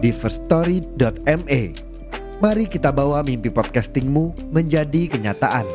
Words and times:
di 0.00 0.10
firststory.me. 0.10 1.62
Mari 2.40 2.64
kita 2.72 2.88
bawa 2.88 3.20
mimpi 3.20 3.52
podcastingmu 3.52 4.50
menjadi 4.50 5.12
kenyataan. 5.12 5.68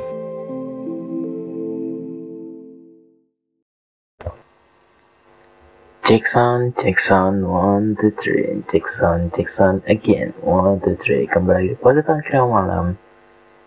Check 6.05 6.29
sound, 6.29 6.77
check 6.77 7.01
sound, 7.01 7.45
one, 7.49 7.97
two, 7.97 8.13
three. 8.13 8.61
Check 8.69 8.85
sound, 8.85 9.33
check 9.33 9.49
sound 9.49 9.81
again, 9.89 10.37
one, 10.41 10.77
two, 10.81 10.93
three. 10.97 11.25
Kembali 11.25 11.73
di 11.73 11.77
podcast 11.77 12.13
akhir 12.13 12.45
malam, 12.45 13.01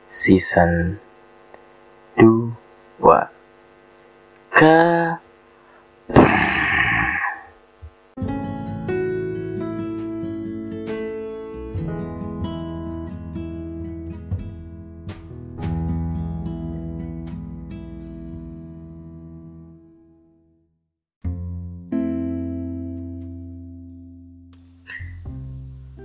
season 0.07 1.03
2. 2.19 2.59
Ke 4.55 4.75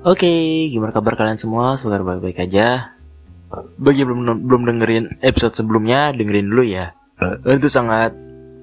Oke, 0.03 0.67
gimana 0.67 0.91
kabar 0.91 1.15
kalian 1.15 1.39
semua? 1.39 1.79
Semoga 1.79 2.03
baik-baik 2.03 2.43
aja. 2.43 2.91
Bagi 3.79 4.03
yang 4.03 4.11
belum 4.11 4.51
belum 4.51 4.61
dengerin 4.67 5.23
episode 5.23 5.55
sebelumnya, 5.55 6.11
dengerin 6.11 6.51
dulu 6.51 6.67
ya. 6.67 6.91
Itu 7.47 7.71
sangat 7.71 8.11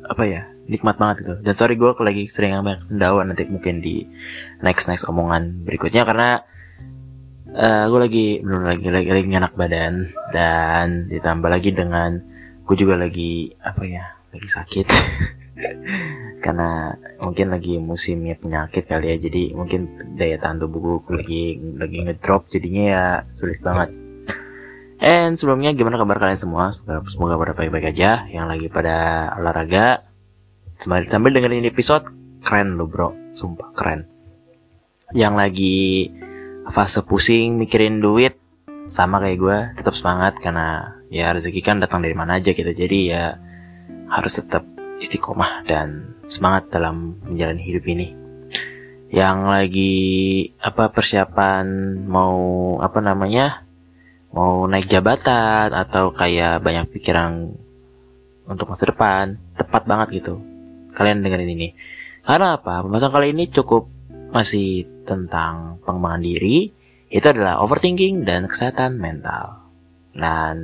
apa 0.05 0.23
ya? 0.29 0.45
Nikmat 0.69 1.01
banget 1.01 1.25
gitu. 1.25 1.35
Dan 1.41 1.55
sorry 1.57 1.81
gue 1.81 1.97
lagi 1.97 2.29
sering 2.29 2.61
banyak 2.61 2.85
sendawa 2.85 3.25
nanti 3.25 3.49
mungkin 3.49 3.81
di 3.81 4.05
next 4.61 4.85
next 4.85 5.09
omongan 5.09 5.65
berikutnya 5.65 6.05
karena 6.05 6.45
uh, 7.57 7.89
gue 7.89 8.01
lagi 8.05 8.27
belum 8.45 8.61
lagi 8.69 8.87
lagi 8.93 9.09
lagi 9.09 9.29
enak 9.33 9.57
badan 9.57 10.13
dan 10.37 11.09
ditambah 11.09 11.49
lagi 11.49 11.73
dengan 11.73 12.21
gue 12.69 12.77
juga 12.77 13.01
lagi 13.01 13.49
apa 13.65 13.89
ya? 13.89 14.13
Lagi 14.29 14.45
sakit. 14.45 14.87
karena 16.45 16.97
mungkin 17.21 17.53
lagi 17.53 17.77
musimnya 17.77 18.35
penyakit 18.41 18.89
kali 18.89 19.13
ya 19.13 19.17
jadi 19.21 19.43
mungkin 19.53 20.15
daya 20.17 20.41
tahan 20.41 20.61
tubuh 20.61 21.05
gue 21.05 21.21
lagi 21.21 21.45
lagi 21.77 21.99
ngedrop 22.07 22.49
jadinya 22.49 22.85
ya 22.85 23.05
sulit 23.37 23.61
banget 23.61 23.93
And 25.01 25.33
sebelumnya 25.33 25.73
gimana 25.73 25.97
kabar 25.97 26.21
kalian 26.21 26.37
semua? 26.37 26.69
Semoga, 26.77 27.01
semoga 27.09 27.35
pada 27.41 27.53
baik-baik 27.57 27.89
aja 27.97 28.29
yang 28.29 28.53
lagi 28.53 28.69
pada 28.69 29.33
olahraga. 29.33 30.05
Sambil, 30.77 31.09
sambil 31.09 31.33
dengerin 31.33 31.65
episode, 31.65 32.05
keren 32.45 32.77
lo 32.77 32.85
bro, 32.85 33.17
sumpah 33.33 33.73
keren. 33.73 34.05
Yang 35.17 35.35
lagi 35.41 35.77
fase 36.69 37.01
pusing 37.01 37.57
mikirin 37.57 38.05
duit, 38.05 38.37
sama 38.85 39.25
kayak 39.25 39.39
gue, 39.41 39.59
tetap 39.81 39.97
semangat 39.97 40.37
karena 40.37 41.01
ya 41.09 41.33
rezeki 41.33 41.65
kan 41.65 41.81
datang 41.81 42.05
dari 42.05 42.13
mana 42.13 42.37
aja 42.37 42.53
gitu. 42.53 42.69
Jadi 42.69 43.09
ya 43.09 43.41
harus 44.13 44.37
tetap 44.37 44.69
istiqomah 45.01 45.65
dan 45.65 46.15
semangat 46.29 46.69
dalam 46.71 47.19
menjalani 47.25 47.63
hidup 47.65 47.85
ini. 47.89 48.09
Yang 49.11 49.39
lagi 49.43 49.95
apa 50.63 50.93
persiapan 50.95 51.67
mau 52.07 52.39
apa 52.79 53.03
namanya 53.03 53.67
mau 54.31 54.69
naik 54.71 54.87
jabatan 54.87 55.75
atau 55.75 56.15
kayak 56.15 56.63
banyak 56.63 56.87
pikiran 56.95 57.51
untuk 58.47 58.71
masa 58.71 58.87
depan 58.87 59.35
tepat 59.59 59.83
banget 59.91 60.23
gitu 60.23 60.39
kalian 60.95 61.25
dengerin 61.25 61.51
ini. 61.57 61.69
Karena 62.23 62.61
apa? 62.61 62.85
Pembahasan 62.85 63.11
kali 63.11 63.33
ini 63.35 63.49
cukup 63.51 63.89
masih 64.31 64.87
tentang 65.09 65.83
pengembangan 65.83 66.23
diri 66.23 66.71
itu 67.11 67.27
adalah 67.27 67.59
overthinking 67.65 68.23
dan 68.23 68.47
kesehatan 68.47 69.01
mental. 69.01 69.67
Dan 70.15 70.57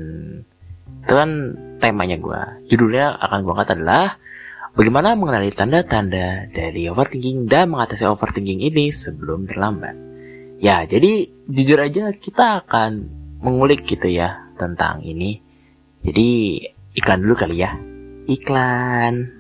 itu 0.86 1.14
kan 1.14 1.30
temanya 1.78 2.16
gue 2.18 2.40
judulnya 2.72 3.20
akan 3.20 3.38
gue 3.44 3.52
angkat 3.52 3.70
adalah 3.78 4.16
bagaimana 4.74 5.14
mengenali 5.14 5.52
tanda-tanda 5.52 6.48
dari 6.50 6.88
overthinking 6.88 7.46
dan 7.46 7.70
mengatasi 7.70 8.08
overthinking 8.08 8.64
ini 8.64 8.90
sebelum 8.90 9.46
terlambat 9.46 9.94
ya 10.58 10.88
jadi 10.88 11.28
jujur 11.46 11.78
aja 11.78 12.10
kita 12.16 12.64
akan 12.64 13.16
mengulik 13.40 13.84
gitu 13.84 14.08
ya 14.08 14.46
tentang 14.56 15.04
ini. 15.04 15.38
Jadi 16.02 16.58
iklan 16.96 17.22
dulu 17.22 17.34
kali 17.36 17.60
ya. 17.60 17.76
Iklan. 18.26 19.35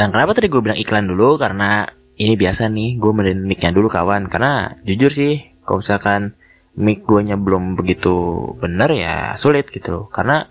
Dan 0.00 0.16
kenapa 0.16 0.32
tadi 0.32 0.48
gue 0.48 0.64
bilang 0.64 0.80
iklan 0.80 1.04
dulu? 1.12 1.36
Karena 1.36 1.84
ini 2.16 2.32
biasa 2.32 2.72
nih, 2.72 2.96
gue 2.96 3.12
mending 3.12 3.44
mic-nya 3.44 3.76
dulu 3.76 3.92
kawan. 3.92 4.32
Karena 4.32 4.72
jujur 4.80 5.12
sih, 5.12 5.44
kalau 5.68 5.84
misalkan 5.84 6.32
mic 6.72 7.04
gue 7.04 7.20
nya 7.20 7.36
belum 7.36 7.76
begitu 7.76 8.16
bener 8.56 8.88
ya 8.96 9.36
sulit 9.36 9.68
gitu. 9.68 10.08
Karena 10.08 10.48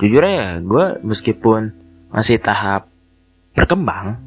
jujur 0.00 0.24
ya, 0.24 0.64
gue 0.64 1.04
meskipun 1.04 1.76
masih 2.08 2.40
tahap 2.40 2.88
berkembang 3.52 4.20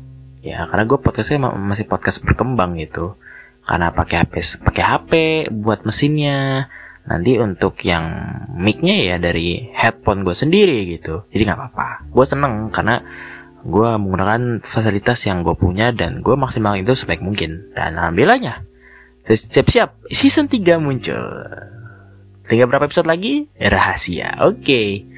ya 0.45 0.65
karena 0.65 0.83
gue 0.87 0.97
podcastnya 0.97 1.51
masih 1.51 1.85
podcast 1.85 2.23
berkembang 2.23 2.79
gitu 2.79 3.19
karena 3.67 3.91
pakai 3.91 4.25
HP 4.25 4.33
pakai 4.63 4.83
HP 4.83 5.11
buat 5.51 5.85
mesinnya 5.85 6.69
nanti 7.05 7.37
untuk 7.37 7.77
yang 7.85 8.05
micnya 8.55 8.95
ya 9.03 9.15
dari 9.21 9.69
headphone 9.73 10.25
gue 10.25 10.33
sendiri 10.33 10.85
gitu 10.97 11.27
jadi 11.29 11.51
nggak 11.51 11.59
apa-apa 11.59 11.87
gue 12.09 12.25
seneng 12.25 12.53
karena 12.71 13.03
gue 13.69 13.89
menggunakan 13.95 14.65
fasilitas 14.65 15.23
yang 15.29 15.45
gue 15.45 15.53
punya 15.53 15.93
dan 15.93 16.25
gue 16.25 16.35
maksimal 16.35 16.75
itu 16.75 16.93
sebaik 16.97 17.21
mungkin 17.21 17.71
dan 17.77 17.95
alhamdulillahnya 17.95 18.65
siap-siap 19.25 20.09
season 20.09 20.49
3 20.49 20.81
muncul 20.81 21.21
tinggal 22.49 22.67
berapa 22.67 22.89
episode 22.89 23.05
lagi 23.05 23.47
rahasia 23.61 24.41
oke 24.41 24.65
okay 24.65 25.09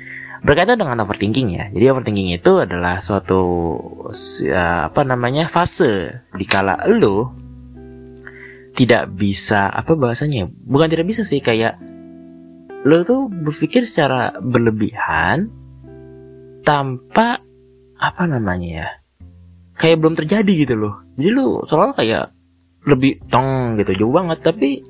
berkaitan 0.41 0.77
dengan 0.77 1.05
overthinking 1.05 1.53
ya. 1.53 1.65
Jadi 1.69 1.85
overthinking 1.93 2.29
itu 2.33 2.51
adalah 2.57 2.97
suatu 2.97 3.41
uh, 4.09 4.81
apa 4.89 5.01
namanya 5.05 5.45
fase 5.45 6.25
di 6.33 6.45
kala 6.49 6.81
lo 6.89 7.29
tidak 8.73 9.13
bisa 9.13 9.69
apa 9.69 9.93
bahasanya? 9.93 10.49
Bukan 10.49 10.89
tidak 10.89 11.07
bisa 11.07 11.21
sih 11.21 11.39
kayak 11.39 11.77
lo 12.81 13.05
tuh 13.05 13.29
berpikir 13.29 13.85
secara 13.85 14.33
berlebihan 14.41 15.53
tanpa 16.65 17.45
apa 18.01 18.25
namanya 18.25 18.69
ya? 18.69 18.87
Kayak 19.77 20.01
belum 20.01 20.15
terjadi 20.17 20.53
gitu 20.65 20.75
loh. 20.75 21.05
Jadi 21.15 21.29
lo 21.31 21.61
soalnya 21.69 21.93
kayak 21.93 22.25
lebih 22.89 23.21
tong 23.29 23.77
gitu 23.77 23.93
jauh 23.93 24.13
banget. 24.13 24.41
Tapi 24.41 24.81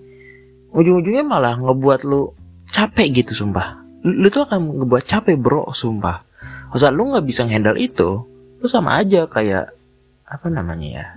ujung-ujungnya 0.72 1.28
malah 1.28 1.60
ngebuat 1.60 2.08
lo 2.08 2.34
capek 2.72 3.22
gitu 3.22 3.36
sumpah. 3.36 3.84
Lu 4.08 4.32
tuh 4.32 4.48
akan 4.48 4.82
ngebuat 4.82 5.04
capek 5.04 5.36
bro 5.36 5.70
sumpah. 5.76 6.24
Masa 6.72 6.88
lu 6.88 7.12
nggak 7.12 7.28
bisa 7.28 7.44
handle 7.44 7.76
itu 7.76 8.24
lu 8.64 8.66
sama 8.72 9.04
aja 9.04 9.28
kayak 9.28 9.76
apa 10.24 10.48
namanya 10.48 10.88
ya? 10.88 11.08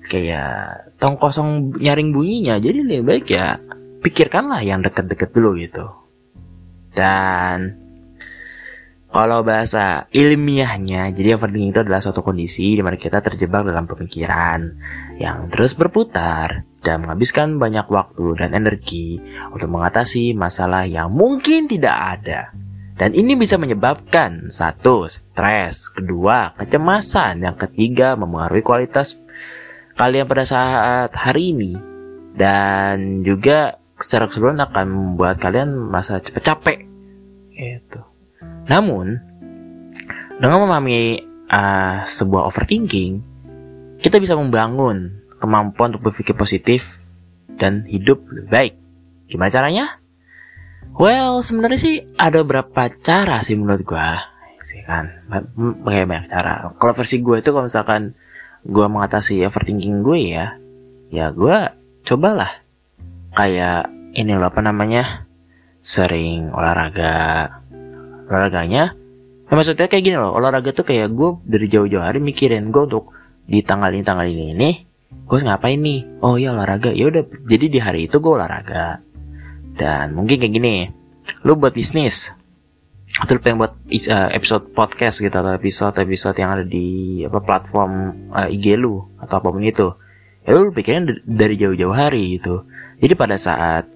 Kayak 0.00 0.90
tong 0.98 1.14
kosong 1.16 1.78
nyaring 1.78 2.10
bunyinya. 2.10 2.58
Jadi 2.58 2.82
lebih 2.82 3.06
baik 3.06 3.26
ya 3.30 3.62
pikirkanlah 4.02 4.60
yang 4.66 4.82
deket-deket 4.82 5.30
dulu 5.30 5.54
gitu. 5.54 5.86
Dan 6.90 7.78
kalau 9.10 9.42
bahasa 9.42 10.06
ilmiahnya, 10.14 11.10
jadi 11.10 11.34
overthinking 11.34 11.74
itu 11.74 11.82
adalah 11.82 11.98
suatu 11.98 12.22
kondisi 12.22 12.78
di 12.78 12.82
mana 12.82 12.94
kita 12.94 13.18
terjebak 13.18 13.66
dalam 13.66 13.90
pemikiran 13.90 14.70
yang 15.18 15.50
terus 15.50 15.74
berputar 15.74 16.62
dan 16.78 17.02
menghabiskan 17.02 17.58
banyak 17.58 17.90
waktu 17.90 18.38
dan 18.38 18.54
energi 18.54 19.18
untuk 19.50 19.66
mengatasi 19.66 20.30
masalah 20.38 20.86
yang 20.86 21.10
mungkin 21.10 21.66
tidak 21.66 22.22
ada. 22.22 22.54
Dan 22.94 23.10
ini 23.18 23.34
bisa 23.34 23.58
menyebabkan 23.58 24.46
satu, 24.46 25.10
stres, 25.10 25.90
kedua, 25.90 26.54
kecemasan, 26.54 27.42
yang 27.42 27.58
ketiga, 27.58 28.14
mempengaruhi 28.14 28.62
kualitas 28.62 29.18
kalian 29.98 30.30
pada 30.30 30.46
saat 30.46 31.10
hari 31.18 31.50
ini, 31.50 31.72
dan 32.38 33.26
juga 33.26 33.74
secara 33.98 34.30
keseluruhan 34.30 34.62
akan 34.70 34.86
membuat 34.86 35.42
kalian 35.42 35.90
merasa 35.90 36.22
cepet 36.22 36.42
capek. 36.44 36.78
Itu 37.56 38.09
Namun, 38.68 39.16
dengan 40.40 40.58
memahami 40.64 41.24
uh, 41.48 42.04
sebuah 42.04 42.48
overthinking, 42.48 43.22
kita 44.00 44.16
bisa 44.20 44.36
membangun 44.36 45.20
kemampuan 45.40 45.96
untuk 45.96 46.12
berpikir 46.12 46.36
positif 46.36 47.00
dan 47.60 47.84
hidup 47.88 48.24
lebih 48.32 48.50
baik. 48.50 48.74
Gimana 49.28 49.52
caranya? 49.52 49.86
Well, 50.96 51.40
sebenarnya 51.44 51.80
sih 51.80 51.96
ada 52.18 52.42
beberapa 52.42 52.90
cara 53.00 53.40
sih 53.44 53.54
menurut 53.54 53.84
gua 53.86 54.20
sih 54.64 54.80
kan. 54.84 55.26
Banyak 55.28 56.06
banyak 56.06 56.26
cara. 56.28 56.70
Kalau 56.76 56.92
versi 56.94 57.18
gue 57.18 57.40
itu 57.40 57.50
kalau 57.50 57.66
misalkan 57.66 58.14
gue 58.62 58.86
mengatasi 58.86 59.40
overthinking 59.48 60.04
gue 60.04 60.18
ya, 60.36 60.46
ya 61.10 61.32
gue 61.32 61.56
cobalah 62.04 62.60
kayak 63.34 63.88
ini 64.14 64.36
loh 64.36 64.50
apa 64.50 64.60
namanya 64.62 65.26
sering 65.80 66.52
olahraga 66.52 67.48
olahraganya. 68.30 68.94
Ya 69.50 69.52
maksudnya 69.58 69.90
kayak 69.90 70.04
gini 70.06 70.16
loh 70.16 70.30
olahraga 70.38 70.70
tuh 70.70 70.86
kayak 70.86 71.10
gue 71.10 71.42
dari 71.42 71.66
jauh-jauh 71.66 72.06
hari 72.06 72.22
mikirin 72.22 72.70
gue 72.70 72.86
untuk 72.86 73.10
di 73.50 73.66
tanggal 73.66 73.90
ini 73.90 74.06
tanggal 74.06 74.26
ini 74.30 74.44
ini 74.54 74.70
gue 75.10 75.36
ngapain 75.42 75.78
nih? 75.78 76.22
Oh 76.22 76.38
iya 76.38 76.54
olahraga. 76.54 76.94
Ya 76.94 77.10
udah 77.10 77.26
jadi 77.50 77.66
di 77.66 77.78
hari 77.82 78.06
itu 78.06 78.22
gue 78.22 78.30
olahraga. 78.30 79.02
Dan 79.74 80.14
mungkin 80.14 80.38
kayak 80.38 80.54
gini 80.54 80.74
lu 81.46 81.58
buat 81.58 81.74
bisnis 81.74 82.30
atau 83.10 83.34
lu 83.34 83.42
pengen 83.42 83.58
buat 83.58 83.74
uh, 83.90 84.30
episode 84.30 84.70
podcast 84.70 85.18
gitu 85.18 85.34
atau 85.34 85.50
episode 85.50 85.98
episode 85.98 86.36
yang 86.38 86.54
ada 86.54 86.64
di 86.66 87.20
apa 87.26 87.42
platform 87.42 87.92
uh, 88.30 88.46
IG 88.46 88.78
lu 88.78 89.02
atau 89.18 89.34
apa 89.42 89.48
pun 89.50 89.62
itu. 89.66 89.90
Ya 90.46 90.54
lu 90.54 90.70
pikirin 90.70 91.26
dari 91.26 91.58
jauh-jauh 91.58 91.94
hari 91.94 92.38
gitu. 92.38 92.66
Jadi 93.02 93.14
pada 93.18 93.34
saat 93.34 93.90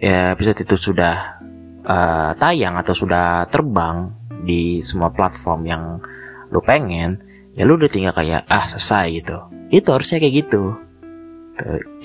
ya 0.00 0.32
episode 0.32 0.64
itu 0.64 0.76
sudah 0.76 1.44
uh, 1.88 2.30
tayang 2.36 2.76
atau 2.76 2.92
sudah 2.92 3.48
terbang 3.48 4.12
di 4.44 4.84
semua 4.84 5.10
platform 5.10 5.60
yang 5.66 5.82
lu 6.52 6.60
pengen 6.62 7.18
ya 7.56 7.66
lu 7.66 7.74
udah 7.74 7.90
tinggal 7.90 8.14
kayak 8.14 8.46
ah 8.46 8.68
selesai 8.70 9.06
gitu. 9.18 9.36
Itu 9.72 9.88
harusnya 9.90 10.22
kayak 10.22 10.34
gitu. 10.46 10.76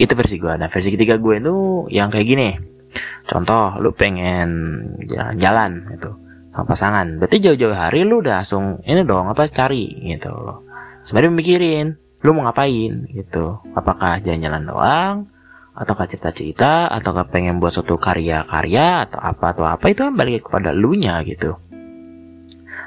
Itu 0.02 0.14
versi 0.18 0.42
gue 0.42 0.54
nah 0.58 0.66
versi 0.72 0.90
ketiga 0.90 1.22
gue 1.22 1.38
itu 1.38 1.56
yang 1.94 2.10
kayak 2.10 2.28
gini. 2.28 2.50
Contoh 3.30 3.78
lu 3.78 3.94
pengen 3.94 4.50
jalan-jalan 5.06 5.94
gitu 5.94 6.12
sama 6.54 6.66
pasangan. 6.66 7.08
Berarti 7.22 7.38
jauh-jauh 7.42 7.78
hari 7.78 8.02
lu 8.06 8.26
udah 8.26 8.42
langsung 8.42 8.82
ini 8.86 9.06
dong 9.06 9.30
apa 9.30 9.46
cari 9.46 10.10
gitu. 10.10 10.34
Sebenarnya 11.06 11.34
mikirin 11.38 11.88
lu 12.24 12.34
mau 12.34 12.50
ngapain 12.50 13.06
gitu. 13.14 13.62
Apakah 13.78 14.24
jalan-jalan 14.24 14.64
doang 14.66 15.16
ataukah 15.74 16.06
cerita-cerita 16.06 16.86
ataukah 16.94 17.34
pengen 17.34 17.58
buat 17.58 17.74
suatu 17.74 17.98
karya-karya 17.98 19.10
atau 19.10 19.20
apa 19.20 19.46
atau 19.58 19.66
apa 19.66 19.86
itu 19.90 20.06
kan 20.06 20.14
balik 20.14 20.46
kepada 20.46 20.70
lu 20.70 20.94
nya 20.94 21.26
gitu. 21.26 21.58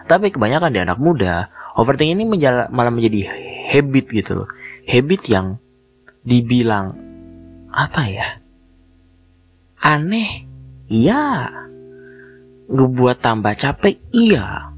Tapi 0.07 0.31
kebanyakan 0.31 0.71
di 0.71 0.81
anak 0.87 1.03
muda 1.03 1.51
overthinking 1.75 2.23
ini 2.23 2.25
menjala, 2.31 2.71
malah 2.71 2.95
menjadi 2.95 3.27
habit 3.75 4.07
gitu 4.15 4.33
loh. 4.43 4.49
Habit 4.87 5.23
yang 5.27 5.59
dibilang 6.23 6.95
apa 7.75 8.03
ya? 8.07 8.29
Aneh. 9.83 10.47
Iya. 10.87 11.51
Ngebuat 12.71 13.19
tambah 13.19 13.55
capek? 13.59 13.99
Iya. 14.15 14.71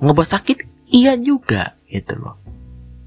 Ngebuat 0.00 0.28
sakit? 0.28 0.88
Iya 0.88 1.20
juga 1.20 1.76
gitu 1.92 2.16
loh. 2.16 2.40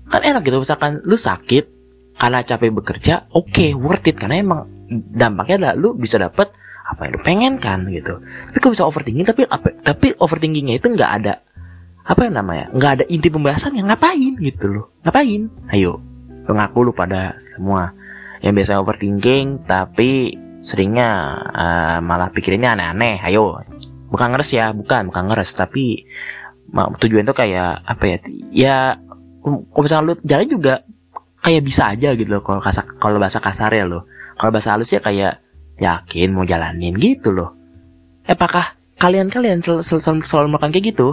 Kan 0.09 0.21
enak 0.25 0.45
gitu 0.45 0.61
misalkan 0.61 1.01
lu 1.05 1.17
sakit 1.17 1.78
karena 2.19 2.43
capek 2.43 2.75
bekerja 2.75 3.31
oke 3.31 3.49
okay, 3.49 3.71
worth 3.71 4.05
it. 4.11 4.19
Karena 4.19 4.43
emang 4.43 4.67
dampaknya 4.91 5.55
adalah 5.71 5.75
lu 5.79 5.89
bisa 5.95 6.19
dapet 6.19 6.51
apa 6.89 7.07
yang 7.07 7.11
lu 7.15 7.19
pengen 7.23 7.53
kan 7.61 7.87
gitu. 7.87 8.19
Tapi 8.19 8.57
kok 8.59 8.73
bisa 8.75 8.83
overthinking? 8.83 9.25
Tapi 9.25 9.41
apa 9.47 9.71
tapi 9.79 10.11
overthinkingnya 10.19 10.83
itu 10.83 10.91
nggak 10.91 11.11
ada 11.23 11.39
apa 12.03 12.25
yang 12.25 12.41
namanya 12.41 12.65
nggak 12.73 12.91
ada 12.99 13.05
inti 13.07 13.29
pembahasan 13.31 13.79
yang 13.79 13.87
ngapain 13.87 14.35
gitu 14.41 14.65
loh. 14.67 14.85
Ngapain? 15.07 15.47
Ayo 15.71 16.03
pengaku 16.43 16.89
lu 16.89 16.91
pada 16.91 17.37
semua 17.39 17.93
yang 18.43 18.57
biasa 18.57 18.81
overthinking 18.81 19.63
tapi 19.69 20.35
seringnya 20.59 21.39
uh, 21.55 21.97
malah 22.03 22.33
pikirinnya 22.35 22.75
aneh-aneh. 22.75 23.23
Ayo 23.23 23.63
bukan 24.11 24.35
ngeres 24.35 24.51
ya. 24.51 24.75
Bukan 24.75 25.13
bukan 25.13 25.23
ngeres 25.31 25.55
tapi 25.55 26.03
tujuan 26.73 27.25
tuh 27.25 27.37
kayak 27.37 27.81
apa 27.81 28.03
ya 28.05 28.17
ya 28.53 28.75
kalau 29.41 29.83
misalnya 29.85 30.05
lu 30.05 30.15
jalan 30.21 30.47
juga 30.49 30.85
kayak 31.39 31.63
bisa 31.63 31.91
aja 31.91 32.13
gitu 32.15 32.39
loh 32.39 32.43
kalau 32.43 32.59
kasar 32.59 32.85
kalau 32.99 33.17
bahasa 33.19 33.39
kasar 33.39 33.71
ya 33.73 33.85
loh. 33.87 34.07
Kalau 34.39 34.51
bahasa 34.55 34.75
halusnya 34.75 35.03
kayak 35.03 35.43
yakin 35.79 36.31
mau 36.31 36.47
jalanin 36.47 36.95
gitu 36.95 37.35
loh. 37.35 37.55
Apakah 38.27 38.77
kalian-kalian 38.99 39.63
sel 39.63 39.83
sel 39.83 39.99
sel 39.99 40.19
selalu 40.23 40.55
melakukan 40.55 40.71
kayak 40.75 40.85
gitu? 40.95 41.07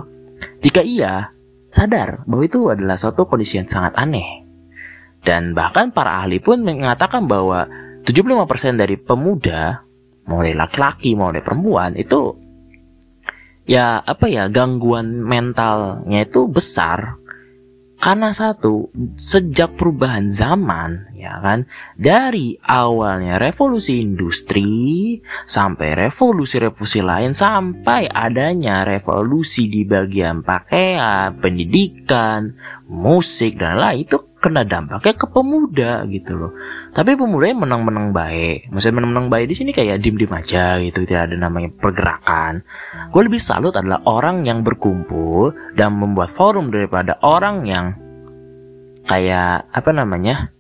Jika 0.63 0.85
iya, 0.85 1.33
sadar 1.73 2.23
bahwa 2.29 2.43
itu 2.45 2.69
adalah 2.69 2.95
suatu 2.95 3.25
kondisi 3.27 3.59
yang 3.59 3.67
sangat 3.67 3.97
aneh. 3.97 4.47
Dan 5.27 5.59
bahkan 5.59 5.91
para 5.91 6.23
ahli 6.23 6.39
pun 6.39 6.63
mengatakan 6.63 7.27
bahwa 7.27 7.67
75% 8.07 8.79
dari 8.79 8.95
pemuda, 8.95 9.83
mau 10.31 10.39
dari 10.39 10.55
laki-laki, 10.55 11.19
mau 11.19 11.35
dari 11.35 11.43
perempuan, 11.43 11.99
itu 11.99 12.47
ya 13.67 13.99
apa 13.99 14.31
ya 14.31 14.47
gangguan 14.47 15.27
mentalnya 15.27 16.23
itu 16.23 16.47
besar 16.47 17.19
karena 17.97 18.31
satu, 18.31 18.93
sejak 19.17 19.81
perubahan 19.81 20.29
zaman, 20.29 21.17
ya 21.17 21.41
kan, 21.41 21.65
dari 21.97 22.55
awalnya 22.61 23.41
revolusi 23.41 24.05
industri 24.05 25.17
sampai 25.49 25.97
revolusi-revolusi 26.07 27.01
lain 27.01 27.33
sampai 27.33 28.05
adanya 28.07 28.85
revolusi 28.85 29.73
di 29.73 29.89
bagian 29.89 30.45
pakaian, 30.45 31.41
pendidikan, 31.41 32.53
musik 32.87 33.57
dan 33.57 33.81
lain 33.81 34.05
itu 34.05 34.21
kena 34.47 34.63
dampaknya 34.63 35.19
ke 35.19 35.27
pemuda 35.27 36.07
gitu 36.07 36.39
loh. 36.39 36.53
Tapi 36.95 37.19
pemuda 37.19 37.51
yang 37.51 37.67
menang-menang 37.67 38.15
baik, 38.15 38.71
maksudnya 38.71 39.03
menang-menang 39.03 39.27
baik 39.27 39.47
di 39.51 39.57
sini 39.59 39.71
kayak 39.75 39.99
dim-dim 39.99 40.31
aja 40.31 40.79
gitu, 40.79 41.03
tidak 41.03 41.27
ada 41.27 41.35
namanya 41.35 41.75
pergerakan. 41.75 42.63
Gue 43.11 43.27
lebih 43.27 43.43
salut 43.43 43.75
adalah 43.75 44.07
orang 44.07 44.47
yang 44.47 44.63
berkumpul 44.63 45.51
dan 45.75 45.99
membuat 45.99 46.31
forum 46.31 46.71
daripada 46.71 47.19
orang 47.27 47.67
yang 47.67 47.87
kayak 49.03 49.67
apa 49.75 49.91
namanya, 49.91 50.55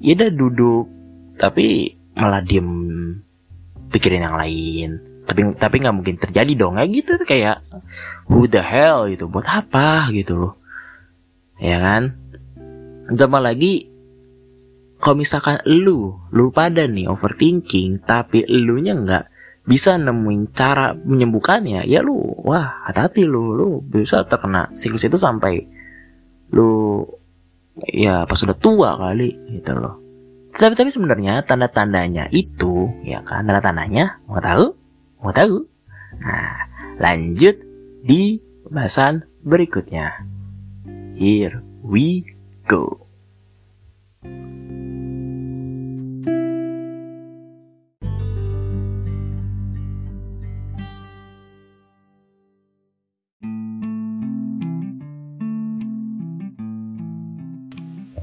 ya 0.00 0.16
udah 0.16 0.30
duduk 0.32 0.88
tapi 1.36 1.92
malah 2.16 2.40
diem 2.40 2.72
pikirin 3.92 4.24
yang 4.24 4.40
lain. 4.40 4.90
Tapi 5.28 5.60
tapi 5.60 5.76
nggak 5.84 5.92
mungkin 5.92 6.16
terjadi 6.16 6.56
dong 6.56 6.80
kayak 6.80 6.88
gitu 6.88 7.12
kayak 7.28 7.60
who 8.32 8.48
the 8.48 8.64
hell 8.64 9.04
gitu 9.12 9.28
buat 9.28 9.44
apa 9.44 10.08
gitu 10.16 10.40
loh 10.40 10.54
ya 11.58 11.78
kan 11.82 12.14
Ditambah 13.08 13.40
lagi 13.40 13.88
kalau 14.98 15.16
misalkan 15.22 15.62
lu, 15.64 16.18
lu 16.34 16.50
pada 16.50 16.84
nih 16.84 17.06
overthinking, 17.06 18.02
tapi 18.02 18.42
lu 18.50 18.82
nya 18.82 18.98
nggak 18.98 19.24
bisa 19.62 19.94
nemuin 19.94 20.50
cara 20.56 20.96
menyembuhkannya, 20.96 21.86
ya 21.86 22.02
lu, 22.02 22.18
wah 22.42 22.82
hati-hati 22.88 23.22
lu, 23.22 23.54
lu 23.54 23.68
bisa 23.84 24.26
terkena 24.26 24.66
siklus 24.74 25.06
itu 25.06 25.14
sampai 25.14 25.62
lu 26.50 27.04
ya 27.86 28.26
pas 28.26 28.34
sudah 28.34 28.58
tua 28.58 28.98
kali 28.98 29.30
gitu 29.54 29.76
loh. 29.78 30.02
Tapi 30.50 30.74
tapi 30.74 30.90
sebenarnya 30.90 31.46
tanda-tandanya 31.46 32.26
itu 32.34 32.90
ya 33.06 33.22
kan 33.22 33.46
tanda-tandanya 33.46 34.18
mau 34.26 34.42
tahu? 34.42 34.74
Mau 35.22 35.30
tahu? 35.30 35.62
Nah, 36.18 36.66
lanjut 36.98 37.54
di 38.02 38.42
bahasan 38.66 39.22
berikutnya. 39.46 40.26
Here 41.14 41.62
we 41.86 42.37
go. 42.68 43.08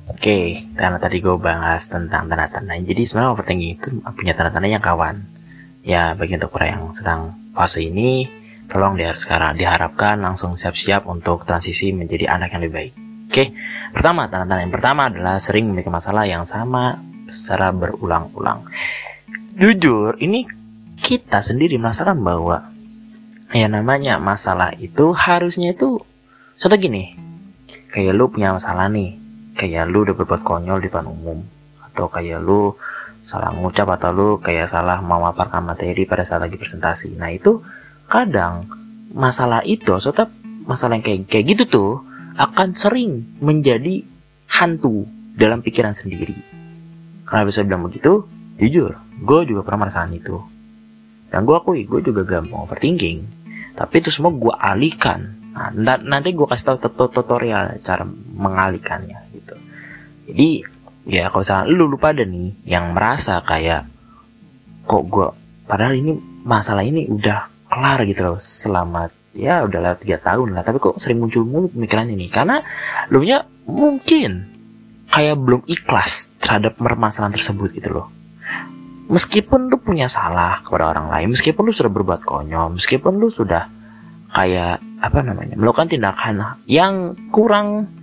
Oke, 0.05 0.57
karena 0.73 0.97
tadi 0.97 1.21
gue 1.21 1.37
bahas 1.37 1.85
tentang 1.85 2.25
tanda-tanda. 2.25 2.73
Jadi 2.81 3.05
sebenarnya 3.05 3.33
overthinking 3.37 3.71
itu 3.77 3.87
punya 4.13 4.33
tanda-tanda 4.33 4.69
yang 4.69 4.81
kawan. 4.81 5.21
Ya, 5.85 6.17
bagi 6.17 6.33
untuk 6.33 6.57
orang 6.57 6.69
yang 6.73 6.83
sedang 6.97 7.21
fase 7.53 7.85
ini, 7.85 8.25
tolong 8.65 8.97
dia 8.97 9.13
sekarang 9.13 9.53
diharapkan 9.53 10.17
langsung 10.17 10.57
siap-siap 10.57 11.05
untuk 11.05 11.45
transisi 11.45 11.93
menjadi 11.93 12.25
anak 12.33 12.57
yang 12.57 12.65
lebih 12.65 12.73
baik. 12.73 13.04
Oke, 13.35 13.51
pertama 13.91 14.31
tanda-tanda 14.31 14.63
yang 14.63 14.71
pertama 14.71 15.11
adalah 15.11 15.35
sering 15.43 15.67
memiliki 15.67 15.91
masalah 15.91 16.23
yang 16.23 16.47
sama 16.47 17.03
secara 17.27 17.67
berulang-ulang. 17.75 18.63
Jujur, 19.59 20.15
ini 20.23 20.47
kita 20.95 21.43
sendiri 21.43 21.75
merasakan 21.75 22.15
bahwa 22.23 22.71
yang 23.51 23.75
namanya 23.75 24.23
masalah 24.23 24.71
itu 24.79 25.11
harusnya 25.11 25.75
itu 25.75 25.99
contoh 26.55 26.79
gini, 26.79 27.19
kayak 27.91 28.15
lu 28.15 28.31
punya 28.31 28.55
masalah 28.55 28.87
nih, 28.87 29.19
kayak 29.59 29.83
lu 29.91 30.07
udah 30.07 30.15
berbuat 30.15 30.39
konyol 30.47 30.79
di 30.79 30.87
depan 30.87 31.03
umum, 31.03 31.43
atau 31.91 32.07
kayak 32.07 32.39
lu 32.39 32.71
salah 33.19 33.51
ngucap 33.51 33.99
atau 33.99 34.15
lu 34.15 34.27
kayak 34.39 34.71
salah 34.71 35.03
memaparkan 35.03 35.59
materi 35.59 36.07
pada 36.07 36.23
saat 36.23 36.39
lagi 36.39 36.55
presentasi. 36.55 37.11
Nah 37.19 37.35
itu 37.35 37.59
kadang 38.07 38.63
masalah 39.11 39.59
itu 39.67 39.91
atau 39.91 40.23
masalah 40.63 40.95
yang 40.95 41.03
kayak 41.03 41.27
kayak 41.27 41.51
gitu 41.51 41.63
tuh 41.67 42.14
akan 42.35 42.75
sering 42.75 43.39
menjadi 43.39 44.03
hantu 44.51 45.07
dalam 45.35 45.63
pikiran 45.63 45.95
sendiri. 45.95 46.35
Karena 47.25 47.43
bisa 47.47 47.65
bilang 47.65 47.87
begitu, 47.87 48.27
jujur, 48.61 48.95
gue 49.23 49.39
juga 49.49 49.61
pernah 49.65 49.87
merasakan 49.87 50.13
itu. 50.15 50.37
Dan 51.31 51.43
gue 51.43 51.55
akui, 51.57 51.83
gue 51.83 51.99
juga 52.05 52.21
gampang 52.23 52.69
overthinking. 52.69 53.25
Tapi 53.75 53.93
itu 53.99 54.13
semua 54.13 54.31
gue 54.31 54.53
alihkan. 54.53 55.35
Nah, 55.55 55.71
nanti 55.99 56.35
gue 56.35 56.47
kasih 56.47 56.75
tau 56.75 57.07
tutorial 57.07 57.79
cara 57.79 58.03
mengalihkannya 58.35 59.19
gitu. 59.35 59.55
Jadi 60.31 60.49
ya 61.05 61.29
kalau 61.29 61.45
misalnya 61.45 61.65
lu 61.69 61.85
lupa 61.85 62.11
ada 62.11 62.25
nih 62.25 62.49
yang 62.65 62.91
merasa 62.91 63.39
kayak 63.45 63.85
kok 64.89 65.03
gue 65.05 65.27
padahal 65.69 65.93
ini 65.93 66.17
masalah 66.41 66.81
ini 66.81 67.05
udah 67.05 67.69
kelar 67.69 68.01
gitu 68.09 68.21
loh 68.25 68.39
selamat 68.41 69.13
ya 69.35 69.67
udah 69.67 69.79
lewat 69.83 69.99
tiga 70.07 70.17
tahun 70.23 70.55
lah. 70.55 70.63
Tapi 70.63 70.79
kok 70.79 70.97
sering 70.97 71.19
muncul 71.19 71.43
mulu 71.43 71.67
pemikiran 71.69 72.07
ini? 72.07 72.31
Karena 72.31 72.63
lu 73.11 73.21
nya 73.21 73.43
mungkin 73.67 74.55
kayak 75.11 75.35
belum 75.37 75.61
ikhlas 75.67 76.31
terhadap 76.39 76.79
permasalahan 76.79 77.35
tersebut 77.35 77.75
gitu 77.75 77.91
loh. 77.91 78.07
Meskipun 79.05 79.69
lu 79.69 79.77
punya 79.77 80.09
salah 80.09 80.65
kepada 80.65 80.89
orang 80.89 81.13
lain 81.13 81.37
meskipun 81.37 81.69
lu 81.69 81.73
sudah 81.75 81.93
berbuat 81.93 82.25
konyol 82.25 82.73
meskipun 82.73 83.21
lu 83.21 83.29
sudah 83.29 83.69
kayak 84.33 84.81
apa 84.97 85.19
namanya 85.21 85.53
melakukan 85.53 85.93
tindakan 85.93 86.57
yang 86.65 87.13
kurang 87.29 87.93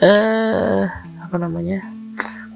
eh 0.00 0.88
apa 1.20 1.36
namanya 1.36 1.84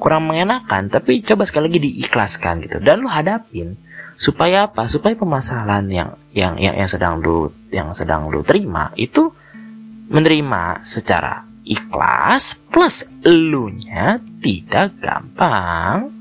kurang 0.01 0.33
mengenakan 0.33 0.89
tapi 0.89 1.21
coba 1.21 1.45
sekali 1.45 1.69
lagi 1.69 1.81
diikhlaskan 1.93 2.65
gitu. 2.65 2.81
Dan 2.81 3.05
lu 3.05 3.09
hadapin 3.13 3.77
supaya 4.21 4.69
apa? 4.69 4.85
Supaya 4.85 5.17
permasalahan 5.17 5.89
yang 5.89 6.11
yang 6.37 6.55
yang, 6.61 6.77
yang 6.77 6.91
sedang 6.93 7.25
lu 7.25 7.49
yang 7.73 7.97
sedang 7.97 8.29
lu 8.29 8.45
terima 8.45 8.93
itu 9.01 9.33
menerima 10.13 10.85
secara 10.85 11.49
ikhlas 11.65 12.61
plus 12.69 13.09
elunya 13.25 14.21
tidak 14.45 14.93
gampang 15.01 16.13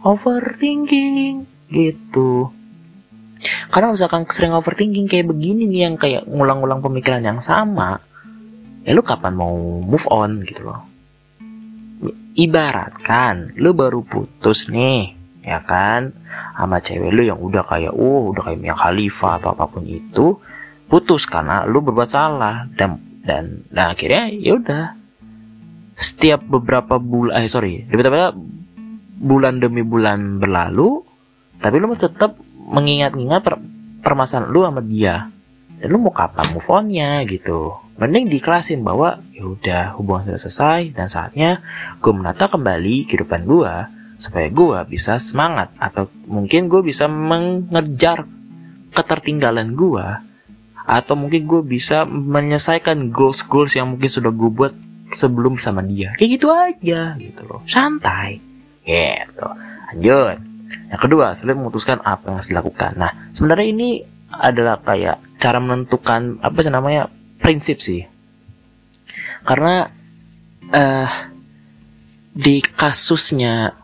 overthinking 0.00 1.44
gitu. 1.68 2.48
Karena 3.68 3.92
misalkan 3.92 4.24
sering 4.32 4.56
overthinking 4.56 5.04
kayak 5.10 5.28
begini 5.28 5.68
nih 5.68 5.80
yang 5.92 5.96
kayak 6.00 6.24
ngulang-ngulang 6.24 6.80
pemikiran 6.80 7.20
yang 7.20 7.40
sama 7.44 8.00
ya 8.82 8.94
lu 8.94 9.02
kapan 9.04 9.34
mau 9.36 9.52
move 9.84 10.06
on 10.08 10.46
gitu 10.48 10.64
loh. 10.64 10.80
Ibaratkan 12.32 13.60
lu 13.60 13.76
baru 13.76 14.00
putus 14.00 14.70
nih 14.72 15.21
ya 15.42 15.60
kan? 15.66 16.14
Sama 16.56 16.78
cewek 16.78 17.10
lu 17.10 17.22
yang 17.26 17.38
udah 17.42 17.66
kayak 17.66 17.92
uh 17.92 18.22
udah 18.32 18.42
kayak 18.46 18.60
Mia 18.62 18.74
Khalifa 18.78 19.42
atau 19.42 19.52
apa 19.52 19.66
pun 19.68 19.84
itu 19.84 20.38
putus 20.86 21.26
karena 21.26 21.66
lu 21.66 21.82
berbuat 21.82 22.08
salah. 22.08 22.66
Dan 22.72 23.20
dan 23.26 23.66
nah 23.74 23.92
akhirnya 23.92 24.30
ya 24.32 24.56
udah. 24.56 24.84
Setiap 25.92 26.40
beberapa 26.48 26.96
bulan 26.96 27.44
eh 27.44 27.50
sorry 27.52 27.84
beberapa 27.84 28.32
bulan 29.22 29.60
demi 29.60 29.84
bulan 29.84 30.40
berlalu 30.40 31.04
tapi 31.62 31.78
lu 31.78 31.94
masih 31.94 32.10
tetap 32.10 32.34
mengingat-ingat 32.72 33.40
per, 33.44 33.54
permasalahan 34.02 34.50
lu 34.50 34.60
sama 34.66 34.82
dia. 34.82 35.30
Dan 35.78 35.94
lu 35.94 35.98
mau 36.02 36.14
kapan 36.14 36.46
move 36.54 36.70
onnya 36.70 37.22
gitu. 37.26 37.74
Mending 37.98 38.26
diklasin 38.30 38.82
bahwa 38.82 39.22
ya 39.30 39.46
udah 39.46 39.84
hubungan 39.94 40.26
sudah 40.26 40.40
selesai 40.42 40.80
dan 40.90 41.06
saatnya 41.06 41.62
gue 42.02 42.10
menata 42.10 42.50
kembali 42.50 43.06
kehidupan 43.06 43.46
gue 43.46 43.74
supaya 44.22 44.46
gue 44.46 44.78
bisa 44.86 45.18
semangat 45.18 45.74
atau 45.82 46.06
mungkin 46.30 46.70
gue 46.70 46.78
bisa 46.86 47.10
mengejar 47.10 48.22
ketertinggalan 48.94 49.74
gue 49.74 50.06
atau 50.86 51.14
mungkin 51.18 51.50
gue 51.50 51.62
bisa 51.66 52.06
menyelesaikan 52.06 53.10
goals 53.10 53.42
goals 53.42 53.74
yang 53.74 53.90
mungkin 53.90 54.06
sudah 54.06 54.30
gue 54.30 54.50
buat 54.50 54.74
sebelum 55.10 55.58
sama 55.58 55.82
dia. 55.82 56.14
Kayak 56.14 56.30
gitu 56.38 56.48
aja 56.54 57.18
gitu 57.18 57.42
loh. 57.44 57.60
Santai. 57.66 58.38
Gitu. 58.86 59.46
Lanjut. 59.90 60.38
Yang 60.88 61.00
kedua 61.02 61.26
sulit 61.34 61.58
memutuskan 61.58 61.98
apa 62.06 62.30
yang 62.30 62.36
harus 62.38 62.50
dilakukan. 62.50 62.92
Nah 62.94 63.10
sebenarnya 63.34 63.66
ini 63.66 63.90
adalah 64.32 64.78
kayak 64.80 65.18
cara 65.42 65.58
menentukan 65.58 66.38
apa 66.40 66.58
sih 66.62 66.72
namanya 66.72 67.10
prinsip 67.42 67.82
sih. 67.82 68.06
Karena 69.42 69.90
uh, 70.70 71.10
di 72.32 72.64
kasusnya 72.64 73.81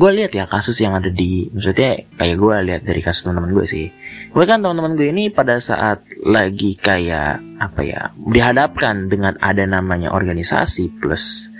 gue 0.00 0.10
lihat 0.16 0.32
ya 0.32 0.48
kasus 0.48 0.80
yang 0.80 0.96
ada 0.96 1.12
di 1.12 1.52
maksudnya 1.52 2.08
kayak 2.16 2.36
gue 2.40 2.54
lihat 2.72 2.82
dari 2.88 3.00
kasus 3.04 3.28
teman-teman 3.28 3.52
gue 3.52 3.66
sih. 3.68 3.86
Gue 4.32 4.48
kan 4.48 4.64
teman-teman 4.64 4.96
gue 4.96 5.12
ini 5.12 5.28
pada 5.28 5.60
saat 5.60 6.00
lagi 6.24 6.80
kayak 6.80 7.60
apa 7.60 7.80
ya 7.84 8.00
dihadapkan 8.16 9.12
dengan 9.12 9.36
ada 9.44 9.68
namanya 9.68 10.08
organisasi 10.16 10.88
plus 10.96 11.52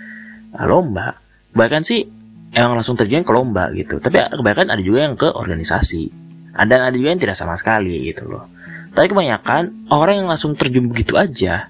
uh, 0.56 0.64
lomba. 0.64 1.20
Bahkan 1.52 1.84
sih 1.84 2.08
emang 2.56 2.80
langsung 2.80 2.96
terjun 2.96 3.28
ke 3.28 3.32
lomba 3.36 3.68
gitu. 3.76 4.00
Tapi 4.00 4.16
kebanyakan 4.32 4.72
ada 4.72 4.80
juga 4.80 4.98
yang 5.04 5.20
ke 5.20 5.28
organisasi. 5.28 6.08
Ada 6.56 6.88
ada 6.88 6.96
juga 6.96 7.12
yang 7.12 7.20
tidak 7.20 7.36
sama 7.36 7.60
sekali 7.60 8.08
gitu 8.08 8.24
loh. 8.24 8.48
Tapi 8.96 9.12
kebanyakan 9.12 9.92
orang 9.92 10.24
yang 10.24 10.28
langsung 10.32 10.56
terjun 10.56 10.88
begitu 10.88 11.20
aja 11.20 11.68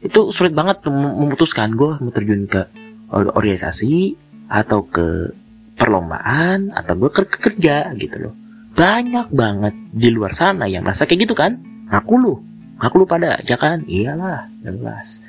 itu 0.00 0.30
sulit 0.30 0.54
banget 0.54 0.86
memutuskan 0.86 1.74
gue 1.74 1.98
mau 1.98 2.12
terjun 2.14 2.46
ke 2.46 2.62
organisasi 3.10 4.14
atau 4.46 4.86
ke 4.86 5.34
perlombaan 5.76 6.72
atau 6.72 6.92
gue 6.96 7.10
kerja 7.12 7.92
gitu 7.94 8.16
loh. 8.28 8.34
Banyak 8.76 9.32
banget 9.32 9.74
di 9.92 10.08
luar 10.12 10.32
sana 10.32 10.68
yang 10.68 10.84
merasa 10.84 11.04
kayak 11.08 11.28
gitu 11.28 11.34
kan. 11.36 11.60
Aku 11.92 12.16
lu. 12.16 12.34
Aku 12.80 13.00
lu 13.00 13.06
pada 13.08 13.40
ya 13.44 13.56
kan? 13.56 13.84
Iyalah 13.88 14.48
jelas. 14.60 15.20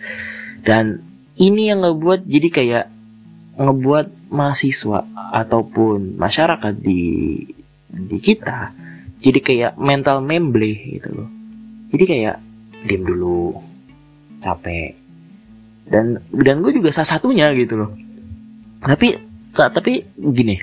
Dan 0.64 1.00
ini 1.40 1.72
yang 1.72 1.84
ngebuat 1.84 2.28
jadi 2.28 2.50
kayak 2.52 2.86
ngebuat 3.58 4.32
mahasiswa 4.32 5.08
ataupun 5.32 6.20
masyarakat 6.20 6.74
di 6.76 7.02
di 7.88 8.18
kita 8.20 8.76
jadi 9.24 9.40
kayak 9.42 9.72
mental 9.80 10.22
memble 10.22 10.76
gitu 10.76 11.10
loh. 11.12 11.30
Jadi 11.90 12.04
kayak 12.04 12.36
diem 12.86 13.04
dulu 13.04 13.58
capek. 14.44 14.94
Dan 15.88 16.20
dan 16.36 16.60
gue 16.60 16.72
juga 16.76 16.92
salah 16.92 17.16
satunya 17.16 17.48
gitu 17.56 17.80
loh. 17.80 17.92
Tapi 18.84 19.16
tapi 19.58 20.06
gini 20.14 20.62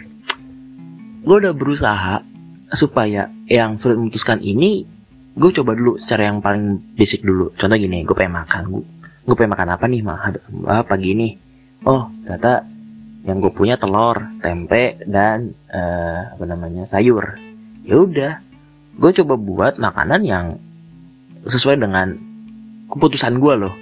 gue 1.25 1.37
udah 1.41 1.57
berusaha 1.57 2.23
supaya 2.71 3.33
yang 3.51 3.81
sulit 3.81 3.97
memutuskan 3.99 4.39
ini 4.45 4.85
gue 5.35 5.51
coba 5.51 5.75
dulu 5.75 5.99
secara 5.99 6.31
yang 6.31 6.39
paling 6.39 6.95
basic 6.95 7.27
dulu. 7.27 7.51
Contoh 7.59 7.75
gini 7.75 8.07
gue 8.07 8.15
pengen 8.15 8.39
makan. 8.45 8.63
Gue 9.25 9.35
pengen 9.35 9.53
makan 9.59 9.69
apa 9.75 9.85
nih? 9.91 10.01
Mah 10.05 10.31
pagi 10.87 11.09
ini. 11.17 11.29
Oh 11.83 12.07
ternyata 12.23 12.63
yang 13.25 13.41
gue 13.41 13.51
punya 13.51 13.81
telur 13.81 14.21
tempe 14.45 15.01
dan 15.09 15.57
uh, 15.73 16.37
apa 16.37 16.45
namanya 16.45 16.85
sayur. 16.87 17.41
Ya 17.83 17.99
udah 17.99 18.33
gue 18.95 19.11
coba 19.23 19.35
buat 19.35 19.75
makanan 19.81 20.21
yang 20.23 20.47
sesuai 21.49 21.83
dengan 21.83 22.15
keputusan 22.93 23.41
gue 23.43 23.55
loh. 23.59 23.75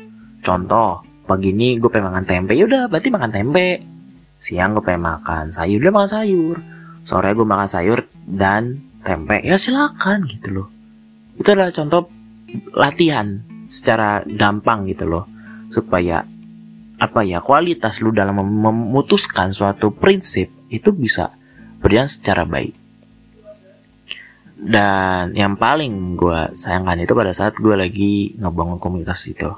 Contoh 0.47 1.04
pagi 1.26 1.52
ini 1.52 1.76
gue 1.76 1.90
pengen 1.90 2.11
makan 2.14 2.25
tempe. 2.25 2.52
Ya 2.54 2.64
udah 2.64 2.87
berarti 2.87 3.11
makan 3.12 3.31
tempe 3.35 3.91
siang 4.42 4.75
gue 4.75 4.82
pengen 4.82 5.06
makan 5.06 5.54
sayur. 5.54 5.78
Dia 5.78 5.94
makan 5.94 6.11
sayur. 6.11 6.56
Sore 7.06 7.30
gue 7.30 7.46
makan 7.46 7.68
sayur 7.70 8.02
dan 8.26 8.82
tempe. 9.06 9.38
Ya 9.46 9.54
silakan 9.54 10.26
gitu 10.26 10.49
loh. 10.50 10.68
Itu 11.38 11.54
adalah 11.54 11.70
contoh 11.70 12.11
latihan 12.75 13.38
secara 13.70 14.26
gampang 14.26 14.90
gitu 14.90 15.06
loh. 15.06 15.25
Supaya 15.70 16.26
apa 16.99 17.22
ya 17.22 17.38
kualitas 17.38 18.02
lu 18.02 18.11
dalam 18.11 18.42
memutuskan 18.42 19.54
suatu 19.54 19.94
prinsip 19.94 20.50
itu 20.70 20.90
bisa 20.90 21.30
berjalan 21.78 22.11
secara 22.11 22.42
baik. 22.42 22.75
Dan 24.62 25.34
yang 25.34 25.58
paling 25.58 26.14
gue 26.14 26.54
sayangkan 26.54 27.02
itu 27.02 27.14
pada 27.18 27.34
saat 27.34 27.58
gue 27.58 27.75
lagi 27.75 28.38
ngebangun 28.38 28.78
komunitas 28.78 29.26
itu. 29.26 29.50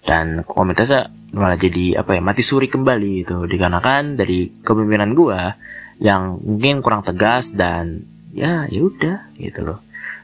Dan 0.00 0.40
komunitasnya 0.44 1.12
malah 1.28 1.60
jadi 1.60 2.00
apa 2.00 2.16
ya 2.16 2.20
mati 2.24 2.40
suri 2.40 2.72
kembali 2.72 3.28
itu 3.28 3.36
dikarenakan 3.44 4.16
dari 4.16 4.48
kepemimpinan 4.64 5.12
gua 5.12 5.54
yang 6.00 6.40
mungkin 6.40 6.80
kurang 6.80 7.04
tegas 7.04 7.52
dan 7.52 8.08
ya 8.32 8.64
ya 8.70 8.80
udah 8.84 9.34
gitu 9.36 9.60
loh. 9.64 9.78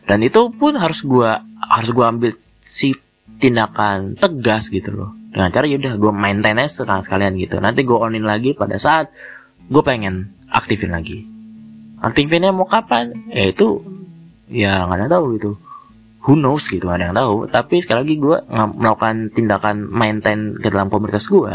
Dan 0.04 0.24
itu 0.24 0.52
pun 0.52 0.76
harus 0.76 1.04
gua 1.04 1.44
harus 1.60 1.90
gua 1.92 2.12
ambil 2.12 2.36
si 2.64 2.96
tindakan 3.40 4.16
tegas 4.16 4.72
gitu 4.72 4.92
loh. 4.92 5.10
Dengan 5.34 5.50
cara 5.50 5.64
ya 5.68 5.76
udah 5.76 5.94
gua 6.00 6.12
maintain 6.14 6.56
aja 6.56 6.84
sekarang 6.84 7.04
sekalian 7.04 7.36
gitu. 7.36 7.60
Nanti 7.60 7.84
gua 7.84 8.08
onin 8.08 8.24
lagi 8.24 8.56
pada 8.56 8.80
saat 8.80 9.12
gue 9.64 9.82
pengen 9.84 10.36
aktifin 10.52 10.92
lagi. 10.92 11.24
Aktifinnya 12.04 12.52
mau 12.52 12.68
kapan? 12.68 13.32
Ya 13.32 13.48
itu 13.48 13.80
ya 14.52 14.84
nggak 14.84 15.08
tahu 15.08 15.40
gitu 15.40 15.56
who 16.24 16.40
knows 16.40 16.66
gitu 16.72 16.88
ada 16.88 17.12
yang 17.12 17.16
tahu. 17.16 17.46
Tapi 17.52 17.84
sekali 17.84 17.98
lagi 18.04 18.14
gue 18.16 18.36
melakukan 18.80 19.30
tindakan 19.36 19.84
maintain 19.92 20.56
ke 20.56 20.72
dalam 20.72 20.88
komunitas 20.88 21.28
gue 21.28 21.52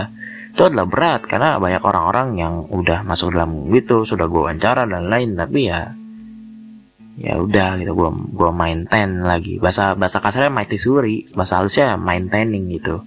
itu 0.54 0.62
adalah 0.62 0.86
berat. 0.86 1.26
Karena 1.26 1.58
banyak 1.58 1.82
orang-orang 1.82 2.28
yang 2.38 2.54
udah 2.70 3.02
masuk 3.02 3.34
dalam 3.34 3.70
gitu 3.74 4.06
sudah 4.06 4.30
gue 4.30 4.42
wawancara 4.46 4.86
dan 4.86 5.10
lain 5.10 5.34
tapi 5.34 5.70
ya 5.70 5.90
ya 7.20 7.36
udah 7.36 7.76
gitu 7.84 7.92
gue 7.98 8.10
gua 8.38 8.52
main 8.54 8.86
ten 8.86 9.26
lagi. 9.26 9.58
Bahasa 9.58 9.98
bahasa 9.98 10.22
kasarnya 10.22 10.54
main 10.54 10.70
tisuri 10.70 11.28
bahasa 11.34 11.60
halusnya 11.60 11.98
main 11.98 12.30
tening 12.30 12.70
gitu. 12.70 13.02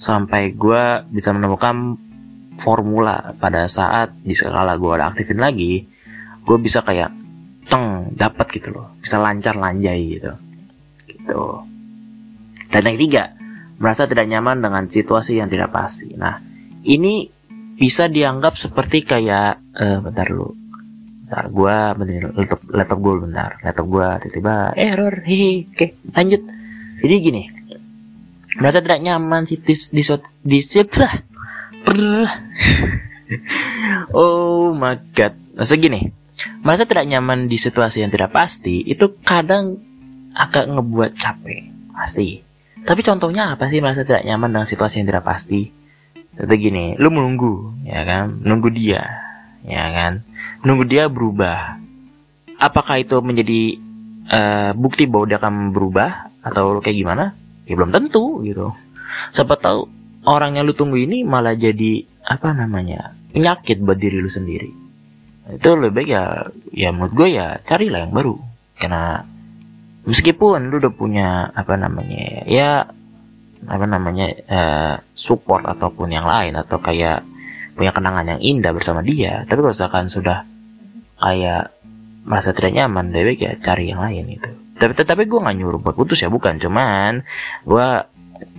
Sampai 0.00 0.56
gue 0.56 1.04
bisa 1.12 1.30
menemukan 1.36 2.00
formula 2.56 3.36
pada 3.36 3.68
saat 3.68 4.16
di 4.24 4.32
skala 4.32 4.76
gue 4.80 4.92
ada 4.92 5.12
aktifin 5.12 5.40
lagi 5.40 5.88
gue 6.42 6.58
bisa 6.58 6.82
kayak 6.82 7.12
teng 7.68 8.16
dapat 8.16 8.48
gitu 8.48 8.72
loh. 8.72 8.96
Bisa 8.98 9.20
lancar 9.20 9.54
lanjai 9.60 10.18
gitu 10.18 10.32
gitu. 11.22 11.62
Dan 12.72 12.82
yang 12.88 12.96
ketiga 12.98 13.24
merasa 13.78 14.06
tidak 14.06 14.26
nyaman 14.30 14.62
dengan 14.62 14.84
situasi 14.86 15.38
yang 15.38 15.50
tidak 15.50 15.70
pasti. 15.70 16.14
Nah 16.14 16.38
ini 16.86 17.26
bisa 17.78 18.06
dianggap 18.06 18.54
seperti 18.54 19.02
kayak 19.02 19.58
uh, 19.74 19.98
bentar 20.02 20.28
lu 20.30 20.54
bentar 21.26 21.48
gue 21.48 21.76
benerin 21.98 22.30
laptop 22.36 22.60
laptop 22.70 22.98
gue 22.98 23.14
bentar. 23.26 23.50
Laptop 23.62 23.86
gue 23.88 24.08
tiba-tiba 24.26 24.54
error 24.78 25.14
hehe 25.26 25.66
oke 25.70 25.86
lanjut. 26.14 26.42
Jadi 27.02 27.14
gini 27.18 27.42
merasa 28.60 28.78
tidak 28.84 29.00
nyaman 29.02 29.48
sih 29.48 29.58
di 29.58 29.74
di 29.74 30.02
di, 30.44 30.58
di 30.62 30.82
oh 34.14 34.70
my 34.76 34.94
god. 35.16 35.34
Masa 35.58 35.74
gini 35.76 36.06
merasa 36.62 36.86
tidak 36.86 37.06
nyaman 37.06 37.50
di 37.50 37.58
situasi 37.58 38.02
yang 38.02 38.10
tidak 38.14 38.30
pasti 38.30 38.82
itu 38.86 39.18
kadang 39.26 39.91
agak 40.36 40.68
ngebuat 40.68 41.16
capek 41.16 41.68
pasti. 41.92 42.40
Tapi 42.82 43.00
contohnya 43.06 43.54
apa 43.54 43.70
sih 43.70 43.78
merasa 43.78 44.02
tidak 44.02 44.26
nyaman 44.26 44.50
dengan 44.58 44.68
situasi 44.68 45.00
yang 45.00 45.08
tidak 45.08 45.24
pasti? 45.24 45.70
Seperti 46.32 46.56
gini, 46.58 46.84
lu 46.96 47.12
menunggu, 47.12 47.76
ya 47.84 48.02
kan? 48.02 48.40
Menunggu 48.40 48.72
dia, 48.72 49.04
ya 49.62 49.84
kan? 49.92 50.24
Menunggu 50.64 50.88
dia 50.88 51.06
berubah. 51.06 51.78
Apakah 52.58 52.98
itu 52.98 53.20
menjadi 53.20 53.78
uh, 54.32 54.70
bukti 54.74 55.06
bahwa 55.06 55.28
dia 55.28 55.38
akan 55.38 55.70
berubah 55.70 56.32
atau 56.42 56.80
kayak 56.82 56.98
gimana? 56.98 57.24
Ya 57.68 57.78
belum 57.78 57.94
tentu 57.94 58.42
gitu. 58.42 58.74
Siapa 59.30 59.60
tahu 59.60 59.86
orang 60.26 60.58
yang 60.58 60.66
lu 60.66 60.74
tunggu 60.74 60.98
ini 60.98 61.22
malah 61.22 61.54
jadi 61.54 62.06
apa 62.22 62.54
namanya 62.54 63.14
penyakit 63.34 63.82
buat 63.82 63.98
diri 63.98 64.18
lu 64.18 64.30
sendiri. 64.30 64.70
Itu 65.58 65.74
lebih 65.74 65.94
baik 65.94 66.08
ya 66.10 66.22
ya 66.70 66.88
menurut 66.94 67.12
gue 67.14 67.28
ya 67.34 67.58
carilah 67.66 68.06
yang 68.06 68.14
baru. 68.14 68.34
Karena 68.78 69.26
meskipun 70.08 70.70
lu 70.70 70.82
udah 70.82 70.92
punya 70.92 71.28
apa 71.54 71.78
namanya 71.78 72.46
ya 72.48 72.86
apa 73.62 73.86
namanya 73.86 74.26
uh, 74.50 74.94
support 75.14 75.62
ataupun 75.62 76.10
yang 76.10 76.26
lain 76.26 76.58
atau 76.58 76.82
kayak 76.82 77.22
punya 77.78 77.94
kenangan 77.94 78.36
yang 78.36 78.40
indah 78.42 78.72
bersama 78.74 79.00
dia 79.00 79.46
tapi 79.46 79.62
kalau 79.62 79.74
misalkan 79.74 80.10
sudah 80.10 80.42
kayak 81.22 81.70
merasa 82.26 82.50
tidak 82.50 82.74
nyaman 82.74 83.14
lebih 83.14 83.38
ya 83.38 83.52
cari 83.62 83.94
yang 83.94 84.02
lain 84.02 84.26
itu 84.38 84.50
tapi 84.82 84.98
tapi 84.98 85.22
gue 85.30 85.38
nggak 85.38 85.56
nyuruh 85.62 85.78
buat 85.78 85.94
putus 85.94 86.26
ya 86.26 86.28
bukan. 86.32 86.58
Cuman 86.58 87.22
gue 87.62 87.88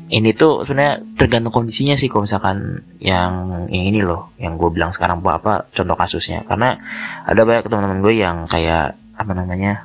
ini 0.08 0.32
tuh 0.32 0.64
sebenarnya 0.64 1.04
tergantung 1.20 1.52
kondisinya 1.52 2.00
sih 2.00 2.08
kalau 2.08 2.24
misalkan 2.24 2.88
yang 3.04 3.68
yang 3.68 3.86
ini 3.92 4.00
loh 4.00 4.32
yang 4.40 4.56
gue 4.56 4.72
bilang 4.72 4.96
sekarang 4.96 5.20
buat 5.20 5.44
apa 5.44 5.68
contoh 5.76 6.00
kasusnya. 6.00 6.48
Karena 6.48 6.80
ada 7.28 7.44
banyak 7.44 7.68
teman-teman 7.68 8.00
gue 8.00 8.14
yang 8.16 8.48
kayak 8.48 8.96
apa 9.20 9.32
namanya 9.36 9.84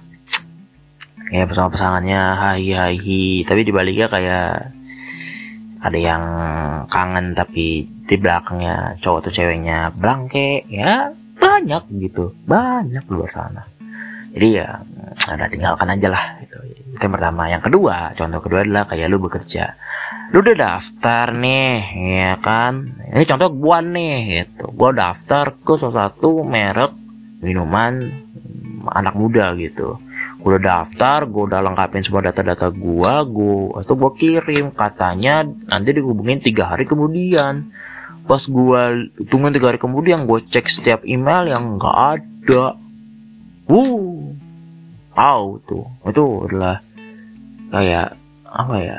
ya 1.28 1.44
bersama 1.44 1.68
pasangannya 1.72 2.22
hai 2.40 2.72
hai 2.72 3.44
tapi 3.44 3.60
dibaliknya 3.64 4.08
kayak 4.08 4.72
ada 5.78 5.98
yang 5.98 6.24
kangen 6.90 7.36
tapi 7.36 7.86
di 7.86 8.16
belakangnya 8.18 8.98
cowok 8.98 9.28
atau 9.28 9.32
ceweknya 9.32 9.94
blangke 9.94 10.66
ya 10.66 11.14
banyak 11.38 11.82
gitu. 12.02 12.34
Banyak 12.50 13.06
luar 13.06 13.30
sana. 13.30 13.62
Jadi 14.34 14.58
ya 14.58 14.82
ada 15.30 15.46
tinggalkan 15.46 15.94
aja 15.94 16.08
lah 16.10 16.24
gitu. 16.42 16.58
Itu 16.98 17.02
yang 17.06 17.14
pertama. 17.14 17.46
Yang 17.46 17.62
kedua 17.70 17.96
contoh 18.18 18.40
kedua 18.42 18.60
adalah 18.66 18.84
kayak 18.90 19.06
lu 19.06 19.22
bekerja. 19.22 19.78
Lu 20.34 20.42
udah 20.42 20.56
daftar 20.58 21.30
nih 21.30 21.72
ya 21.94 22.32
kan? 22.42 22.98
Ini 23.14 23.24
contoh 23.24 23.48
gua 23.54 23.78
nih 23.78 24.42
gitu. 24.42 24.66
Gua 24.74 24.90
daftar 24.90 25.54
ke 25.54 25.72
salah 25.78 26.10
satu 26.10 26.42
merek 26.42 26.90
minuman 27.38 28.02
anak 28.88 29.14
muda 29.14 29.54
gitu 29.54 30.07
gue 30.38 30.54
udah 30.54 30.62
daftar 30.62 31.26
gue 31.26 31.42
udah 31.50 31.60
lengkapin 31.66 32.06
semua 32.06 32.22
data-data 32.22 32.70
gue 32.70 33.14
gue 33.26 33.58
itu 33.74 33.94
gue 33.98 34.12
kirim. 34.14 34.66
Katanya 34.70 35.42
nanti 35.44 35.90
dihubungin 35.90 36.38
tiga 36.38 36.70
hari 36.70 36.86
kemudian. 36.86 37.74
Pas 38.28 38.42
gue 38.44 38.80
tungguin 39.26 39.54
tiga 39.56 39.74
hari 39.74 39.80
kemudian 39.82 40.28
gue 40.30 40.38
cek 40.46 40.70
setiap 40.70 41.00
email 41.02 41.50
yang 41.50 41.76
nggak 41.76 41.96
ada. 41.96 42.78
Wuh 43.66 44.32
tahu 45.18 45.48
tuh 45.66 45.86
itu 46.06 46.24
adalah 46.46 46.78
kayak 47.74 48.14
apa 48.46 48.74
ya 48.78 48.98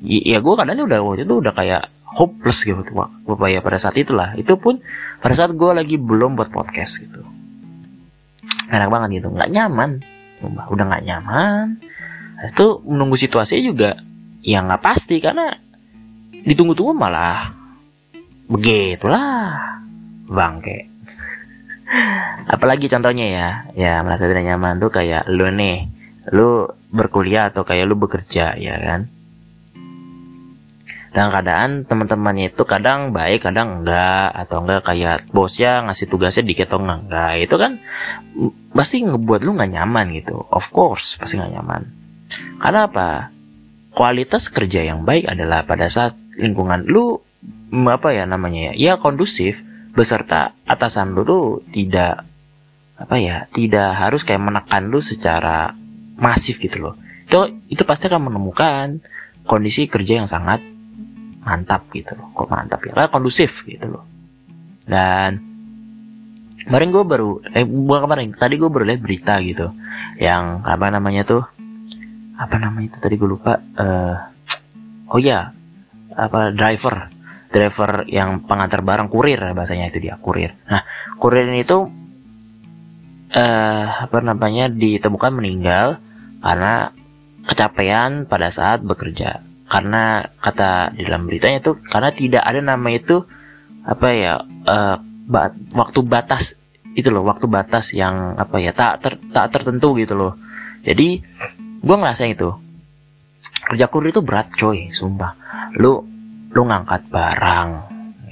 ya 0.00 0.40
gue 0.40 0.54
kadang 0.56 0.88
udah 0.88 0.98
waktu 1.04 1.28
itu 1.28 1.34
udah 1.44 1.52
kayak 1.52 1.92
hopeless 2.02 2.64
gitu 2.64 2.80
apa 2.96 3.46
ya 3.52 3.60
pada 3.60 3.76
saat 3.76 4.00
itulah. 4.00 4.32
Itu 4.40 4.56
pun 4.56 4.80
pada 5.20 5.36
saat 5.36 5.52
gue 5.52 5.70
lagi 5.76 6.00
belum 6.00 6.40
buat 6.40 6.48
podcast 6.48 7.04
gitu. 7.04 7.20
Enak 8.72 8.88
banget 8.88 9.20
gitu. 9.20 9.28
Nggak 9.28 9.50
nyaman 9.52 10.00
udah 10.44 10.84
nggak 10.88 11.04
nyaman. 11.06 11.80
Itu 12.40 12.80
menunggu 12.84 13.20
situasi 13.20 13.60
juga 13.60 14.00
yang 14.40 14.68
nggak 14.68 14.82
pasti 14.84 15.20
karena 15.20 15.52
ditunggu-tunggu 16.44 16.96
malah 16.96 17.52
begitulah. 18.48 19.80
Bangke. 20.30 20.86
Apalagi 22.54 22.86
contohnya 22.86 23.26
ya 23.26 23.48
ya 23.74 23.92
merasa 24.06 24.30
tidak 24.30 24.46
nyaman 24.46 24.78
tuh 24.78 24.94
kayak 24.94 25.26
lu 25.26 25.50
nih 25.50 25.90
lu 26.30 26.70
berkuliah 26.94 27.50
atau 27.50 27.66
kayak 27.66 27.90
lu 27.90 27.98
bekerja 27.98 28.54
ya 28.54 28.78
kan 28.78 29.10
dan 31.10 31.26
keadaan 31.34 31.70
teman-temannya 31.90 32.54
itu 32.54 32.62
kadang 32.62 33.10
baik 33.10 33.42
kadang 33.42 33.82
enggak 33.82 34.30
atau 34.30 34.62
enggak 34.62 34.86
kayak 34.86 35.26
bosnya 35.34 35.82
ngasih 35.90 36.06
tugasnya 36.06 36.46
dikit 36.46 36.70
atau 36.70 36.86
enggak, 36.86 36.98
enggak. 37.06 37.32
Itu 37.50 37.54
kan 37.58 37.72
pasti 38.70 39.02
ngebuat 39.02 39.42
lu 39.42 39.58
nggak 39.58 39.72
nyaman 39.74 40.06
gitu. 40.14 40.46
Of 40.46 40.70
course 40.70 41.18
pasti 41.18 41.42
nggak 41.42 41.52
nyaman. 41.58 41.82
Karena 42.62 42.86
apa? 42.86 43.10
Kualitas 43.90 44.46
kerja 44.54 44.86
yang 44.86 45.02
baik 45.02 45.26
adalah 45.26 45.66
pada 45.66 45.90
saat 45.90 46.14
lingkungan 46.38 46.86
lu 46.86 47.18
apa 47.90 48.14
ya 48.14 48.22
namanya 48.22 48.70
ya 48.70 48.72
ya 48.78 48.92
kondusif 49.02 49.66
beserta 49.90 50.54
atasan 50.62 51.18
lu 51.18 51.26
tuh 51.26 51.46
tidak 51.74 52.22
apa 52.94 53.16
ya 53.18 53.50
tidak 53.50 53.98
harus 53.98 54.22
kayak 54.22 54.46
menekan 54.46 54.94
lu 54.94 55.02
secara 55.02 55.74
masif 56.14 56.62
gitu 56.62 56.78
loh. 56.78 56.94
Itu 57.26 57.50
itu 57.66 57.82
pasti 57.82 58.06
akan 58.06 58.30
menemukan 58.30 59.02
kondisi 59.42 59.90
kerja 59.90 60.22
yang 60.22 60.30
sangat 60.30 60.62
mantap 61.44 61.88
gitu 61.92 62.16
loh. 62.16 62.32
Kok 62.36 62.48
mantap 62.48 62.80
ya? 62.84 62.92
Karena 62.92 63.10
kondusif 63.12 63.64
gitu 63.64 63.86
loh. 63.88 64.04
Dan 64.84 65.40
kemarin 66.60 66.92
gue 66.92 67.04
baru 67.04 67.30
eh 67.56 67.64
bukan 67.64 68.00
kemarin 68.04 68.26
tadi 68.36 68.54
gue 68.60 68.70
baru 68.70 68.84
lihat 68.84 69.00
berita 69.00 69.34
gitu. 69.40 69.72
Yang 70.20 70.44
apa 70.64 70.86
namanya 70.92 71.22
tuh? 71.24 71.42
Apa 72.36 72.56
namanya 72.56 72.96
itu 72.96 72.98
tadi 73.00 73.14
gue 73.20 73.28
lupa 73.28 73.60
uh, 73.60 74.16
oh 75.12 75.20
ya 75.20 75.52
apa 76.14 76.52
driver. 76.52 77.12
Driver 77.50 78.06
yang 78.06 78.46
pengantar 78.46 78.78
barang 78.78 79.10
kurir 79.10 79.42
bahasanya 79.56 79.90
itu 79.90 79.98
dia 79.98 80.14
kurir. 80.22 80.54
Nah 80.70 80.86
kurir 81.18 81.50
ini 81.50 81.66
tuh 81.66 81.90
uh, 83.34 83.86
apa 84.06 84.18
namanya 84.22 84.70
ditemukan 84.70 85.34
meninggal 85.34 85.98
karena 86.38 86.94
kecapean 87.50 88.30
pada 88.30 88.54
saat 88.54 88.86
bekerja 88.86 89.49
karena 89.70 90.26
kata 90.42 90.98
di 90.98 91.06
dalam 91.06 91.30
beritanya 91.30 91.62
itu 91.62 91.72
karena 91.86 92.10
tidak 92.10 92.42
ada 92.42 92.58
nama 92.58 92.88
itu 92.90 93.22
apa 93.86 94.08
ya 94.10 94.42
uh, 94.66 94.98
bat, 95.30 95.54
waktu 95.78 96.02
batas 96.02 96.58
itu 96.98 97.06
loh 97.06 97.22
waktu 97.22 97.46
batas 97.46 97.94
yang 97.94 98.34
apa 98.34 98.58
ya 98.58 98.74
tak 98.74 98.98
ter, 98.98 99.12
tak 99.30 99.54
tertentu 99.54 99.94
gitu 99.94 100.18
loh. 100.18 100.34
Jadi 100.82 101.22
gue 101.80 101.96
ngerasa 101.96 102.26
itu. 102.26 102.50
Kerja 103.70 103.86
kurir 103.86 104.10
itu 104.10 104.26
berat 104.26 104.50
coy 104.50 104.90
sumpah. 104.90 105.38
Lu 105.78 106.02
lu 106.50 106.62
ngangkat 106.66 107.06
barang 107.06 107.68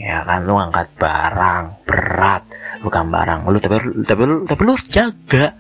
ya 0.03 0.27
kan? 0.27 0.42
Lu 0.42 0.59
ngangkat 0.59 0.90
barang 0.98 1.64
berat. 1.87 2.42
Lu 2.83 2.90
kan 2.90 3.07
barang 3.14 3.46
lu 3.46 3.59
tapi 3.62 3.79
tapi 4.03 4.22
lu 4.27 4.42
tapi 4.42 4.61
lu 4.66 4.74
jaga 4.90 5.55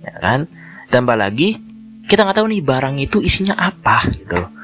ya 0.00 0.14
kan? 0.16 0.48
Tambah 0.88 1.16
lagi 1.20 1.60
kita 2.08 2.24
nggak 2.24 2.40
tahu 2.40 2.48
nih 2.48 2.64
barang 2.64 2.96
itu 2.98 3.20
isinya 3.20 3.54
apa 3.60 4.08
gitu. 4.16 4.40
uh, 4.40 4.59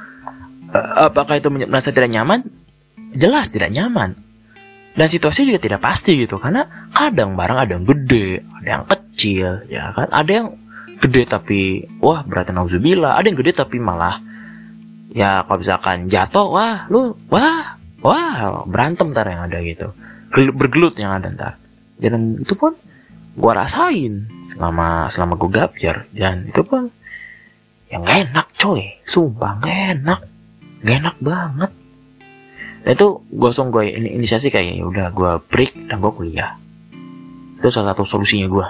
apakah 1.11 1.41
itu 1.41 1.49
merasa 1.53 1.91
tidak 1.93 2.13
nyaman? 2.13 2.47
Jelas 3.17 3.49
tidak 3.49 3.73
nyaman. 3.73 4.17
Dan 4.97 5.07
situasi 5.13 5.45
juga 5.45 5.61
tidak 5.61 5.85
pasti 5.85 6.17
gitu 6.17 6.41
karena 6.41 6.89
kadang 6.93 7.37
barang 7.37 7.59
ada 7.69 7.73
yang 7.77 7.85
gede, 7.85 8.41
ada 8.63 8.69
yang 8.81 8.85
kecil, 8.89 9.61
ya 9.69 9.93
kan? 9.93 10.09
Ada 10.09 10.31
yang 10.33 10.49
gede 10.97 11.23
tapi 11.29 11.85
wah 12.01 12.25
berarti 12.25 12.57
nauzubillah, 12.57 13.13
ada 13.21 13.29
yang 13.29 13.37
gede 13.37 13.53
tapi 13.53 13.77
malah 13.77 14.17
ya 15.17 15.49
kalau 15.49 15.59
misalkan 15.65 16.13
jatuh 16.13 16.49
wah 16.53 16.85
lu 16.93 17.17
wah 17.33 17.81
wah 18.05 18.65
berantem 18.69 19.17
ntar 19.17 19.25
yang 19.33 19.49
ada 19.49 19.65
gitu 19.65 19.97
bergelut 20.33 20.93
yang 21.01 21.17
ada 21.17 21.33
ntar 21.33 21.53
dan 21.97 22.45
itu 22.45 22.53
pun 22.53 22.77
gue 23.37 23.53
rasain 23.53 24.29
selama 24.45 25.09
selama 25.09 25.41
gue 25.41 25.51
gapir 25.53 25.97
dan 26.13 26.53
itu 26.53 26.61
pun 26.61 26.93
yang 27.89 28.05
enak 28.05 28.53
coy 28.61 29.01
sumpah 29.09 29.65
enak 29.65 30.21
gak 30.85 30.97
enak 31.01 31.17
banget. 31.23 31.71
Dan 32.87 32.93
itu 32.95 33.09
gue 33.19 33.49
langsung 33.51 33.75
gue 33.75 33.83
ini 33.83 34.15
inisiasi 34.15 34.47
kayak 34.47 34.79
ya 34.79 34.85
udah 34.87 35.07
gue 35.11 35.33
break 35.51 35.91
dan 35.91 35.99
gue 35.99 36.13
kuliah. 36.15 36.55
Itu 37.59 37.73
salah 37.73 37.97
satu 37.97 38.07
solusinya 38.07 38.47
gue 38.47 38.67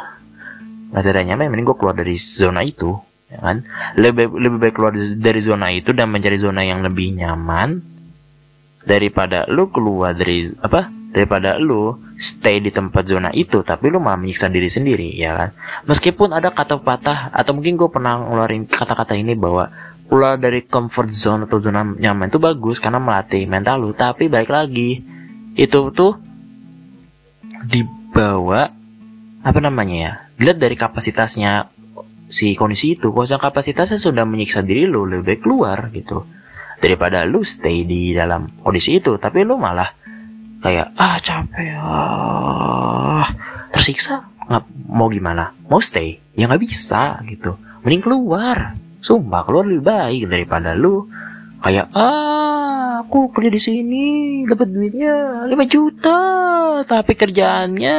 nggak 0.86 1.02
ada 1.02 1.22
nyaman 1.28 1.50
mending 1.50 1.66
gue 1.66 1.76
keluar 1.76 1.92
dari 1.92 2.16
zona 2.16 2.64
itu 2.64 2.96
ya 3.28 3.38
kan? 3.42 3.66
Lebih 3.98 4.32
lebih 4.32 4.58
baik 4.62 4.74
keluar 4.78 4.96
dari 4.96 5.40
zona 5.44 5.68
itu 5.74 5.92
dan 5.92 6.08
mencari 6.08 6.40
zona 6.40 6.64
yang 6.64 6.80
lebih 6.80 7.12
nyaman 7.12 7.82
daripada 8.86 9.44
lu 9.52 9.68
keluar 9.68 10.14
dari 10.16 10.48
apa? 10.62 10.88
Daripada 11.12 11.56
lu 11.56 11.96
stay 12.16 12.60
di 12.60 12.68
tempat 12.68 13.08
zona 13.08 13.32
itu 13.32 13.64
tapi 13.64 13.88
lu 13.88 14.00
malah 14.00 14.20
menyiksa 14.20 14.48
diri 14.48 14.72
sendiri 14.72 15.12
ya 15.12 15.36
kan? 15.36 15.50
Meskipun 15.84 16.32
ada 16.32 16.52
kata 16.52 16.80
patah 16.80 17.28
atau 17.36 17.52
mungkin 17.52 17.76
gue 17.76 17.88
pernah 17.92 18.16
ngeluarin 18.16 18.64
kata-kata 18.64 19.12
ini 19.12 19.36
bahwa 19.36 19.68
keluar 20.06 20.38
dari 20.38 20.64
comfort 20.64 21.10
zone 21.10 21.44
atau 21.50 21.58
zona 21.58 21.82
nyaman 21.82 22.30
itu 22.30 22.38
bagus 22.38 22.78
karena 22.78 23.02
melatih 23.02 23.44
mental 23.44 23.82
lu. 23.82 23.90
Tapi 23.92 24.30
baik 24.30 24.50
lagi 24.50 25.02
itu 25.58 25.80
tuh 25.90 26.14
dibawa 27.66 28.70
apa 29.46 29.58
namanya 29.62 29.96
ya 29.96 30.12
dilihat 30.38 30.58
dari 30.58 30.76
kapasitasnya 30.78 31.70
si 32.30 32.54
kondisi 32.54 32.94
itu. 32.98 33.10
Kalau 33.10 33.38
kapasitasnya 33.38 33.98
sudah 33.98 34.24
menyiksa 34.26 34.62
diri 34.62 34.86
lu 34.86 35.06
lebih 35.06 35.26
baik 35.26 35.40
keluar 35.42 35.78
gitu. 35.90 36.26
Daripada 36.76 37.24
lu 37.24 37.40
stay 37.42 37.82
di 37.82 38.12
dalam 38.14 38.62
kondisi 38.62 39.00
itu. 39.00 39.16
Tapi 39.18 39.42
lu 39.42 39.58
malah 39.58 39.90
kayak 40.62 40.94
ah 40.94 41.18
capek 41.18 41.74
ah 41.76 43.26
tersiksa. 43.74 44.22
Nggak 44.46 44.64
mau 44.86 45.10
gimana? 45.10 45.50
Mau 45.66 45.82
stay? 45.82 46.22
Ya 46.38 46.46
nggak 46.46 46.62
bisa 46.62 47.18
gitu. 47.26 47.58
Mending 47.82 48.02
keluar 48.02 48.85
Sumpah 49.00 49.42
keluar 49.46 49.64
lebih 49.68 49.84
baik 49.84 50.22
daripada 50.30 50.72
lu. 50.72 51.06
Kayak 51.62 51.90
ah 51.96 53.02
aku 53.06 53.30
kerja 53.32 53.50
di 53.50 53.60
sini 53.60 54.04
dapat 54.44 54.68
duitnya 54.70 55.46
5 55.48 55.56
juta 55.70 56.20
tapi 56.84 57.12
kerjaannya 57.16 57.98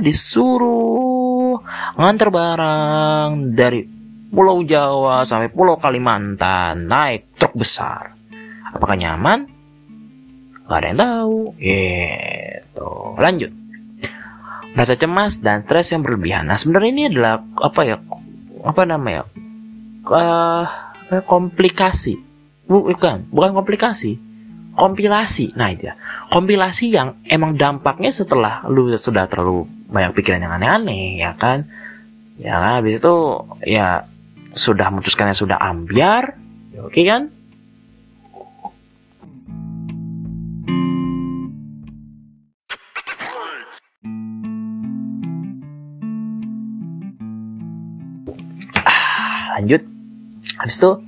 disuruh 0.00 1.60
nganter 1.98 2.28
barang 2.32 3.56
dari 3.56 3.84
Pulau 4.26 4.60
Jawa 4.66 5.24
sampai 5.24 5.48
Pulau 5.48 5.80
Kalimantan 5.80 6.90
naik 6.90 7.38
truk 7.40 7.56
besar. 7.56 8.12
Apakah 8.74 8.98
nyaman? 8.98 9.48
Gak 10.66 10.78
ada 10.82 10.86
yang 10.90 11.00
tahu. 11.00 11.38
Gitu. 11.56 12.92
Lanjut. 13.16 13.52
Rasa 14.76 14.92
cemas 14.98 15.40
dan 15.40 15.64
stres 15.64 15.88
yang 15.94 16.04
berlebihan. 16.04 16.50
Nah 16.50 16.60
sebenarnya 16.60 16.90
ini 16.92 17.04
adalah 17.08 17.40
apa 17.40 17.80
ya 17.86 17.96
apa 18.66 18.82
namanya 18.84 19.24
uh, 20.10 20.64
komplikasi. 21.26 22.18
Bukan 22.66 23.30
bukan 23.30 23.50
komplikasi. 23.54 24.18
Kompilasi. 24.76 25.54
Nah 25.56 25.72
itu 25.72 25.88
ya. 25.88 25.94
Kompilasi 26.28 26.92
yang 26.92 27.22
emang 27.24 27.56
dampaknya 27.56 28.12
setelah 28.12 28.66
lu 28.68 28.90
sudah 28.98 29.24
terlalu 29.30 29.64
banyak 29.88 30.12
pikiran 30.12 30.42
yang 30.42 30.52
aneh-aneh 30.58 31.22
ya 31.22 31.32
kan? 31.38 31.64
Ya 32.36 32.60
kan 32.60 32.82
habis 32.82 33.00
itu 33.00 33.14
ya 33.64 34.04
sudah 34.52 34.92
memutuskannya 34.92 35.32
sudah 35.32 35.56
ambiar 35.56 36.36
ya 36.74 36.84
oke 36.84 37.00
kan? 37.00 37.32
Ah, 48.76 49.56
lanjut 49.56 49.95
habis 50.56 50.76
itu 50.80 51.00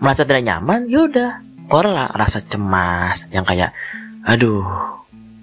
merasa 0.00 0.24
tidak 0.24 0.44
nyaman 0.44 0.88
yaudah 0.88 1.44
keluar 1.70 2.10
rasa 2.16 2.42
cemas 2.42 3.30
yang 3.30 3.46
kayak 3.46 3.70
aduh 4.26 4.66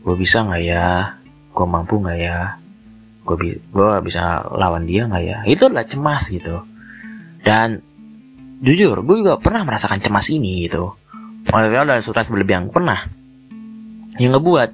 gue 0.08 0.16
bisa 0.16 0.48
nggak 0.48 0.64
ya? 0.64 1.20
Gue 1.52 1.68
mampu 1.68 2.00
nggak 2.00 2.20
ya? 2.20 2.56
Gue 3.28 3.36
bi 3.36 3.50
bisa 4.08 4.40
lawan 4.56 4.88
dia 4.88 5.04
nggak 5.04 5.24
ya? 5.24 5.38
Itu 5.44 5.68
adalah 5.68 5.84
cemas 5.84 6.32
gitu. 6.32 6.64
Dan 7.44 7.84
jujur 8.64 9.04
gue 9.04 9.16
juga 9.20 9.36
pernah 9.36 9.68
merasakan 9.68 10.00
cemas 10.00 10.32
ini 10.32 10.64
gitu. 10.64 10.96
Maksudnya 11.48 11.84
dan 11.84 12.04
stres 12.04 12.32
berlebihan 12.32 12.72
pernah. 12.72 13.08
Yang 14.16 14.40
ngebuat 14.40 14.70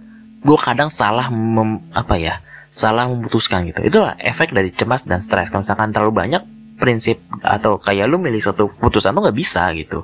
gue 0.46 0.58
kadang 0.62 0.94
salah 0.94 1.34
mem, 1.34 1.82
apa 1.94 2.16
ya 2.22 2.46
salah 2.70 3.10
memutuskan 3.10 3.70
gitu. 3.70 3.82
Itulah 3.86 4.18
efek 4.22 4.54
dari 4.54 4.70
cemas 4.74 5.06
dan 5.06 5.22
stres. 5.22 5.50
Kalau 5.50 5.66
misalkan 5.66 5.94
terlalu 5.94 6.14
banyak 6.14 6.42
prinsip 6.84 7.24
atau 7.40 7.80
kayak 7.80 8.12
lu 8.12 8.20
milih 8.20 8.44
satu 8.44 8.68
putusan 8.76 9.16
tuh 9.16 9.24
nggak 9.24 9.40
bisa 9.40 9.72
gitu. 9.80 10.04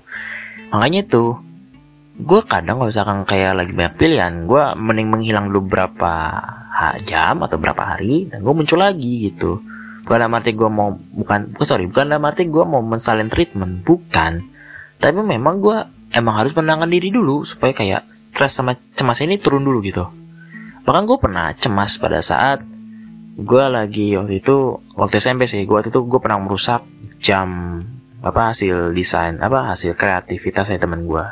Makanya 0.71 1.03
itu 1.03 1.35
gue 2.19 2.41
kadang 2.47 2.79
kalau 2.79 2.87
misalkan 2.87 3.27
kayak 3.27 3.59
lagi 3.59 3.71
banyak 3.75 3.95
pilihan 3.99 4.47
gue 4.47 4.63
mending 4.79 5.11
menghilang 5.11 5.51
dulu 5.51 5.75
berapa 5.75 6.13
jam 7.03 7.43
atau 7.43 7.59
berapa 7.59 7.83
hari 7.83 8.31
dan 8.31 8.39
gue 8.39 8.53
muncul 8.55 8.79
lagi 8.79 9.27
gitu. 9.27 9.59
Bukan 10.07 10.15
dalam 10.15 10.39
arti 10.39 10.55
gue 10.55 10.69
mau 10.71 10.95
bukan 10.95 11.59
oh 11.59 11.67
sorry 11.67 11.91
bukan 11.91 12.15
dalam 12.15 12.23
arti 12.23 12.47
gue 12.47 12.63
mau 12.63 12.79
mensalin 12.79 13.27
treatment 13.27 13.83
bukan. 13.83 14.47
Tapi 15.03 15.19
memang 15.19 15.59
gue 15.59 15.77
emang 16.15 16.39
harus 16.39 16.55
menangkan 16.55 16.87
diri 16.87 17.11
dulu 17.11 17.43
supaya 17.43 17.75
kayak 17.75 18.07
stres 18.07 18.55
sama 18.55 18.79
cemas 18.95 19.19
ini 19.19 19.35
turun 19.35 19.67
dulu 19.67 19.83
gitu. 19.83 20.07
Bahkan 20.87 21.03
gue 21.03 21.17
pernah 21.19 21.51
cemas 21.59 21.99
pada 21.99 22.23
saat 22.23 22.63
gue 23.39 23.63
lagi 23.71 24.15
waktu 24.19 24.43
itu 24.43 24.83
waktu 24.99 25.23
SMP 25.23 25.47
sih 25.47 25.63
gue 25.63 25.75
waktu 25.75 25.91
itu 25.91 26.01
gue 26.03 26.19
pernah 26.19 26.39
merusak 26.43 26.83
jam 27.23 27.79
apa 28.19 28.51
hasil 28.51 28.91
desain 28.91 29.39
apa 29.39 29.71
hasil 29.71 29.95
kreativitas 29.95 30.67
dari 30.67 30.81
teman 30.81 31.07
gue 31.07 31.25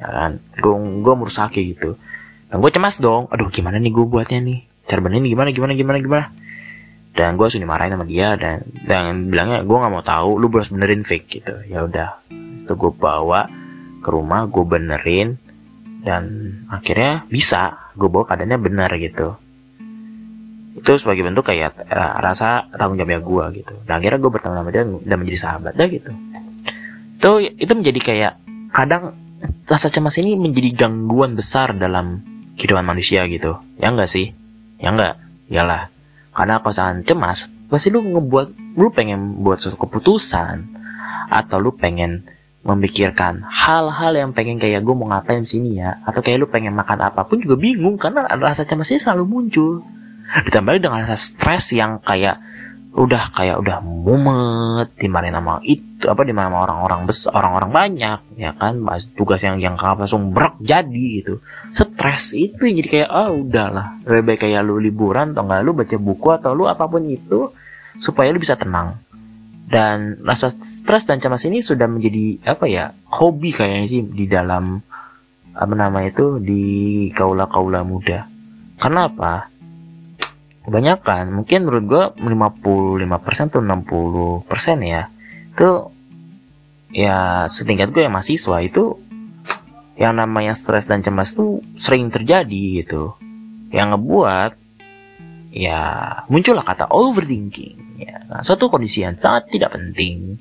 ya 0.00 0.08
kan? 0.08 0.32
Gue 0.58 0.74
gue 1.04 1.14
merusak 1.14 1.54
gitu. 1.54 1.94
Dan 2.50 2.58
gue 2.58 2.70
cemas 2.72 2.98
dong. 2.98 3.28
Aduh 3.30 3.52
gimana 3.52 3.78
nih 3.78 3.92
gue 3.92 4.06
buatnya 4.08 4.40
nih? 4.42 4.66
Cara 4.88 4.98
bener 5.04 5.22
ini 5.22 5.30
gimana 5.30 5.54
gimana 5.54 5.72
gimana 5.76 5.98
gimana? 6.00 6.24
Dan 7.14 7.36
gue 7.36 7.44
langsung 7.46 7.62
dimarahin 7.62 7.94
sama 7.94 8.06
dia 8.08 8.34
dan 8.34 8.64
dan 8.88 9.28
bilangnya 9.28 9.62
gue 9.62 9.76
nggak 9.76 9.92
mau 9.92 10.02
tahu 10.02 10.40
lu 10.40 10.50
harus 10.50 10.72
benerin 10.72 11.04
fake 11.04 11.26
gitu. 11.30 11.54
Ya 11.68 11.84
udah. 11.84 12.24
Itu 12.64 12.74
gue 12.74 12.92
bawa 12.96 13.46
ke 14.00 14.08
rumah 14.08 14.48
gue 14.48 14.64
benerin 14.64 15.36
dan 16.02 16.24
akhirnya 16.72 17.28
bisa. 17.28 17.92
Gue 17.94 18.08
bawa 18.08 18.24
keadaannya 18.24 18.58
benar 18.58 18.90
gitu 18.96 19.36
itu 20.70 20.90
sebagai 21.02 21.26
bentuk 21.26 21.50
kayak 21.50 21.74
uh, 21.90 22.22
rasa 22.22 22.70
tanggung 22.78 22.94
jawabnya 22.94 23.18
gue 23.18 23.44
gitu. 23.62 23.74
Dan 23.82 23.98
akhirnya 23.98 24.18
gue 24.22 24.30
bertemu 24.30 24.54
sama 24.54 24.70
dia 24.70 24.84
dan 24.86 25.16
menjadi 25.18 25.38
sahabat 25.38 25.72
dah 25.74 25.88
gitu. 25.90 26.10
Itu 27.18 27.30
itu 27.58 27.72
menjadi 27.74 28.00
kayak 28.00 28.32
kadang 28.70 29.18
rasa 29.66 29.90
cemas 29.90 30.14
ini 30.22 30.38
menjadi 30.38 30.86
gangguan 30.86 31.34
besar 31.34 31.74
dalam 31.74 32.22
kehidupan 32.54 32.86
manusia 32.86 33.26
gitu. 33.26 33.58
Ya 33.82 33.90
enggak 33.90 34.08
sih? 34.08 34.30
Ya 34.78 34.94
enggak 34.94 35.18
iyalah 35.50 35.90
karena 36.30 36.62
sangat 36.70 37.10
cemas 37.10 37.50
pasti 37.66 37.90
lu 37.90 38.06
ngebuat 38.06 38.78
lu 38.78 38.94
pengen 38.94 39.42
buat 39.42 39.58
suatu 39.58 39.78
keputusan 39.82 40.78
atau 41.30 41.58
lu 41.58 41.74
pengen 41.74 42.22
memikirkan 42.62 43.42
hal-hal 43.48 44.12
yang 44.14 44.30
pengen 44.30 44.60
kayak 44.62 44.86
gue 44.86 44.94
mau 44.94 45.10
ngapain 45.10 45.42
sini 45.42 45.82
ya? 45.82 45.98
Atau 46.06 46.22
kayak 46.22 46.44
lu 46.44 46.46
pengen 46.46 46.78
makan 46.78 47.02
apa 47.02 47.26
pun 47.26 47.42
juga 47.42 47.58
bingung 47.58 47.98
karena 47.98 48.30
rasa 48.38 48.62
cemasnya 48.62 49.02
selalu 49.02 49.24
muncul 49.26 49.82
ditambah 50.46 50.78
dengan 50.78 51.02
rasa 51.02 51.18
stres 51.18 51.74
yang 51.74 51.98
kayak 51.98 52.38
udah 52.90 53.30
kayak 53.30 53.62
udah 53.62 53.78
mumet 53.86 54.90
dimarahin 54.98 55.38
sama 55.38 55.62
itu 55.62 56.10
apa 56.10 56.26
di 56.26 56.34
mana 56.34 56.50
sama 56.50 56.58
orang-orang 56.66 57.00
besar 57.06 57.30
orang-orang 57.38 57.70
banyak 57.70 58.18
ya 58.34 58.50
kan? 58.58 58.82
Bahas 58.82 59.06
tugas 59.14 59.38
yang 59.46 59.62
yang 59.62 59.78
langsung 59.78 60.34
berak 60.34 60.58
jadi 60.58 61.22
gitu. 61.22 61.38
Stres 61.70 62.34
itu 62.34 62.58
jadi 62.58 62.88
kayak 62.90 63.08
ah 63.10 63.30
oh, 63.30 63.46
udahlah 63.46 64.02
lebih 64.02 64.34
baik 64.34 64.38
kayak 64.42 64.66
lu 64.66 64.82
liburan 64.82 65.34
atau 65.34 65.46
enggak 65.46 65.62
lu 65.62 65.72
baca 65.74 65.96
buku 66.02 66.28
atau 66.34 66.50
lu 66.50 66.64
apa 66.66 66.84
pun 66.90 67.06
itu 67.06 67.54
supaya 68.02 68.34
lu 68.34 68.42
bisa 68.42 68.58
tenang. 68.58 68.98
Dan 69.70 70.18
rasa 70.26 70.50
stres 70.50 71.06
dan 71.06 71.22
cemas 71.22 71.46
ini 71.46 71.62
sudah 71.62 71.86
menjadi 71.86 72.42
apa 72.42 72.66
ya 72.66 72.90
hobi 73.06 73.54
kayaknya 73.54 73.86
sih 73.86 74.02
di 74.02 74.26
dalam 74.26 74.82
apa 75.54 75.74
nama 75.78 76.02
itu 76.02 76.42
di 76.42 77.06
kaula-kaula 77.14 77.86
muda. 77.86 78.26
Karena 78.82 79.06
apa 79.06 79.49
kebanyakan. 80.64 81.32
Mungkin 81.32 81.66
menurut 81.66 81.84
gue 81.88 82.04
55% 82.20 83.50
atau 83.52 83.60
60% 83.62 84.46
ya 84.84 85.08
itu 85.50 85.70
ya 86.90 87.44
setingkat 87.50 87.92
gue 87.92 88.02
yang 88.06 88.14
mahasiswa 88.14 88.56
itu 88.62 88.98
yang 90.00 90.16
namanya 90.16 90.56
stres 90.56 90.88
dan 90.88 91.04
cemas 91.04 91.36
tuh 91.36 91.60
sering 91.76 92.08
terjadi 92.08 92.84
gitu. 92.84 93.12
Yang 93.70 93.86
ngebuat 93.96 94.52
ya 95.52 95.80
muncullah 96.30 96.64
kata 96.64 96.88
overthinking 96.88 98.00
ya. 98.00 98.24
Nah, 98.30 98.40
suatu 98.40 98.72
kondisi 98.72 99.04
yang 99.04 99.18
sangat 99.20 99.52
tidak 99.52 99.76
penting. 99.76 100.40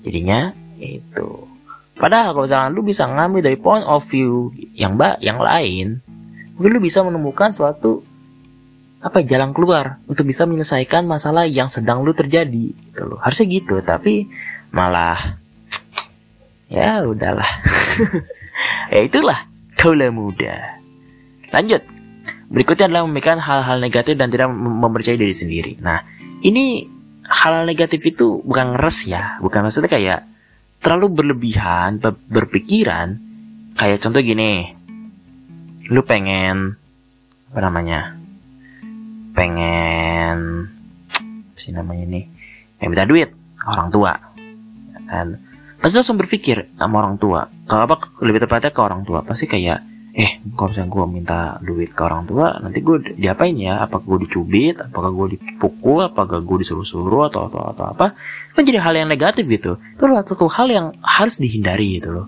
Jadinya 0.00 0.56
itu. 0.80 1.54
Padahal 1.94 2.34
kalau 2.34 2.46
misalkan 2.48 2.70
lu 2.74 2.82
bisa 2.82 3.04
ngambil 3.06 3.40
dari 3.44 3.58
point 3.60 3.86
of 3.86 4.02
view 4.10 4.50
yang 4.74 4.98
mbak 4.98 5.22
yang 5.22 5.38
lain 5.38 6.02
mungkin 6.58 6.70
lu 6.74 6.80
bisa 6.82 7.02
menemukan 7.06 7.54
suatu 7.54 8.02
apa 9.04 9.20
jalan 9.20 9.52
keluar 9.52 10.00
untuk 10.08 10.24
bisa 10.24 10.48
menyelesaikan 10.48 11.04
masalah 11.04 11.44
yang 11.44 11.68
sedang 11.68 12.00
lu 12.00 12.16
terjadi 12.16 12.72
gitu 12.72 13.02
loh. 13.04 13.20
Harusnya 13.20 13.46
gitu 13.52 13.84
tapi 13.84 14.32
malah 14.72 15.36
ya 16.72 17.04
udahlah. 17.04 17.50
Ya 18.94 19.02
itulah 19.02 19.50
kaula 19.74 20.14
muda. 20.14 20.78
Lanjut. 21.50 21.82
Berikutnya 22.46 22.86
adalah 22.86 23.02
memikirkan 23.10 23.42
hal-hal 23.42 23.82
negatif 23.82 24.14
dan 24.14 24.30
tidak 24.30 24.46
mempercayai 24.54 25.18
diri 25.18 25.34
sendiri. 25.34 25.72
Nah 25.82 26.06
ini 26.46 26.86
-hal 27.26 27.66
negatif 27.66 27.98
itu 28.06 28.38
bukan 28.46 28.78
ngeres 28.78 29.10
ya 29.10 29.42
bukan 29.42 29.66
maksudnya 29.66 29.90
kayak 29.90 30.20
terlalu 30.86 31.18
berlebihan 31.18 31.98
berpikiran. 32.30 33.18
Kayak 33.74 34.06
contoh 34.06 34.22
gini 34.22 34.70
lu 35.90 36.06
pengen 36.06 36.78
apa 37.50 37.58
namanya 37.58 38.23
pengen 39.34 40.70
apa 41.54 41.58
sih 41.60 41.74
namanya 41.74 42.06
ini 42.06 42.22
yang 42.78 42.94
minta 42.94 43.06
duit 43.06 43.34
orang 43.66 43.90
tua 43.90 44.14
dan 45.10 45.42
pasti 45.78 46.00
langsung 46.00 46.16
berpikir 46.16 46.72
sama 46.80 47.04
orang 47.04 47.20
tua. 47.20 47.44
Kalau 47.68 47.84
apa 47.84 48.00
lebih 48.24 48.48
tepatnya 48.48 48.72
ke 48.72 48.80
orang 48.80 49.04
tua. 49.04 49.20
Pasti 49.20 49.44
kayak 49.44 49.92
eh 50.14 50.38
kalau 50.54 50.70
misalnya 50.70 50.90
gue 50.94 51.04
minta 51.10 51.38
duit 51.60 51.90
ke 51.90 52.02
orang 52.06 52.24
tua 52.24 52.56
nanti 52.62 52.80
gue 52.80 53.20
diapain 53.20 53.52
ya? 53.52 53.84
Apakah 53.84 54.16
gue 54.16 54.18
dicubit? 54.24 54.80
Apakah 54.80 55.12
gue 55.12 55.36
dipukul? 55.36 56.08
Apakah 56.08 56.40
gue 56.40 56.56
disuruh-suruh 56.64 57.28
atau, 57.28 57.52
atau 57.52 57.60
atau 57.76 57.84
apa? 57.84 58.16
Kan 58.56 58.62
jadi 58.64 58.80
hal 58.80 58.96
yang 58.96 59.12
negatif 59.12 59.44
gitu. 59.44 59.76
Itu 59.76 60.02
adalah 60.08 60.24
satu 60.24 60.48
hal 60.48 60.72
yang 60.72 60.86
harus 61.04 61.36
dihindari 61.36 62.00
gitu 62.00 62.14
loh. 62.14 62.26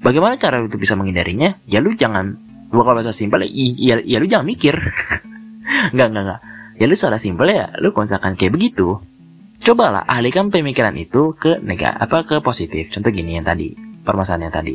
Bagaimana 0.00 0.40
cara 0.40 0.64
itu 0.64 0.76
bisa 0.80 0.96
menghindarinya? 0.96 1.60
Ya 1.68 1.84
lu 1.84 1.92
jangan 1.96 2.40
gua 2.72 2.88
kalau 2.88 3.04
bahasa 3.04 3.12
simpel 3.12 3.44
ya, 3.44 4.00
ya 4.00 4.16
lu 4.16 4.26
jangan 4.26 4.48
mikir 4.48 4.74
Enggak, 5.64 6.08
enggak, 6.12 6.24
enggak. 6.24 6.40
Ya 6.74 6.84
lu 6.90 6.96
salah 6.98 7.20
simpel 7.22 7.54
ya, 7.54 7.70
lu 7.78 7.94
kalau 7.94 8.04
misalkan 8.04 8.34
kayak 8.34 8.52
begitu, 8.52 8.98
cobalah 9.62 10.02
alihkan 10.04 10.50
pemikiran 10.50 10.92
itu 10.98 11.32
ke 11.38 11.62
nega 11.62 11.94
apa 11.94 12.26
ke 12.26 12.42
positif. 12.42 12.90
Contoh 12.90 13.14
gini 13.14 13.38
yang 13.38 13.46
tadi, 13.46 13.72
permasalahan 14.02 14.50
yang 14.50 14.54
tadi. 14.54 14.74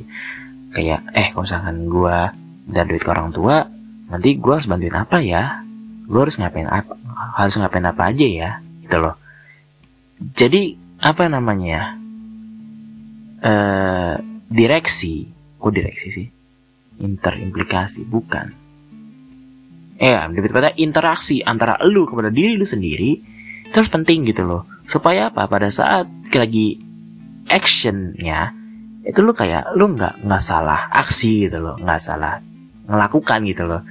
Kayak, 0.70 1.02
eh 1.12 1.28
kalau 1.34 1.44
misalkan 1.44 1.78
gua 1.90 2.32
dan 2.70 2.86
duit 2.88 3.02
ke 3.02 3.10
orang 3.10 3.34
tua, 3.36 3.68
nanti 4.10 4.38
gua 4.40 4.62
harus 4.62 4.70
bantuin 4.70 4.96
apa 4.96 5.18
ya? 5.20 5.62
Gua 6.08 6.26
harus 6.26 6.38
ngapain 6.40 6.70
apa? 6.70 6.94
Harus 7.36 7.56
ngapain 7.60 7.86
apa 7.86 8.02
aja 8.10 8.26
ya? 8.26 8.50
Gitu 8.86 8.98
loh. 8.98 9.16
Jadi, 10.20 10.76
apa 11.00 11.28
namanya 11.28 11.68
ya? 11.68 11.84
Eh, 13.40 14.14
direksi, 14.52 15.32
kok 15.58 15.72
direksi 15.72 16.08
sih? 16.12 16.28
Interimplikasi, 17.00 18.04
bukan 18.04 18.59
eh 20.00 20.16
lebih 20.32 20.48
tepatnya 20.48 20.74
interaksi 20.80 21.44
antara 21.44 21.76
lu 21.84 22.08
kepada 22.08 22.32
diri 22.32 22.56
lu 22.56 22.64
sendiri 22.64 23.20
itu 23.68 23.76
harus 23.76 23.92
penting 23.92 24.24
gitu 24.26 24.48
loh. 24.48 24.64
Supaya 24.88 25.28
apa? 25.30 25.46
Pada 25.46 25.68
saat 25.70 26.08
lagi 26.32 26.80
actionnya 27.46 28.56
itu 29.04 29.20
lu 29.20 29.36
kayak 29.36 29.76
lu 29.76 29.92
nggak 29.94 30.24
nggak 30.24 30.42
salah 30.42 30.88
aksi 30.96 31.52
gitu 31.52 31.60
loh. 31.60 31.76
Nggak 31.78 32.00
salah 32.00 32.40
melakukan 32.88 33.44
gitu 33.44 33.68
loh. 33.68 33.84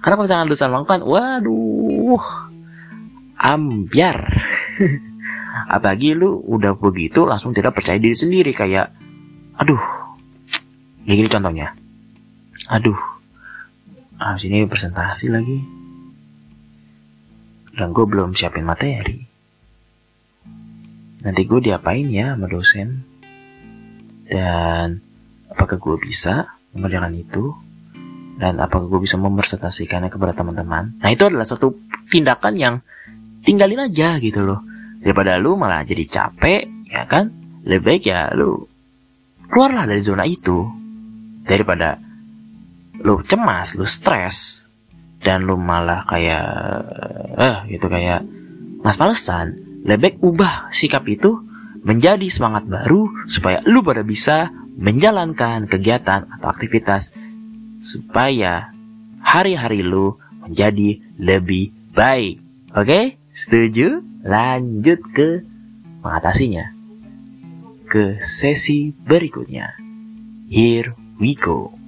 Karena 0.00 0.16
kalau 0.16 0.24
misalnya 0.24 0.48
lu 0.48 0.56
salah 0.56 0.72
melakukan 0.80 1.02
waduh 1.04 2.24
ambiar. 3.36 4.18
Apalagi 5.76 6.16
lu 6.16 6.40
udah 6.40 6.72
begitu 6.72 7.28
langsung 7.28 7.52
tidak 7.52 7.76
percaya 7.76 8.00
diri 8.00 8.16
sendiri 8.16 8.56
kayak 8.56 8.96
aduh 9.60 9.82
ini 11.04 11.28
contohnya. 11.28 11.76
Aduh 12.72 13.09
ah 14.20 14.36
sini 14.36 14.68
presentasi 14.68 15.32
lagi. 15.32 15.58
Dan 17.72 17.96
gue 17.96 18.04
belum 18.04 18.36
siapin 18.36 18.68
materi. 18.68 19.16
Nanti 21.24 21.40
gue 21.48 21.60
diapain 21.64 22.04
ya 22.12 22.36
sama 22.36 22.46
dosen? 22.52 23.00
Dan 24.28 25.00
apakah 25.48 25.80
gue 25.80 25.96
bisa 26.04 26.52
mengerjakan 26.76 27.16
itu? 27.16 27.56
Dan 28.36 28.60
apakah 28.60 28.88
gue 28.88 29.00
bisa 29.04 29.16
mempresentasikannya 29.16 30.12
kepada 30.12 30.36
teman-teman? 30.36 31.00
Nah 31.00 31.10
itu 31.12 31.24
adalah 31.24 31.48
satu 31.48 31.72
tindakan 32.12 32.54
yang 32.60 32.74
tinggalin 33.44 33.88
aja 33.88 34.20
gitu 34.20 34.44
loh. 34.44 34.60
Daripada 35.00 35.40
lu 35.40 35.56
malah 35.56 35.80
jadi 35.88 36.04
capek 36.04 36.92
ya 36.92 37.08
kan? 37.08 37.32
Lebih 37.64 37.84
baik 37.84 38.02
ya 38.04 38.32
lu 38.36 38.68
keluarlah 39.48 39.88
dari 39.88 40.04
zona 40.04 40.28
itu. 40.28 40.68
Daripada 41.44 42.09
lu 43.00 43.24
cemas, 43.24 43.74
lu 43.76 43.88
stres, 43.88 44.68
dan 45.24 45.44
lu 45.44 45.56
malah 45.56 46.04
kayak 46.08 46.46
eh 47.36 47.56
gitu 47.72 47.88
kayak 47.88 48.24
mas-malesan, 48.80 49.56
lebih 49.84 50.20
ubah 50.20 50.72
sikap 50.72 51.04
itu 51.08 51.40
menjadi 51.80 52.28
semangat 52.28 52.68
baru 52.68 53.08
supaya 53.24 53.64
lu 53.64 53.80
pada 53.80 54.04
bisa 54.04 54.52
menjalankan 54.76 55.68
kegiatan 55.68 56.28
atau 56.28 56.48
aktivitas 56.48 57.12
supaya 57.80 58.72
hari-hari 59.20 59.80
lu 59.80 60.16
menjadi 60.44 61.00
lebih 61.16 61.72
baik. 61.92 62.40
Oke? 62.76 63.16
Setuju? 63.32 64.04
Lanjut 64.20 65.00
ke 65.16 65.40
mengatasinya. 66.04 66.76
Ke 67.88 68.20
sesi 68.20 68.92
berikutnya. 68.92 69.72
Here 70.48 70.92
we 71.16 71.32
go. 71.36 71.79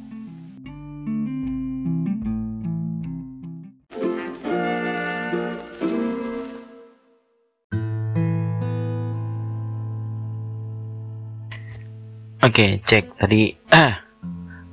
Oke, 12.42 12.59
okay, 12.59 12.70
cek. 12.83 13.22
Tadi. 13.22 13.55
Ah, 13.70 14.02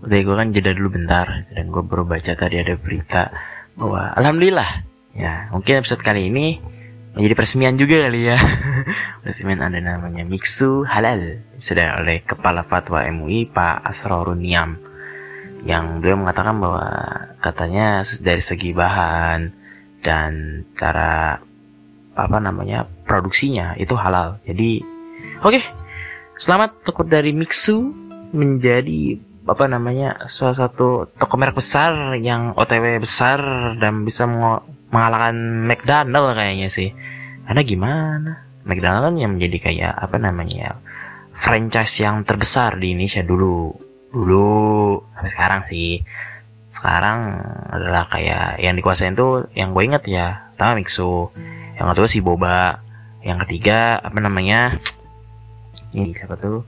udah 0.01 0.17
gue 0.25 0.35
kan 0.41 0.49
jeda 0.49 0.73
dulu 0.73 0.97
bentar 0.97 1.45
dan 1.53 1.69
gue 1.69 1.85
baru 1.85 2.01
baca 2.01 2.33
tadi 2.33 2.57
ada 2.57 2.73
berita 2.73 3.29
bahwa 3.77 4.09
alhamdulillah 4.17 4.89
ya 5.13 5.53
mungkin 5.53 5.85
episode 5.85 6.01
kali 6.01 6.33
ini 6.33 6.57
menjadi 7.13 7.37
peresmian 7.37 7.77
juga 7.77 8.09
kali 8.09 8.33
ya. 8.33 8.41
Peresmian 9.21 9.61
ada 9.61 9.77
namanya 9.77 10.25
Miksu 10.25 10.81
Halal 10.81 11.45
sudah 11.61 12.01
oleh 12.01 12.25
Kepala 12.25 12.65
Fatwa 12.65 13.05
MUI 13.05 13.45
Pak 13.53 13.85
Asroruniam 13.85 14.81
yang 15.61 16.01
beliau 16.01 16.25
mengatakan 16.25 16.57
bahwa 16.57 16.89
katanya 17.37 18.01
dari 18.17 18.41
segi 18.41 18.73
bahan 18.73 19.53
dan 20.01 20.65
cara 20.73 21.37
apa 22.17 22.37
namanya 22.41 22.89
produksinya 23.05 23.77
itu 23.77 23.93
halal. 23.93 24.41
Jadi 24.41 24.81
oke. 25.45 25.53
okay, 25.53 25.63
Selamat 26.39 26.71
toko 26.87 27.03
dari 27.03 27.35
Mixu 27.35 27.91
menjadi 28.31 29.19
apa 29.43 29.67
namanya 29.67 30.23
salah 30.31 30.55
satu 30.55 31.11
toko 31.19 31.35
merek 31.35 31.59
besar 31.59 32.15
yang 32.15 32.55
OTW 32.55 33.03
besar 33.03 33.43
dan 33.75 34.07
bisa 34.07 34.23
mengalahkan 34.87 35.35
McDonald 35.67 36.39
kayaknya 36.39 36.71
sih. 36.71 36.95
Karena 37.43 37.59
gimana? 37.67 38.31
McDonald 38.63 39.11
kan 39.11 39.15
yang 39.19 39.35
menjadi 39.35 39.67
kayak 39.67 39.91
apa 39.99 40.15
namanya 40.15 40.79
franchise 41.35 41.99
yang 41.99 42.23
terbesar 42.23 42.79
di 42.79 42.95
Indonesia 42.95 43.19
dulu. 43.19 43.75
Dulu 44.15 44.95
sampai 45.19 45.31
sekarang 45.35 45.61
sih. 45.67 45.99
Sekarang 46.71 47.35
adalah 47.67 48.07
kayak 48.07 48.63
yang 48.63 48.79
dikuasain 48.79 49.11
tuh 49.11 49.51
yang 49.59 49.75
gue 49.75 49.83
inget 49.83 50.07
ya, 50.07 50.55
pertama 50.55 50.79
Mixu, 50.79 51.35
yang 51.75 51.91
kedua 51.91 52.07
si 52.07 52.23
Boba, 52.23 52.79
yang 53.27 53.43
ketiga 53.43 53.99
apa 53.99 54.23
namanya 54.23 54.79
ini 55.93 56.13
siapa 56.13 56.35
tuh? 56.37 56.65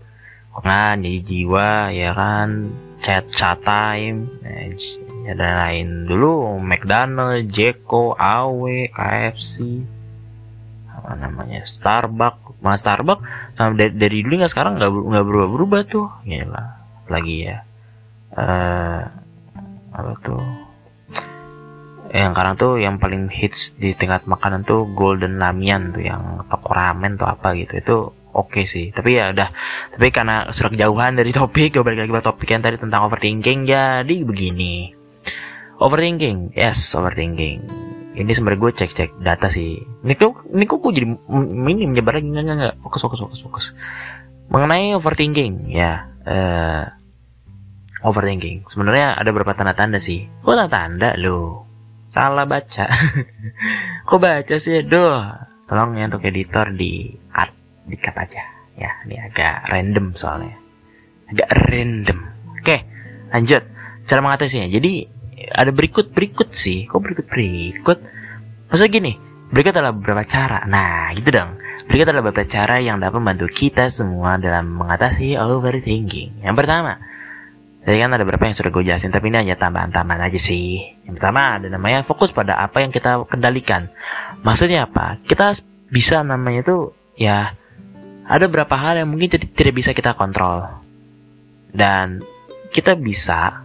Kan 0.52 1.00
jadi 1.00 1.20
jiwa 1.24 1.96
ya 1.96 2.12
kan 2.12 2.76
chat 3.02 3.26
chat 3.34 3.58
time 3.64 4.30
ya 5.26 5.34
dan 5.34 5.54
lain. 5.58 5.88
Dulu 6.06 6.60
McDonald, 6.62 7.50
Jeko, 7.50 8.14
Awe, 8.20 8.92
KFC 8.92 9.82
apa 10.92 11.18
namanya 11.18 11.66
Starbucks. 11.66 12.62
Malah 12.62 12.78
Starbucks 12.78 13.24
sama 13.58 13.74
dari, 13.74 13.94
dari 13.98 14.18
dulu 14.22 14.44
nggak 14.44 14.52
sekarang 14.54 14.78
nggak 14.78 14.92
nggak 14.92 15.26
berubah 15.26 15.50
berubah 15.50 15.80
tuh. 15.90 16.08
Lah 16.28 16.68
lagi 17.10 17.36
ya 17.48 17.58
uh, 18.38 19.02
apa 19.92 20.12
tuh? 20.22 20.44
Yang 22.12 22.32
sekarang 22.36 22.54
tuh 22.60 22.74
yang 22.76 22.96
paling 23.00 23.32
hits 23.32 23.72
di 23.80 23.96
tingkat 23.96 24.28
makanan 24.28 24.68
tuh 24.68 24.84
Golden 24.92 25.40
Lamian 25.40 25.96
tuh 25.96 26.04
yang 26.04 26.44
toko 26.52 26.76
ramen 26.76 27.16
tuh 27.16 27.32
apa 27.32 27.56
gitu. 27.56 27.80
Itu 27.80 27.98
oke 28.32 28.52
okay 28.52 28.66
sih 28.68 28.90
tapi 28.92 29.20
ya 29.20 29.32
udah. 29.32 29.50
Tapi 29.96 30.08
karena 30.10 30.50
sudah 30.50 30.72
kejauhan 30.74 31.20
dari 31.20 31.32
topik 31.40 31.78
gue 31.78 31.84
balik 31.84 32.08
lagi 32.08 32.12
ke 32.12 32.24
topik 32.24 32.50
yang 32.52 32.64
tadi 32.64 32.78
tentang 32.80 33.08
overthinking 33.08 33.68
jadi 33.68 34.18
begini. 34.24 34.92
Overthinking 35.82 36.56
yes 36.56 36.94
overthinking. 36.94 37.60
Ini 38.12 38.32
sebenarnya 38.36 38.60
gue 38.60 38.72
cek 38.76 38.92
cek 38.92 39.12
data 39.24 39.48
sih. 39.48 39.80
Ini 39.80 40.14
tuh 40.20 40.52
ini 40.52 40.68
kok 40.68 40.84
gue 40.84 40.92
jadi 40.92 41.08
ini 41.08 41.88
menyebar 41.88 42.20
lagi? 42.20 42.28
Nggak 42.28 42.44
nggak 42.44 42.76
fokus 42.84 43.02
fokus 43.08 43.20
fokus 43.24 43.40
fokus. 43.44 43.66
Mengenai 44.52 44.92
overthinking 44.96 45.72
ya 45.72 46.12
uh, 46.28 46.84
overthinking. 48.04 48.68
Sebenarnya 48.68 49.16
ada 49.16 49.32
beberapa 49.32 49.56
tanda-tanda 49.56 49.98
sih. 49.98 50.28
Kok 50.44 50.54
tanda-tanda 50.54 51.16
lo 51.16 51.66
salah 52.12 52.44
baca. 52.44 52.92
Kok 54.08 54.20
baca 54.20 54.56
sih? 54.60 54.84
Duh 54.84 55.52
tolong 55.72 55.96
ya 55.96 56.12
untuk 56.12 56.28
editor 56.28 56.68
di 56.76 57.16
cut 57.32 57.48
di 57.86 57.96
cut 57.98 58.16
aja. 58.18 58.42
Ya 58.78 58.92
ini 59.06 59.20
agak 59.20 59.68
random 59.70 60.16
soalnya. 60.16 60.56
Agak 61.30 61.50
random. 61.70 62.20
Oke 62.60 62.78
lanjut. 63.32 63.64
Cara 64.06 64.20
mengatasinya. 64.20 64.68
Jadi 64.68 65.08
ada 65.52 65.72
berikut 65.74 66.12
berikut 66.12 66.54
sih. 66.54 66.88
Kok 66.88 67.02
berikut 67.02 67.26
berikut 67.28 67.98
maksudnya 68.72 68.92
gini 68.92 69.14
berikut 69.52 69.74
adalah 69.76 69.94
beberapa 69.94 70.24
cara. 70.26 70.64
Nah 70.66 71.12
gitu 71.14 71.30
dong. 71.32 71.60
Berikut 71.90 72.08
adalah 72.08 72.24
beberapa 72.32 72.48
cara 72.48 72.80
yang 72.80 73.02
dapat 73.02 73.20
membantu 73.20 73.48
kita 73.52 73.92
semua 73.92 74.40
dalam 74.40 74.80
mengatasi 74.80 75.36
overthinking. 75.36 76.46
Yang 76.46 76.56
pertama 76.56 77.12
jadi 77.82 77.98
kan 78.06 78.14
ada 78.14 78.22
beberapa 78.22 78.46
yang 78.46 78.54
sudah 78.54 78.70
gue 78.70 78.84
jelasin 78.86 79.10
tapi 79.10 79.34
ini 79.34 79.42
hanya 79.42 79.58
tambahan-tambahan 79.58 80.30
aja 80.30 80.38
sih. 80.38 80.86
Yang 81.10 81.18
pertama 81.18 81.58
ada 81.58 81.66
namanya 81.66 82.06
fokus 82.06 82.30
pada 82.30 82.62
apa 82.62 82.86
yang 82.86 82.94
kita 82.94 83.26
kendalikan. 83.26 83.90
Maksudnya 84.46 84.86
apa? 84.86 85.18
Kita 85.26 85.58
bisa 85.90 86.22
namanya 86.22 86.62
itu 86.62 86.94
ya 87.18 87.58
ada 88.26 88.46
beberapa 88.48 88.76
hal 88.78 89.02
yang 89.02 89.10
mungkin 89.10 89.32
tidak 89.32 89.74
bisa 89.74 89.92
kita 89.92 90.14
kontrol. 90.14 90.68
Dan 91.72 92.22
kita 92.72 92.96
bisa 93.00 93.64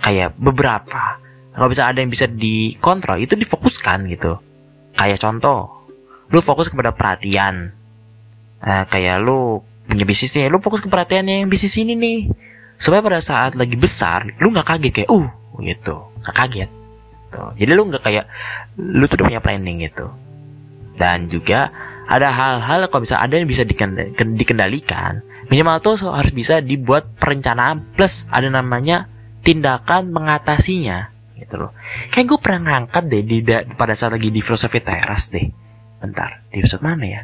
kayak 0.00 0.36
beberapa 0.36 1.20
kalau 1.54 1.70
bisa 1.70 1.86
ada 1.86 2.02
yang 2.02 2.10
bisa 2.10 2.26
dikontrol 2.26 3.22
itu 3.22 3.38
difokuskan 3.38 4.10
gitu. 4.10 4.42
Kayak 4.98 5.22
contoh 5.22 5.86
lu 6.34 6.42
fokus 6.42 6.66
kepada 6.66 6.90
perhatian. 6.90 7.70
Nah, 8.64 8.82
kayak 8.90 9.22
lu 9.22 9.62
punya 9.86 10.02
bisnisnya 10.02 10.50
lu 10.50 10.58
fokus 10.58 10.82
ke 10.82 10.90
perhatiannya 10.90 11.46
yang 11.46 11.48
bisnis 11.48 11.78
ini 11.78 11.94
nih. 11.94 12.20
Supaya 12.74 13.00
pada 13.06 13.22
saat 13.22 13.54
lagi 13.54 13.78
besar 13.78 14.26
lu 14.42 14.50
nggak 14.50 14.66
kaget 14.66 14.92
kayak 14.92 15.10
uh 15.14 15.30
gitu. 15.62 15.96
Nggak 16.26 16.36
kaget. 16.36 16.70
Jadi 17.34 17.70
lu 17.70 17.82
nggak 17.86 18.02
kayak 18.02 18.24
lu 18.78 19.04
tuh 19.06 19.14
udah 19.22 19.26
punya 19.30 19.42
planning 19.42 19.86
gitu. 19.86 20.10
Dan 20.98 21.30
juga 21.30 21.70
ada 22.04 22.28
hal-hal 22.28 22.86
kalau 22.92 23.02
bisa 23.02 23.16
ada 23.16 23.34
yang 23.36 23.48
bisa 23.48 23.64
dikendalikan. 23.64 25.24
Minimal 25.48 25.76
tuh 25.84 26.08
harus 26.08 26.32
bisa 26.32 26.60
dibuat 26.60 27.16
perencanaan 27.20 27.84
plus 27.96 28.24
ada 28.32 28.48
namanya 28.48 29.08
tindakan 29.44 30.08
mengatasinya 30.08 31.12
gitu 31.36 31.60
loh. 31.60 31.72
Kayak 32.08 32.26
gue 32.32 32.38
pernah 32.40 32.60
ngangkat 32.64 33.04
deh 33.12 33.22
di 33.24 33.36
pada 33.76 33.92
saat 33.92 34.16
lagi 34.16 34.32
di 34.32 34.40
filosofi 34.40 34.80
teras 34.80 35.28
deh. 35.28 35.44
Bentar 36.00 36.44
di 36.48 36.60
episode 36.60 36.84
mana 36.84 37.04
ya? 37.04 37.22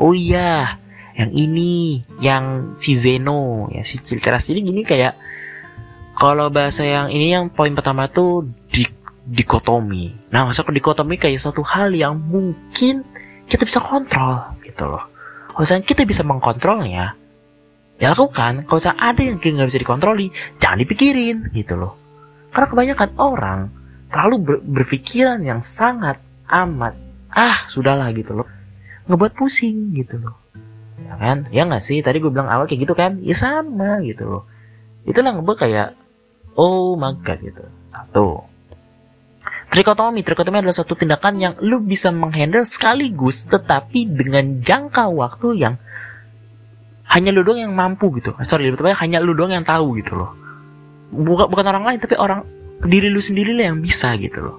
Oh 0.00 0.12
iya 0.16 0.80
yang 1.16 1.32
ini 1.34 2.04
yang 2.22 2.72
si 2.72 2.96
Zeno 2.96 3.68
ya 3.72 3.84
si 3.84 4.00
teras. 4.00 4.48
Ini 4.48 4.60
gini 4.64 4.84
kayak 4.84 5.16
kalau 6.16 6.48
bahasa 6.48 6.84
yang 6.84 7.12
ini 7.12 7.36
yang 7.36 7.52
poin 7.52 7.72
pertama 7.76 8.08
tuh 8.08 8.48
di 8.72 8.88
dikotomi. 9.28 10.32
Nah 10.32 10.48
masuk 10.48 10.72
ke 10.72 10.80
dikotomi 10.80 11.20
kayak 11.20 11.36
satu 11.36 11.60
hal 11.60 11.92
yang 11.92 12.16
mungkin 12.16 13.04
kita 13.48 13.64
bisa 13.64 13.80
kontrol 13.80 14.54
gitu 14.62 14.84
loh. 14.84 15.04
Kalau 15.48 15.82
kita 15.82 16.06
bisa 16.06 16.22
mengkontrolnya 16.22 17.18
ya 17.98 18.14
lakukan. 18.14 18.68
Kalau 18.68 18.78
misalnya 18.78 19.00
ada 19.02 19.20
yang 19.24 19.36
nggak 19.40 19.68
bisa 19.68 19.80
dikontroli 19.82 20.26
jangan 20.62 20.78
dipikirin 20.78 21.36
gitu 21.50 21.74
loh. 21.74 21.98
Karena 22.54 22.66
kebanyakan 22.70 23.10
orang 23.18 23.60
terlalu 24.08 24.36
ber 24.38 24.56
berpikiran 24.62 25.42
yang 25.42 25.60
sangat 25.60 26.22
amat 26.48 26.94
ah 27.34 27.66
sudahlah 27.66 28.14
gitu 28.14 28.38
loh. 28.38 28.48
Ngebuat 29.10 29.34
pusing 29.34 29.96
gitu 29.96 30.20
loh. 30.20 30.36
Ya 31.02 31.16
kan? 31.16 31.48
Ya 31.50 31.64
nggak 31.64 31.82
sih? 31.82 32.04
Tadi 32.04 32.20
gue 32.20 32.30
bilang 32.30 32.46
awal 32.52 32.68
kayak 32.68 32.86
gitu 32.86 32.94
kan? 32.94 33.18
Ya 33.24 33.34
sama 33.34 33.98
gitu 34.04 34.28
loh. 34.28 34.42
Itulah 35.08 35.34
ngebuat 35.34 35.58
kayak 35.58 35.96
oh 36.54 36.94
my 36.94 37.16
gitu. 37.24 37.64
Satu 37.88 38.47
Trikotomi, 39.78 40.26
trikotomi 40.26 40.58
adalah 40.58 40.74
suatu 40.74 40.98
tindakan 40.98 41.38
yang 41.38 41.54
lu 41.62 41.78
bisa 41.78 42.10
menghandle 42.10 42.66
sekaligus 42.66 43.46
tetapi 43.46 44.10
dengan 44.10 44.58
jangka 44.58 45.06
waktu 45.06 45.54
yang 45.54 45.78
hanya 47.14 47.30
lu 47.30 47.46
doang 47.46 47.62
yang 47.62 47.78
mampu 47.78 48.10
gitu. 48.18 48.34
Sorry 48.42 48.66
lebih 48.66 48.82
tepatnya 48.82 48.98
hanya 49.06 49.18
lu 49.22 49.38
doang 49.38 49.54
yang 49.54 49.62
tahu 49.62 49.94
gitu 50.02 50.18
loh. 50.18 50.34
Bukan 51.14 51.46
bukan 51.46 51.62
orang 51.70 51.86
lain 51.86 52.02
tapi 52.02 52.18
orang 52.18 52.42
diri 52.90 53.06
lu 53.06 53.22
sendiri 53.22 53.54
lah 53.54 53.70
yang 53.70 53.78
bisa 53.78 54.18
gitu 54.18 54.50
loh. 54.50 54.58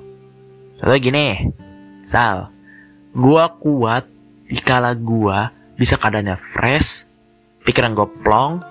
Contohnya 0.79 1.03
gini 1.03 1.51
sal 2.07 2.47
gua 3.11 3.51
kuat 3.59 4.07
dikala 4.47 4.95
gua 4.95 5.51
bisa 5.75 5.99
keadaannya 5.99 6.39
fresh 6.55 7.03
pikiran 7.67 7.91
gue 7.91 8.07
plong 8.23 8.63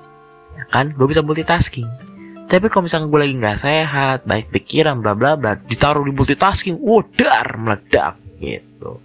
ya 0.57 0.65
kan? 0.73 0.97
Gue 0.97 1.13
bisa 1.13 1.21
multitasking 1.21 2.08
tapi 2.49 2.73
kalau 2.73 2.89
misalnya 2.89 3.13
gue 3.13 3.21
lagi 3.21 3.35
nggak 3.37 3.59
sehat 3.61 4.19
baik 4.25 4.49
pikiran 4.49 5.05
bla 5.05 5.13
bla 5.13 5.37
bla 5.37 5.61
ditaruh 5.61 6.01
di 6.01 6.17
multitasking 6.17 6.81
wudar 6.81 7.61
meledak 7.61 8.17
gitu. 8.41 9.05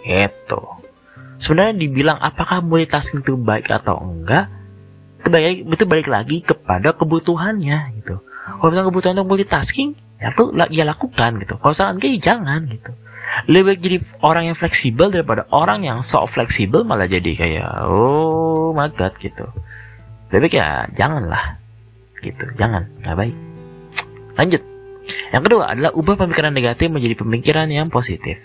Gitu. 0.00 0.60
Sebenarnya 1.36 1.76
dibilang 1.76 2.18
apakah 2.18 2.64
multitasking 2.64 3.20
itu 3.20 3.36
baik 3.36 3.68
atau 3.68 4.00
enggak 4.00 4.48
itu 5.20 5.28
balik, 5.28 5.56
itu 5.68 5.84
balik 5.84 6.08
lagi 6.08 6.36
kepada 6.40 6.96
kebutuhannya 6.96 8.00
gitu. 8.00 8.24
Kalau 8.24 8.68
misalnya 8.72 8.88
kebutuhan 8.88 9.14
untuk 9.20 9.28
multitasking 9.28 9.92
ya 10.16 10.32
lu 10.34 10.56
ya 10.72 10.88
lakukan 10.88 11.30
gitu. 11.44 11.60
Kalau 11.60 11.74
saran 11.76 12.00
kayak 12.00 12.24
jangan 12.24 12.64
gitu. 12.64 12.96
Lebih 13.44 13.76
jadi 13.76 14.00
orang 14.24 14.48
yang 14.48 14.56
fleksibel 14.56 15.12
daripada 15.12 15.44
orang 15.52 15.84
yang 15.84 16.00
sok 16.00 16.32
fleksibel 16.32 16.80
malah 16.80 17.04
jadi 17.04 17.28
kayak 17.36 17.84
oh 17.84 18.72
my 18.72 18.88
god 18.96 19.12
gitu. 19.20 19.44
Lebih 20.32 20.48
baik 20.48 20.54
ya 20.56 20.88
janganlah 20.96 21.67
gitu. 22.22 22.46
Jangan. 22.56 22.86
Nggak 23.04 23.16
baik. 23.16 23.36
Lanjut. 24.38 24.62
Yang 25.32 25.42
kedua 25.48 25.72
adalah 25.72 25.90
ubah 25.96 26.16
pemikiran 26.20 26.52
negatif 26.52 26.92
menjadi 26.92 27.16
pemikiran 27.16 27.66
yang 27.72 27.88
positif. 27.88 28.36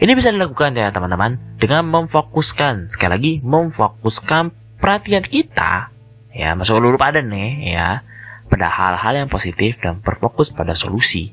Ini 0.00 0.12
bisa 0.12 0.28
dilakukan 0.28 0.76
ya 0.76 0.92
teman-teman 0.92 1.40
dengan 1.56 1.88
memfokuskan. 1.88 2.92
Sekali 2.92 3.10
lagi 3.10 3.32
memfokuskan 3.40 4.52
perhatian 4.76 5.24
kita 5.24 5.88
ya 6.34 6.52
masuk 6.58 6.82
dulu 6.82 6.98
pada 6.98 7.22
nih 7.22 7.78
ya 7.78 8.02
pada 8.50 8.68
hal-hal 8.68 9.24
yang 9.24 9.30
positif 9.30 9.78
dan 9.80 10.02
berfokus 10.04 10.52
pada 10.52 10.76
solusi 10.76 11.32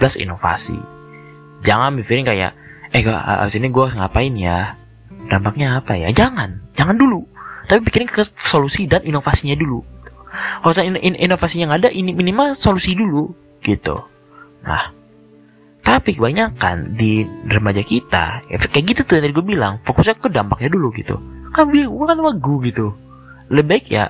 plus 0.00 0.18
inovasi. 0.18 0.78
Jangan 1.62 1.94
mikirin 1.94 2.26
kayak 2.26 2.58
eh 2.90 3.00
gak 3.06 3.46
abis 3.46 3.54
ini 3.62 3.70
gue 3.70 3.86
ngapain 3.94 4.34
ya? 4.34 4.74
Dampaknya 5.30 5.78
apa 5.78 5.94
ya? 5.94 6.10
Jangan. 6.10 6.74
Jangan 6.74 6.98
dulu. 6.98 7.22
Tapi 7.70 7.78
pikirin 7.86 8.10
ke 8.10 8.26
solusi 8.34 8.90
dan 8.90 9.06
inovasinya 9.06 9.54
dulu 9.54 9.91
kalau 10.32 10.72
in, 10.80 10.96
in, 10.96 11.14
inovasi 11.16 11.60
yang 11.60 11.72
ada 11.72 11.92
ini 11.92 12.16
minimal 12.16 12.56
solusi 12.56 12.96
dulu 12.96 13.32
gitu. 13.60 14.00
Nah, 14.64 14.90
tapi 15.84 16.16
kebanyakan 16.16 16.96
di 16.96 17.26
remaja 17.46 17.84
kita, 17.84 18.46
efek 18.48 18.72
kayak 18.72 18.86
gitu 18.96 19.00
tuh 19.04 19.14
yang 19.18 19.24
tadi 19.28 19.34
gue 19.36 19.46
bilang, 19.46 19.72
fokusnya 19.84 20.16
ke 20.16 20.28
dampaknya 20.32 20.72
dulu 20.72 20.88
gitu. 20.96 21.20
Kan 21.52 21.68
gue 21.68 21.84
kan 21.84 22.18
wagu 22.22 22.64
gitu. 22.64 22.96
Lebih 23.52 23.68
baik 23.68 23.86
ya, 23.92 24.08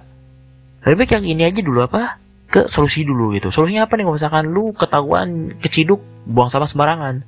lebih 0.87 0.97
baik 1.03 1.11
yang 1.19 1.25
ini 1.27 1.43
aja 1.49 1.61
dulu 1.65 1.83
apa? 1.83 2.23
Ke 2.47 2.71
solusi 2.71 3.03
dulu 3.03 3.35
gitu. 3.35 3.51
Solusinya 3.51 3.89
apa 3.89 3.99
nih 3.99 4.05
kalau 4.07 4.17
misalkan 4.21 4.45
lu 4.53 4.71
ketahuan 4.77 5.57
keciduk 5.59 5.99
buang 6.29 6.53
sampah 6.53 6.69
sembarangan. 6.69 7.27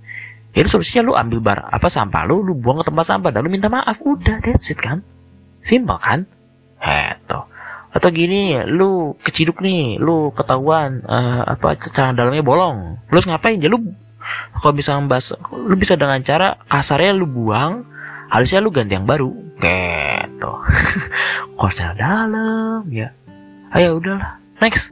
Ya 0.55 0.63
itu 0.63 0.71
solusinya 0.79 1.03
lu 1.03 1.13
ambil 1.19 1.43
bar 1.43 1.59
apa 1.67 1.91
sampah 1.91 2.23
lu, 2.31 2.45
lu 2.47 2.55
buang 2.55 2.79
ke 2.79 2.87
tempat 2.87 3.11
sampah 3.11 3.35
dan 3.35 3.43
lu 3.43 3.51
minta 3.51 3.67
maaf. 3.67 3.99
Udah, 4.05 4.39
that's 4.45 4.71
it 4.71 4.79
kan. 4.79 5.03
Simpel 5.65 5.99
kan? 5.99 6.29
Heto 6.79 7.54
atau 7.95 8.11
gini 8.11 8.59
lu 8.67 9.15
keciduk 9.23 9.63
nih 9.63 10.03
lu 10.03 10.35
ketahuan 10.35 11.07
uh, 11.07 11.47
apa 11.47 11.79
cara 11.79 12.11
dalamnya 12.11 12.43
bolong. 12.43 12.99
Lu 13.09 13.19
ngapain? 13.23 13.63
Ya 13.63 13.71
lu 13.71 13.79
kalau 14.59 14.75
bisa 14.75 14.99
membahas 14.99 15.39
lu 15.55 15.79
bisa 15.79 15.95
dengan 15.95 16.19
cara 16.27 16.59
kasarnya 16.67 17.15
lu 17.15 17.31
buang 17.31 17.87
halusnya 18.35 18.59
lu 18.59 18.75
ganti 18.75 18.99
yang 18.99 19.07
baru. 19.07 19.31
Gitu. 19.63 20.53
Kalau 21.59 21.95
dalam 21.95 22.83
ya. 22.91 23.15
Ayo 23.71 24.03
udahlah. 24.03 24.43
Next. 24.59 24.91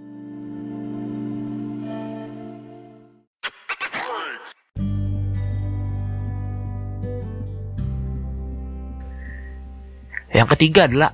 Yang 10.32 10.48
ketiga 10.56 10.88
adalah 10.88 11.12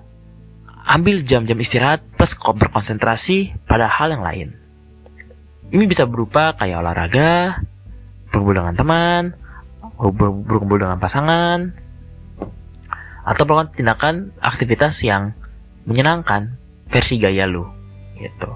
ambil 0.89 1.21
jam-jam 1.21 1.61
istirahat 1.61 2.01
plus 2.17 2.33
berkonsentrasi 2.33 3.53
pada 3.69 3.93
hal 3.93 4.17
yang 4.17 4.25
lain. 4.25 4.49
Ini 5.69 5.85
bisa 5.85 6.09
berupa 6.09 6.57
kayak 6.57 6.81
olahraga, 6.81 7.61
berkumpul 8.33 8.57
dengan 8.57 8.73
teman, 8.73 9.23
berkumpul 10.49 10.81
dengan 10.81 10.97
pasangan, 10.97 11.77
atau 13.29 13.43
melakukan 13.45 13.77
tindakan 13.77 14.15
aktivitas 14.41 15.05
yang 15.05 15.37
menyenangkan 15.85 16.57
versi 16.89 17.21
gaya 17.21 17.45
lu 17.45 17.69
gitu. 18.17 18.49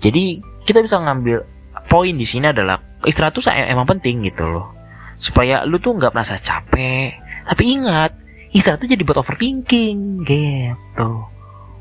Jadi 0.00 0.40
kita 0.64 0.80
bisa 0.80 0.96
ngambil 0.96 1.44
poin 1.92 2.16
di 2.16 2.24
sini 2.24 2.56
adalah 2.56 2.80
istirahat 3.04 3.36
tuh 3.36 3.44
emang 3.52 3.84
penting 3.84 4.24
gitu 4.24 4.48
loh. 4.48 4.72
Supaya 5.20 5.68
lu 5.68 5.76
tuh 5.76 5.92
nggak 5.92 6.16
merasa 6.16 6.40
capek. 6.40 7.20
Tapi 7.44 7.62
ingat, 7.68 8.16
istirahat 8.56 8.80
tuh 8.80 8.88
jadi 8.88 9.04
buat 9.04 9.20
overthinking 9.20 10.24
gitu 10.24 11.33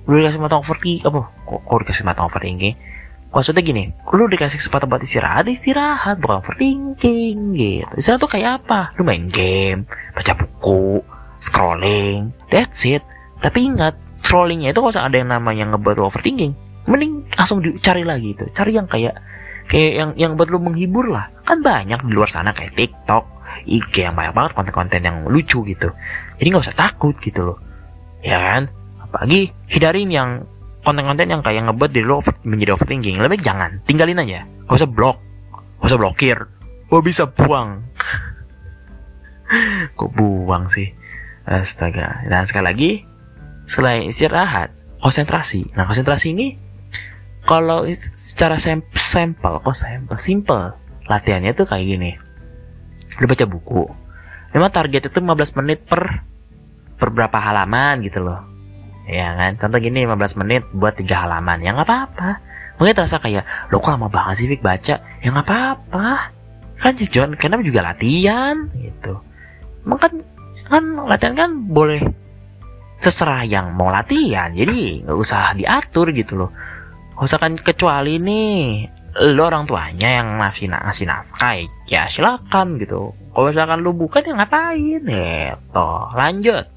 udah 0.04 0.18
dikasih 0.20 0.41
mata 0.41 0.60
overthinking 0.60 1.08
apa? 1.08 1.22
Kok, 1.47 1.62
kok 1.64 1.78
dikasih 1.86 2.04
mata 2.04 2.22
overthinking 2.28 2.76
maksudnya 3.34 3.66
gini 3.66 3.89
lu 4.14 4.30
dikasih 4.30 4.62
kesempatan 4.62 4.86
buat 4.86 5.01
istirahat 5.01 5.49
istirahat 5.49 6.22
bukan 6.22 6.45
overthinking 6.45 7.58
gitu. 7.58 7.89
Istirahat 7.97 8.22
tuh 8.22 8.32
kayak 8.32 8.62
apa? 8.64 8.93
Lu 8.95 9.01
main 9.01 9.26
game 9.26 9.89
baca 10.14 10.38
buku 10.38 11.01
scrolling 11.41 12.30
that's 12.54 12.86
it. 12.86 13.01
Tapi 13.41 13.74
ingat 13.74 13.97
scrollingnya 14.22 14.72
itu 14.72 14.80
kalau 14.80 14.93
ada 14.93 15.18
yang 15.18 15.34
namanya 15.34 15.74
ngebuat 15.74 15.97
lu 15.97 16.06
overthinking 16.08 16.54
mending 16.84 17.24
langsung 17.34 17.64
dicari 17.64 18.04
lagi 18.04 18.36
itu 18.36 18.43
cari 18.51 18.76
yang 18.76 18.86
kayak 18.91 19.16
kayak 19.72 19.93
yang 19.95 20.10
yang 20.20 20.32
buat 20.38 20.54
lu 20.54 20.62
menghibur 20.62 21.10
lah. 21.10 21.34
Kan 21.43 21.66
banyak 21.66 22.06
di 22.06 22.14
luar 22.14 22.30
sana 22.30 22.54
kayak 22.54 22.78
TikTok 22.78 23.26
IG 23.66 24.06
yang 24.06 24.14
banyak 24.14 24.34
banget 24.34 24.51
konten-konten 24.54 25.01
yang 25.01 25.18
lucu 25.26 25.66
gitu. 25.66 25.89
Jadi 26.38 26.47
nggak 26.54 26.64
usah 26.70 26.78
takut 26.78 27.18
gitu 27.18 27.54
loh. 27.54 27.58
Ya 28.22 28.39
kan 28.39 28.82
apalagi 29.14 29.53
hindarin 29.70 30.09
yang 30.09 30.30
konten-konten 30.82 31.30
yang 31.30 31.45
kayak 31.45 31.70
ngebuat 31.70 31.93
diri 31.93 32.09
lo 32.09 32.26
menjadi 32.41 32.74
overthinking. 32.74 33.22
Lebih 33.22 33.38
baik 33.38 33.45
jangan 33.45 33.78
tinggalin 33.86 34.18
aja. 34.18 34.41
Gak 34.66 34.82
usah 34.82 34.89
blok 34.89 35.18
gak 35.84 35.91
usah 35.91 35.99
blokir. 35.99 36.38
Gak 36.89 37.03
bisa 37.03 37.24
buang. 37.28 37.84
Kok 39.99 40.09
buang 40.16 40.72
sih? 40.72 40.89
Astaga. 41.43 42.24
Dan 42.26 42.47
sekali 42.47 42.66
lagi 42.66 42.91
selain 43.68 44.07
istirahat 44.07 44.72
konsentrasi. 45.03 45.76
Nah 45.76 45.84
konsentrasi 45.84 46.32
ini 46.32 46.55
kalau 47.43 47.84
secara 48.16 48.55
sampel 48.55 49.59
kok 49.59 49.76
sampel? 49.76 50.16
Simple. 50.16 50.72
Latihannya 51.11 51.51
tuh 51.51 51.68
kayak 51.68 51.84
gini. 51.84 52.11
Lu 53.20 53.28
baca 53.28 53.43
buku. 53.43 53.84
Memang 54.55 54.72
target 54.72 55.11
itu 55.11 55.20
15 55.20 55.59
menit 55.59 55.84
per 55.84 56.24
per 56.95 57.11
berapa 57.11 57.36
halaman 57.36 57.99
gitu 57.99 58.24
loh 58.24 58.53
ya 59.08 59.36
kan? 59.36 59.51
Contoh 59.60 59.80
gini 59.80 60.08
15 60.08 60.39
menit 60.39 60.64
buat 60.76 60.95
tiga 60.95 61.28
halaman. 61.28 61.60
Ya 61.64 61.76
nggak 61.76 61.88
apa-apa. 61.88 62.30
Mungkin 62.82 62.93
terasa 62.97 63.22
kayak 63.22 63.70
lo 63.70 63.78
kok 63.80 63.93
lama 63.93 64.10
banget 64.10 64.43
sih 64.43 64.47
Vic 64.49 64.62
baca? 64.64 64.95
Ya 64.99 65.28
nggak 65.30 65.45
apa-apa. 65.45 66.34
Kan 66.80 66.93
tujuan 66.99 67.38
karena 67.38 67.62
juga 67.62 67.82
latihan 67.86 68.68
gitu. 68.76 69.20
Emang 69.86 69.99
kan 69.99 70.14
kan 70.68 70.84
latihan 71.06 71.36
kan 71.38 71.49
boleh 71.70 72.01
terserah 73.04 73.45
yang 73.45 73.76
mau 73.76 73.93
latihan. 73.93 74.49
Jadi 74.51 75.06
nggak 75.06 75.18
usah 75.20 75.54
diatur 75.54 76.10
gitu 76.16 76.34
loh. 76.39 76.51
Nggak 77.16 77.28
usah 77.30 77.39
kan 77.39 77.54
kecuali 77.60 78.18
nih 78.18 78.60
lo 79.14 79.45
orang 79.45 79.70
tuanya 79.70 80.10
yang 80.10 80.41
ngasih 80.41 80.74
ngasih 80.74 81.06
nafkah 81.06 81.54
ya 81.86 82.10
silakan 82.10 82.82
gitu. 82.82 83.14
Kalau 83.14 83.45
misalkan 83.54 83.86
lo 83.86 83.93
bukan 83.93 84.26
ya 84.26 84.34
ngapain? 84.34 85.01
Ya 85.06 85.54
toh 85.70 86.10
lanjut 86.18 86.72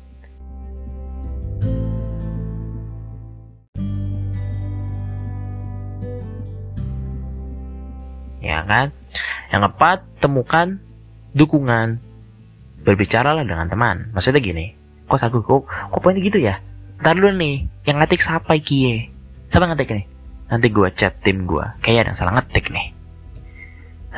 ya 8.47 8.63
kan? 8.63 8.95
Yang 9.51 9.61
keempat 9.67 9.99
temukan 10.23 10.67
dukungan. 11.35 11.99
Berbicaralah 12.87 13.43
dengan 13.43 13.67
teman. 13.67 14.15
Maksudnya 14.15 14.39
gini 14.39 14.79
kok 15.07 15.23
aku 15.23 15.39
kok 15.43 15.71
kok 15.71 16.01
poinnya 16.03 16.23
gitu 16.23 16.39
ya? 16.43 16.59
Ntar 16.99 17.15
dulu 17.15 17.31
nih 17.35 17.67
yang 17.87 18.03
ngetik 18.03 18.23
siapa 18.23 18.59
kie? 18.59 19.11
Siapa 19.51 19.71
ngetik 19.71 19.95
nih? 19.95 20.07
Nanti 20.51 20.67
gua 20.71 20.91
chat 20.91 21.19
tim 21.23 21.47
gua. 21.47 21.79
Kayak 21.83 22.07
ada 22.07 22.09
yang 22.15 22.19
salah 22.19 22.35
ngetik 22.39 22.71
nih. 22.75 22.95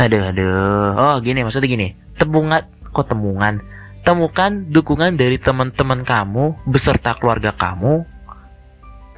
Aduh 0.01 0.33
aduh. 0.33 0.91
Oh 0.97 1.17
gini 1.21 1.45
maksudnya 1.45 1.69
gini. 1.69 1.89
Temungan 2.17 2.65
kok 2.93 3.09
temungan 3.09 3.61
temukan 4.09 4.65
dukungan 4.73 5.21
dari 5.21 5.37
teman-teman 5.37 6.01
kamu 6.01 6.65
beserta 6.65 7.13
keluarga 7.21 7.53
kamu 7.53 8.09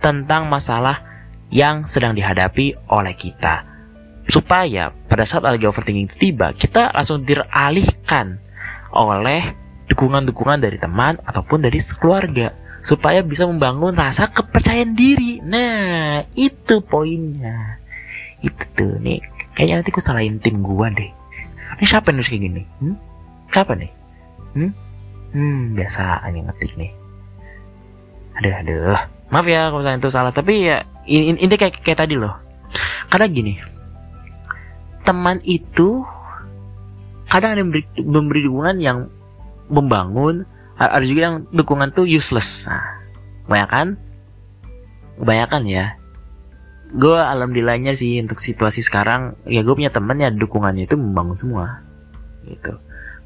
tentang 0.03 0.51
masalah 0.51 1.07
yang 1.55 1.87
sedang 1.87 2.19
dihadapi 2.19 2.75
oleh 2.91 3.15
kita 3.15 3.70
supaya 4.31 4.95
pada 5.11 5.27
saat 5.27 5.43
lagi 5.43 5.67
overthinking 5.67 6.11
tiba 6.17 6.55
kita 6.55 6.95
langsung 6.95 7.27
diralihkan 7.27 8.39
oleh 8.95 9.55
dukungan-dukungan 9.91 10.63
dari 10.63 10.79
teman 10.79 11.19
ataupun 11.27 11.67
dari 11.67 11.83
keluarga 11.99 12.55
supaya 12.81 13.21
bisa 13.21 13.45
membangun 13.45 13.93
rasa 13.93 14.31
kepercayaan 14.31 14.97
diri. 14.97 15.43
Nah, 15.45 16.25
itu 16.33 16.81
poinnya. 16.81 17.77
Itu 18.41 18.65
tuh 18.73 18.97
nih. 19.03 19.21
Kayaknya 19.53 19.75
nanti 19.83 19.91
aku 19.93 20.01
salahin 20.01 20.41
tim 20.41 20.65
gua 20.65 20.89
deh. 20.89 21.11
Ini 21.77 21.85
siapa 21.85 22.15
nulis 22.15 22.31
kayak 22.31 22.43
gini? 22.47 22.63
Hmm? 22.81 22.97
Siapa 23.53 23.73
nih? 23.77 23.91
Hmm? 24.57 24.73
Hmm, 25.31 25.61
biasa 25.77 26.25
hanya 26.27 26.51
ngetik 26.51 26.73
nih. 26.79 26.91
Aduh, 28.41 28.55
aduh. 28.65 28.99
Maaf 29.31 29.47
ya 29.47 29.71
kalau 29.71 29.85
misalnya 29.85 30.01
itu 30.03 30.11
salah, 30.11 30.33
tapi 30.35 30.67
ya 30.67 30.83
ini, 31.07 31.39
ini 31.39 31.55
kayak 31.55 31.85
kayak 31.85 32.03
tadi 32.03 32.19
loh. 32.19 32.35
Karena 33.11 33.27
gini, 33.31 33.55
teman 35.11 35.43
itu 35.43 36.07
kadang 37.27 37.59
ada 37.59 37.63
memberi, 37.67 37.83
memberi 37.99 38.41
dukungan 38.47 38.79
yang 38.79 39.11
membangun 39.67 40.47
ada 40.79 41.03
juga 41.03 41.21
yang 41.27 41.37
dukungan 41.51 41.91
tuh 41.91 42.07
useless. 42.07 42.71
Nah 42.71 43.03
kebanyakan 43.51 43.99
kebanyakan 45.19 45.63
ya. 45.67 45.87
Gue 46.91 47.19
alhamdulillahnya 47.19 47.99
sih 47.99 48.23
untuk 48.23 48.39
situasi 48.39 48.87
sekarang 48.87 49.35
ya 49.51 49.67
gue 49.67 49.75
punya 49.75 49.91
temen 49.91 50.23
ya 50.23 50.31
dukungannya 50.31 50.87
itu 50.87 50.95
membangun 50.95 51.35
semua 51.35 51.83
gitu. 52.47 52.79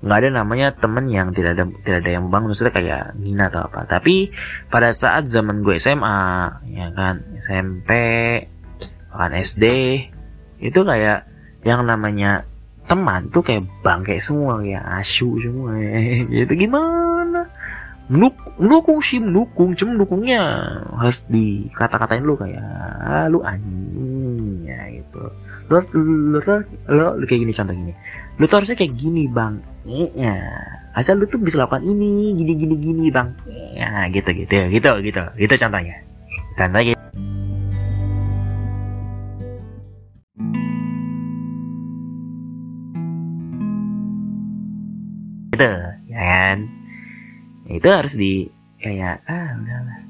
Nggak 0.05 0.19
ada 0.21 0.29
namanya 0.41 0.67
temen 0.77 1.09
yang 1.09 1.33
tidak 1.37 1.57
ada 1.57 1.65
tidak 1.85 1.99
ada 2.05 2.11
yang 2.17 2.29
membangun 2.29 2.53
maksudnya 2.53 2.77
kayak 2.77 3.05
Nina 3.21 3.53
atau 3.53 3.69
apa. 3.69 3.85
Tapi 3.89 4.33
pada 4.73 4.93
saat 4.93 5.29
zaman 5.29 5.61
gue 5.61 5.77
SMA 5.77 6.21
ya 6.73 6.89
kan 6.97 7.25
SMP 7.45 7.93
bahkan 9.13 9.33
SD 9.37 9.65
itu 10.65 10.81
kayak 10.81 11.34
yang 11.65 11.89
namanya 11.89 12.45
teman 12.85 13.33
tuh 13.33 13.41
kayak 13.41 13.65
bangke 13.81 14.21
semua 14.21 14.61
kayak 14.61 14.85
asu 15.01 15.41
semua. 15.41 15.73
Gitu 16.33 16.53
gimana? 16.69 17.49
Nuk, 18.05 18.37
mendukung 18.61 19.01
sih 19.01 19.17
mendukung 19.17 19.73
cuma 19.73 19.97
mendukungnya 19.97 20.45
harus 20.93 21.25
dikata-katain 21.25 22.21
lu 22.21 22.37
kayak 22.37 22.61
ah, 23.01 23.25
lu 23.33 23.41
anjing 23.41 24.61
ya 24.69 25.01
gitu. 25.01 25.25
Lu 25.73 25.81
lu, 25.97 26.37
lu, 26.37 26.41
lu, 26.93 27.05
lu 27.17 27.25
kayak 27.25 27.41
gini 27.49 27.53
contoh 27.57 27.73
gini. 27.73 27.97
Lu 28.37 28.45
tuh 28.45 28.61
harusnya 28.61 28.77
kayak 28.77 28.93
gini 29.01 29.25
bang. 29.25 29.57
Ya 30.21 30.37
asal 30.93 31.17
lu 31.17 31.25
tuh 31.25 31.41
bisa 31.41 31.65
lakukan 31.65 31.81
ini 31.81 32.37
gini 32.37 32.53
gini 32.53 32.77
gini 32.77 33.05
bang. 33.09 33.33
Ya 33.73 34.05
gitu 34.13 34.37
gitu 34.37 34.69
gitu 34.69 34.91
gitu 35.01 35.23
gitu 35.41 35.55
contohnya. 35.65 35.97
Contohnya 36.61 36.93
gitu. 45.55 45.71
ya 46.11 46.21
kan? 46.21 46.57
Itu 47.71 47.89
harus 47.89 48.15
di 48.19 48.51
kayak 48.83 49.25
ah 49.25 49.57
udahlah 49.57 50.05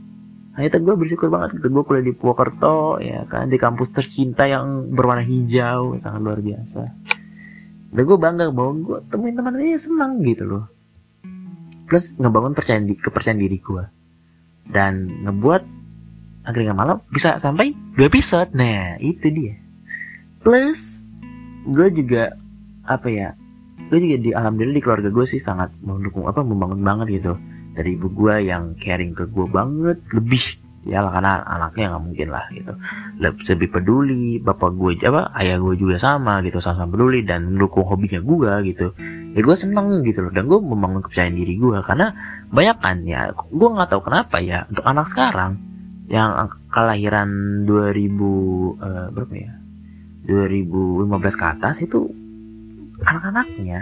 nah 0.55 0.62
itu 0.62 0.78
gue 0.78 0.95
bersyukur 0.95 1.34
banget 1.34 1.59
gitu 1.59 1.66
gue 1.66 1.82
kuliah 1.82 2.07
di 2.07 2.14
Purwokerto 2.14 3.03
ya 3.03 3.26
kan? 3.26 3.51
Di 3.51 3.59
kampus 3.59 3.90
tercinta 3.90 4.47
yang 4.47 4.95
berwarna 4.95 5.26
hijau 5.26 5.99
sangat 5.99 6.22
luar 6.22 6.38
biasa. 6.38 6.82
Dan 7.95 8.03
gue 8.07 8.18
bangga 8.18 8.55
bahwa 8.55 8.72
gue 8.78 8.99
temuin 9.11 9.34
teman 9.34 9.59
ini 9.59 9.74
senang 9.74 10.22
gitu 10.22 10.47
loh. 10.47 10.64
Plus 11.90 12.14
ngebangun 12.14 12.55
percaya 12.55 12.78
di, 12.78 12.95
kepercayaan 12.95 13.42
diri 13.42 13.59
gue 13.59 13.84
dan 14.70 15.11
ngebuat 15.26 15.62
akhirnya 16.47 16.72
malam 16.72 17.03
bisa 17.11 17.36
sampai 17.42 17.74
dua 17.99 18.07
episode. 18.07 18.55
Nah 18.55 18.95
itu 19.03 19.26
dia. 19.34 19.59
Plus 20.38 21.03
gue 21.66 21.88
juga 21.99 22.38
apa 22.86 23.11
ya 23.11 23.34
gue 23.91 23.99
juga 24.01 24.16
di 24.20 24.30
alhamdulillah 24.32 24.76
di 24.76 24.82
keluarga 24.82 25.09
gue 25.12 25.26
sih 25.28 25.41
sangat 25.41 25.70
mendukung 25.85 26.24
apa 26.24 26.41
membangun 26.41 26.80
banget 26.80 27.22
gitu. 27.22 27.32
Dari 27.74 27.99
ibu 27.99 28.07
gue 28.11 28.35
yang 28.47 28.78
caring 28.78 29.12
ke 29.12 29.26
gue 29.28 29.47
banget 29.51 29.99
lebih. 30.14 30.62
Ya 30.85 31.01
lah 31.01 31.16
karena 31.16 31.41
anaknya 31.49 31.97
nggak 31.97 32.05
mungkin 32.05 32.28
lah 32.28 32.45
gitu. 32.53 32.72
Lebih 33.20 33.68
peduli 33.72 34.39
bapak 34.41 34.70
gue 34.76 35.01
apa 35.09 35.32
ayah 35.41 35.57
gue 35.57 35.74
juga 35.80 35.97
sama 35.97 36.45
gitu 36.45 36.61
sama-sama 36.61 36.93
peduli 36.93 37.24
dan 37.24 37.57
mendukung 37.57 37.89
hobinya 37.89 38.20
gue 38.20 38.53
gitu. 38.72 38.93
Ya 39.35 39.41
gue 39.41 39.57
seneng 39.57 40.05
gitu 40.05 40.28
loh 40.28 40.32
dan 40.32 40.45
gue 40.47 40.61
membangun 40.61 41.01
kepercayaan 41.05 41.37
diri 41.37 41.57
gue. 41.57 41.78
Karena 41.82 42.12
banyak 42.53 42.76
kan 42.78 42.97
ya 43.05 43.32
gue 43.32 43.68
nggak 43.68 43.89
tahu 43.91 44.03
kenapa 44.07 44.39
ya 44.39 44.68
untuk 44.68 44.85
anak 44.85 45.09
sekarang 45.09 45.59
yang 46.09 46.53
kelahiran 46.68 47.64
2000 47.64 47.72
uh, 47.72 49.09
berapa 49.12 49.35
ya? 49.35 49.53
2015 50.24 51.41
ke 51.41 51.45
atas 51.45 51.85
itu 51.85 52.24
anak-anaknya 53.03 53.80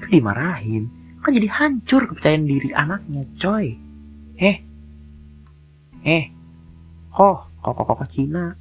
itu 0.00 0.06
dimarahin. 0.20 0.84
Kan 1.24 1.32
jadi 1.36 1.48
hancur 1.48 2.04
kepercayaan 2.08 2.44
diri 2.44 2.68
anaknya 2.72 3.24
coy. 3.40 3.76
Eh. 4.40 4.56
Eh. 6.04 6.24
Kok 7.12 7.38
kok 7.64 7.72
kok 7.72 7.86
kok 7.88 8.10
Cina? 8.12 8.52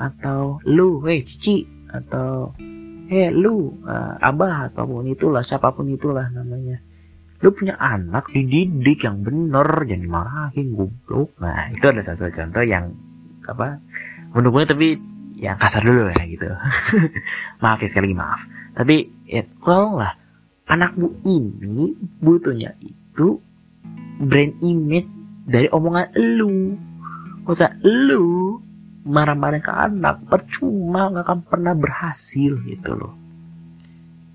Atau 0.00 0.60
lu 0.68 1.00
hei 1.04 1.24
cici? 1.24 1.64
Atau 1.88 2.52
eh 3.10 3.32
lu 3.32 3.74
uh, 3.84 4.14
abah 4.20 4.70
ataupun 4.70 5.10
itulah 5.10 5.40
siapa 5.40 5.72
pun 5.72 5.88
itulah 5.88 6.28
namanya. 6.30 6.78
Lu 7.40 7.56
punya 7.56 7.80
anak 7.80 8.28
dididik 8.36 9.08
yang 9.08 9.24
bener 9.24 9.64
jangan 9.88 10.04
dimarahin 10.04 10.68
goblok. 10.76 11.32
Nah 11.40 11.72
itu 11.72 11.84
ada 11.88 12.04
satu 12.04 12.28
contoh 12.28 12.64
yang 12.64 12.92
apa 13.48 13.80
mendukungnya 14.36 14.76
tapi 14.76 15.00
yang 15.40 15.56
kasar 15.56 15.80
dulu 15.80 16.12
ya 16.12 16.22
gitu. 16.28 16.44
Maaf 17.64 17.80
ya 17.80 17.88
sekali 17.88 18.12
lagi 18.12 18.18
maaf. 18.20 18.40
Tapi 18.76 18.96
ya 19.24 19.42
tolonglah 19.64 20.12
anakmu 20.68 21.24
ini 21.24 21.96
butuhnya 22.20 22.76
itu 22.84 23.40
brand 24.20 24.54
image 24.60 25.08
dari 25.48 25.66
omongan 25.72 26.12
lu. 26.36 26.76
Usah 27.48 27.72
lu 27.80 28.60
marah-marah 29.08 29.64
ke 29.64 29.72
anak 29.72 30.28
percuma 30.28 31.08
nggak 31.08 31.24
akan 31.24 31.40
pernah 31.48 31.72
berhasil 31.72 32.60
gitu 32.68 32.92
loh. 32.92 33.16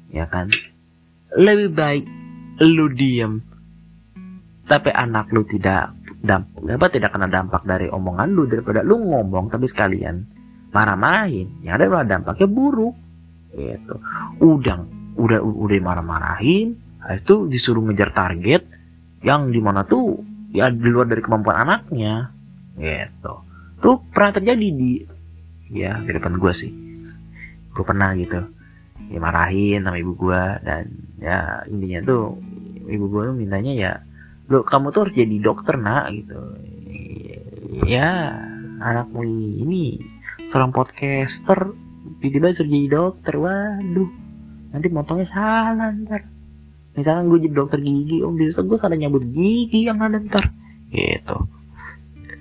Ya 0.09 0.25
kan? 0.25 0.49
Lebih 1.37 1.69
baik 1.77 2.03
lu 2.65 2.89
diem 2.89 3.45
tapi 4.65 4.89
anak 4.89 5.29
lu 5.29 5.45
tidak 5.45 5.93
dampak 6.25 6.65
apa 6.65 6.87
tidak 6.89 7.13
kena 7.13 7.29
dampak 7.29 7.61
dari 7.69 7.85
omongan 7.85 8.33
lu 8.33 8.49
daripada 8.49 8.81
lu 8.81 8.97
ngomong 8.97 9.53
tapi 9.53 9.69
sekalian 9.69 10.25
marah-marahin. 10.75 11.63
Yang 11.63 11.73
ada 11.79 11.83
malah 11.87 12.07
dampaknya 12.07 12.47
buruk. 12.51 12.95
Gitu. 13.55 13.95
Udah 14.43 14.83
udah 15.15 15.39
udah 15.39 15.79
marah-marahin 15.79 16.75
habis 16.99 17.23
itu 17.23 17.47
disuruh 17.47 17.79
ngejar 17.87 18.11
target 18.11 18.67
yang 19.23 19.47
di 19.47 19.63
mana 19.63 19.87
tuh 19.87 20.19
ya 20.51 20.67
di 20.67 20.91
luar 20.91 21.07
dari 21.07 21.23
kemampuan 21.23 21.63
anaknya. 21.63 22.35
Gitu. 22.75 23.33
Tuh 23.79 23.95
pernah 24.11 24.35
terjadi 24.35 24.67
di 24.75 24.91
ya 25.71 26.03
di 26.03 26.11
depan 26.11 26.35
gue 26.35 26.51
sih. 26.51 26.71
Gue 27.71 27.83
pernah 27.87 28.11
gitu 28.19 28.43
dimarahin 28.95 29.85
sama 29.85 30.01
ibu 30.01 30.17
gue 30.17 30.43
dan 30.65 30.83
ya 31.21 31.61
intinya 31.69 31.99
tuh 32.03 32.23
ibu 32.89 33.05
gue 33.11 33.21
tuh 33.29 33.35
mintanya 33.37 33.73
ya 33.75 33.91
lo 34.49 34.65
kamu 34.65 34.89
tuh 34.89 35.07
harus 35.07 35.15
jadi 35.15 35.35
dokter 35.39 35.75
nak 35.79 36.11
gitu. 36.11 36.39
Ya 37.85 38.35
anakmu 38.81 39.23
ini 39.27 40.14
seorang 40.49 40.71
podcaster 40.71 41.73
tiba-tiba 42.21 42.53
suruh 42.53 42.69
jadi 42.69 42.87
dokter. 42.89 43.33
Waduh 43.37 44.25
nanti 44.75 44.87
motongnya 44.91 45.27
salah 45.31 45.95
ntar. 46.03 46.27
Misalkan 46.99 47.31
gue 47.31 47.47
jadi 47.47 47.55
dokter 47.55 47.79
gigi 47.79 48.23
om 48.23 48.35
bisa 48.35 48.59
gue 48.59 48.75
salah 48.75 48.99
nyambut 48.99 49.23
gigi 49.31 49.87
yang 49.87 50.03
ada 50.03 50.19
ntar. 50.19 50.51
Gitu. 50.91 51.37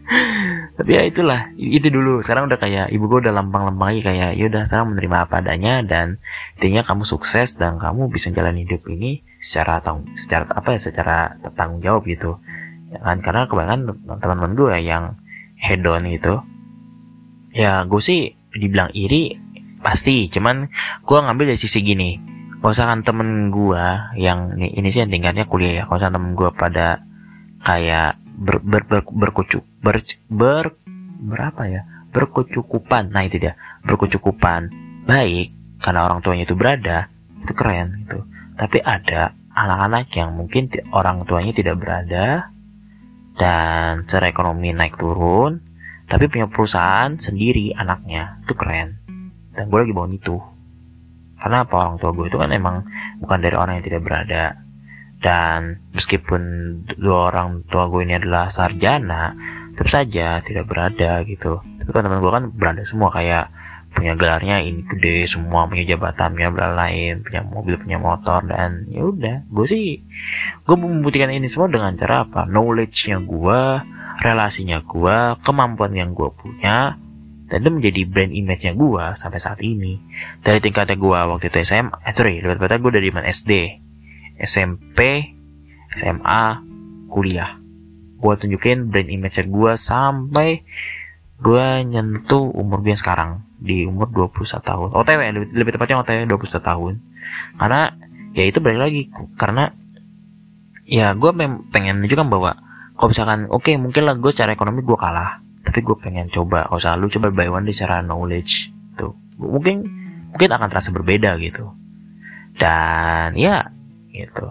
Tapi 0.77 0.91
ya 0.91 1.03
itulah 1.07 1.55
itu 1.55 1.89
dulu. 1.91 2.19
Sekarang 2.23 2.51
udah 2.51 2.59
kayak 2.59 2.91
ibu 2.91 3.07
gue 3.07 3.31
udah 3.31 3.35
lempang-lempang 3.35 3.95
lagi 3.95 4.03
kayak 4.03 4.31
ya 4.35 4.45
udah 4.51 4.63
sekarang 4.67 4.95
menerima 4.95 5.17
apa 5.27 5.35
adanya 5.43 5.75
dan 5.87 6.07
intinya 6.59 6.83
kamu 6.83 7.07
sukses 7.07 7.55
dan 7.55 7.79
kamu 7.79 8.11
bisa 8.11 8.35
jalan 8.35 8.59
hidup 8.59 8.83
ini 8.91 9.23
secara 9.39 9.79
tang 9.83 10.07
secara 10.19 10.51
apa 10.51 10.75
ya 10.75 10.81
secara 10.83 11.17
tanggung 11.55 11.83
jawab 11.83 12.03
gitu. 12.11 12.39
Ya 12.91 12.99
kan 13.03 13.23
karena 13.23 13.47
kebanyakan 13.47 13.81
teman-teman 14.07 14.53
gue 14.55 14.75
yang 14.83 15.05
hedon 15.59 16.07
gitu 16.11 16.43
ya 17.55 17.87
gue 17.87 18.03
sih 18.03 18.35
dibilang 18.51 18.91
iri 18.93 19.39
pasti. 19.81 20.27
Cuman 20.29 20.69
gue 21.07 21.19
ngambil 21.19 21.55
dari 21.55 21.61
sisi 21.61 21.81
gini. 21.81 22.19
Kalau 22.59 22.73
misalkan 22.73 23.01
temen 23.05 23.53
gue 23.53 23.85
yang 24.19 24.57
ini, 24.57 24.89
sih 24.89 25.05
yang 25.05 25.13
tingkatnya 25.13 25.47
kuliah 25.47 25.81
ya. 25.81 25.83
Kalau 25.87 25.97
misalkan 26.01 26.17
temen 26.19 26.33
gue 26.35 26.51
pada 26.57 26.89
kayak 27.63 28.19
ber, 28.35 28.59
ber, 28.61 28.83
ber, 28.85 29.01
berkucuk 29.07 29.63
ber, 29.81 30.03
ber 30.29 30.75
berapa 31.23 31.63
ya? 31.71 31.83
Berkecukupan. 32.11 33.15
Nah 33.15 33.23
itu 33.25 33.39
dia. 33.39 33.55
Berkecukupan. 33.87 34.75
Baik 35.05 35.53
karena 35.85 36.09
orang 36.09 36.25
tuanya 36.25 36.49
itu 36.49 36.57
berada 36.57 37.13
itu 37.45 37.53
keren 37.53 38.09
gitu. 38.09 38.25
Tapi 38.57 38.81
ada 38.81 39.37
anak-anak 39.53 40.09
yang 40.17 40.33
mungkin 40.33 40.73
orang 40.91 41.29
tuanya 41.29 41.53
tidak 41.53 41.77
berada 41.77 42.49
dan 43.37 44.09
secara 44.09 44.33
ekonomi 44.33 44.73
naik 44.73 44.97
turun 44.97 45.61
tapi 46.05 46.29
punya 46.29 46.47
perusahaan 46.49 47.17
sendiri 47.17 47.73
anaknya. 47.73 48.45
Itu 48.45 48.53
keren. 48.53 49.01
Dan 49.55 49.71
gue 49.71 49.79
lagi 49.87 49.95
bawa 49.95 50.09
itu. 50.13 50.37
Karena 51.41 51.65
apa? 51.65 51.75
Orang 51.77 51.97
tua 52.01 52.13
gue 52.13 52.27
itu 52.29 52.37
kan 52.37 52.51
emang 52.53 52.85
bukan 53.21 53.39
dari 53.41 53.57
orang 53.57 53.81
yang 53.81 53.87
tidak 53.87 54.03
berada. 54.05 54.45
Dan 55.25 55.81
meskipun 55.97 56.43
dua 57.01 57.33
orang 57.33 57.65
tua 57.71 57.89
gue 57.89 58.05
ini 58.05 58.21
adalah 58.21 58.53
sarjana 58.53 59.33
tetap 59.75 59.89
saja 59.91 60.39
tidak 60.45 60.69
berada 60.69 61.25
gitu. 61.25 61.59
Tapi 61.61 61.91
kan 61.91 62.05
teman 62.05 62.21
gue 62.21 62.33
kan 62.33 62.45
berada 62.53 62.83
semua. 62.85 63.09
Kayak 63.09 63.49
punya 63.95 64.19
gelarnya 64.19 64.59
ini 64.59 64.83
gede 64.83 65.31
semua 65.31 65.71
punya 65.71 65.95
jabatannya 65.95 66.51
lain 66.51 67.23
punya 67.23 67.47
mobil 67.47 67.79
punya 67.79 67.97
motor 68.03 68.43
dan 68.45 68.91
ya 68.91 69.07
udah. 69.07 69.47
Gue 69.49 69.67
sih 69.71 70.03
gue 70.67 70.77
membuktikan 70.77 71.31
ini 71.31 71.47
semua 71.47 71.71
dengan 71.71 71.95
cara 71.95 72.27
apa? 72.27 72.45
Knowledge-nya 72.45 73.23
gue 73.23 73.61
relasinya 74.23 74.83
gue 74.85 75.17
kemampuan 75.43 75.95
yang 75.95 76.15
gue 76.15 76.31
punya 76.35 76.99
dan 77.45 77.61
itu 77.61 77.71
menjadi 77.71 78.01
brand 78.09 78.33
image-nya 78.33 78.73
gue 78.73 79.05
sampai 79.21 79.39
saat 79.39 79.61
ini. 79.61 80.01
Dari 80.41 80.59
tingkatnya 80.65 80.97
gue 80.97 81.19
waktu 81.29 81.53
itu 81.53 81.57
SMA 81.63 82.03
eh 82.03 82.15
sorry 82.17 82.41
lebih 82.41 82.57
tepatnya 82.57 82.81
gue 82.81 82.93
dari 82.93 83.09
mana? 83.13 83.27
SD 83.29 83.53
SMP 84.41 84.99
SMA 85.95 86.45
kuliah. 87.13 87.61
Gue 88.19 88.35
tunjukin 88.41 88.89
brand 88.89 89.11
image-nya 89.11 89.45
gue 89.47 89.73
sampai 89.77 90.65
gue 91.39 91.67
nyentuh 91.85 92.49
umur 92.57 92.81
gue 92.81 92.97
sekarang 92.97 93.45
di 93.61 93.85
umur 93.85 94.09
21 94.09 94.65
tahun. 94.65 94.89
OTW 94.97 95.21
lebih, 95.37 95.49
lebih 95.53 95.73
tepatnya 95.77 96.01
OTW 96.01 96.25
21 96.27 96.59
tahun. 96.65 96.93
Karena 97.61 97.81
ya 98.35 98.45
itu 98.49 98.59
balik 98.59 98.81
lagi 98.81 99.03
karena 99.39 99.71
ya 100.85 101.13
gue 101.15 101.31
pengen 101.71 102.05
juga 102.09 102.25
bahwa 102.27 102.57
kalau 102.95 103.09
misalkan 103.11 103.41
oke 103.51 103.67
okay, 103.67 103.75
mungkin 103.75 104.07
lah 104.07 104.15
gue 104.15 104.31
secara 104.31 104.55
ekonomi 104.55 104.87
gue 104.87 104.99
kalah 104.99 105.45
tapi 105.65 105.81
gue 105.81 105.97
pengen 105.97 106.29
coba. 106.29 106.69
Kalau 106.69 106.79
misalnya 106.79 107.01
lu 107.01 107.09
coba 107.11 107.29
buy 107.33 107.49
one 107.49 107.73
secara 107.73 108.05
knowledge 108.05 108.71
tuh. 108.95 109.17
Mungkin 109.41 109.77
mungkin 110.31 110.51
akan 110.53 110.69
terasa 110.69 110.93
berbeda 110.93 111.41
gitu. 111.41 111.73
Dan 112.55 113.35
ya 113.35 113.73
gitu. 114.13 114.47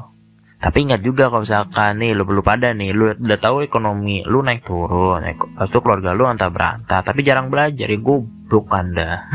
Tapi 0.59 0.87
ingat 0.87 1.03
juga 1.03 1.27
kalau 1.27 1.43
misalkan 1.43 1.99
nih 1.99 2.15
lu 2.15 2.23
perlu 2.23 2.39
pada 2.39 2.71
nih 2.71 2.95
lu 2.95 3.11
udah 3.11 3.39
tahu 3.39 3.67
ekonomi 3.67 4.23
lu 4.23 4.39
naik 4.39 4.63
turun 4.63 5.19
pas 5.59 5.67
itu 5.67 5.79
keluarga 5.83 6.15
lu 6.15 6.23
antah 6.23 6.47
berantah 6.47 7.03
tapi 7.03 7.19
jarang 7.19 7.51
belajar 7.51 7.83
ya 7.83 7.99
goblok 7.99 8.71
anda. 8.71 9.27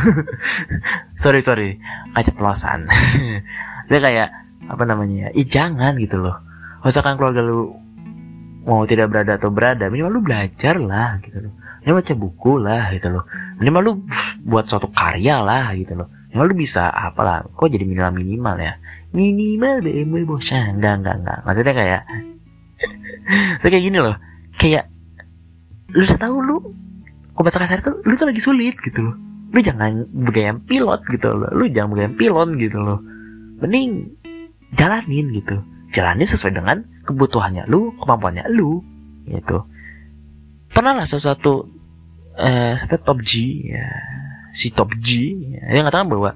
Sorry 1.21 1.45
sorry 1.45 1.77
pelosan 2.17 2.89
dia 3.93 3.99
kayak 4.01 4.29
apa 4.73 4.85
namanya 4.89 5.29
ih 5.37 5.45
jangan 5.45 6.01
gitu 6.01 6.17
loh. 6.17 6.41
Misalkan 6.81 7.21
keluarga 7.21 7.45
lu 7.45 7.88
mau 8.67 8.83
tidak 8.89 9.13
berada 9.13 9.39
atau 9.39 9.51
berada 9.53 9.87
minimal 9.87 10.19
lu 10.19 10.23
belajar 10.25 10.79
lah 10.81 11.21
gitu 11.23 11.49
loh. 11.49 11.53
Minimal 11.83 11.99
baca 12.03 12.15
buku 12.19 12.53
lah 12.59 12.85
gitu 12.95 13.09
loh. 13.13 13.25
Minimal 13.63 13.83
lu 13.85 13.93
buat 14.45 14.65
suatu 14.67 14.91
karya 14.91 15.41
lah 15.43 15.73
gitu 15.79 15.95
loh. 15.95 16.09
Minimal 16.31 16.47
lu 16.51 16.55
bisa 16.59 16.91
apalah 16.91 17.47
kok 17.47 17.69
jadi 17.71 17.85
minimal 17.87 18.13
minimal 18.15 18.57
ya? 18.59 18.75
Minimal 19.15 19.75
BMW 19.81 20.23
bos 20.29 20.45
nah, 20.53 20.69
enggak 20.69 20.95
enggak 21.01 21.17
enggak 21.25 21.39
maksudnya 21.49 21.75
kayak 21.75 22.03
so 23.61 23.67
kayak 23.71 23.85
gini 23.85 23.99
loh. 24.03 24.17
Kayak 24.59 24.91
lu 25.95 26.05
udah 26.05 26.19
tahu 26.19 26.37
lu 26.43 26.57
kok 27.33 27.43
bahasa 27.47 27.63
kasar 27.63 27.79
tuh 27.81 28.03
lu 28.03 28.13
tuh 28.19 28.27
lagi 28.29 28.43
sulit 28.43 28.77
gitu 28.83 29.01
loh. 29.01 29.17
Lu 29.49 29.59
jangan 29.65 30.05
bergaya 30.13 30.53
pilot 30.61 31.01
gitu 31.09 31.33
loh. 31.33 31.49
Lu 31.55 31.65
jangan 31.73 31.97
bergaya 31.97 32.11
pilon 32.13 32.61
gitu 32.61 32.79
loh. 32.83 33.01
Mending 33.59 34.13
jalanin 34.77 35.33
gitu 35.33 35.57
jalanin 35.93 36.29
sesuai 36.29 36.53
dengan 36.53 36.85
kebutuhannya 37.05 37.65
lu 37.69 37.97
kemampuannya 37.97 38.49
lu 38.53 38.85
gitu. 39.29 39.65
Pernah 40.69 41.01
lah 41.01 41.07
sesuatu 41.09 41.69
eh 42.39 42.79
sampai 42.79 42.99
top 43.03 43.19
G 43.25 43.33
ya 43.73 43.89
si 44.55 44.71
top 44.71 44.95
G 45.01 45.35
ya, 45.59 45.65
dia 45.75 45.83
ngatakan 45.83 46.09
bahwa 46.09 46.31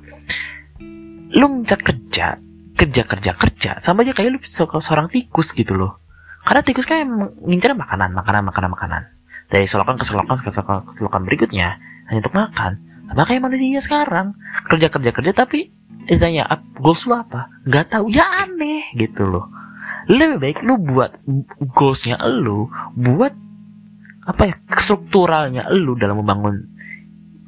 lu 1.32 1.46
minta 1.48 1.78
kerja 1.78 2.36
kerja 2.72 3.02
kerja 3.06 3.32
kerja 3.36 3.70
sama 3.78 4.02
aja 4.02 4.12
kayak 4.16 4.30
lu 4.34 4.38
seorang 4.44 5.12
tikus 5.12 5.52
gitu 5.52 5.76
loh. 5.76 6.00
Karena 6.42 6.66
tikus 6.66 6.88
kan 6.88 7.06
ngincar 7.46 7.76
makanan 7.78 8.10
makanan 8.16 8.42
makanan 8.50 8.70
makanan. 8.74 9.02
Dari 9.52 9.68
selokan 9.68 10.00
ke 10.00 10.04
selokan 10.08 10.34
ke 10.40 10.48
selokan, 10.50 10.88
ke 10.88 10.92
selokan 10.96 11.22
berikutnya 11.28 11.76
hanya 12.08 12.18
untuk 12.24 12.34
makan. 12.34 12.82
Sama 13.06 13.22
kayak 13.28 13.44
manusia 13.44 13.78
sekarang. 13.84 14.34
Kerja 14.66 14.88
kerja 14.88 15.10
kerja 15.12 15.32
tapi 15.36 15.70
istilahnya 16.06 16.48
goals 16.78 17.06
lu 17.06 17.14
apa 17.18 17.50
nggak 17.66 17.86
tahu 17.92 18.10
ya 18.10 18.26
aneh 18.46 18.90
gitu 18.98 19.26
loh 19.26 19.46
lebih 20.10 20.38
baik 20.42 20.58
lu 20.66 20.78
buat 20.82 21.14
goalsnya 21.78 22.18
lu 22.26 22.66
buat 22.98 23.34
apa 24.26 24.42
ya 24.50 24.54
strukturalnya 24.78 25.70
lu 25.70 25.94
dalam 25.98 26.22
membangun 26.22 26.66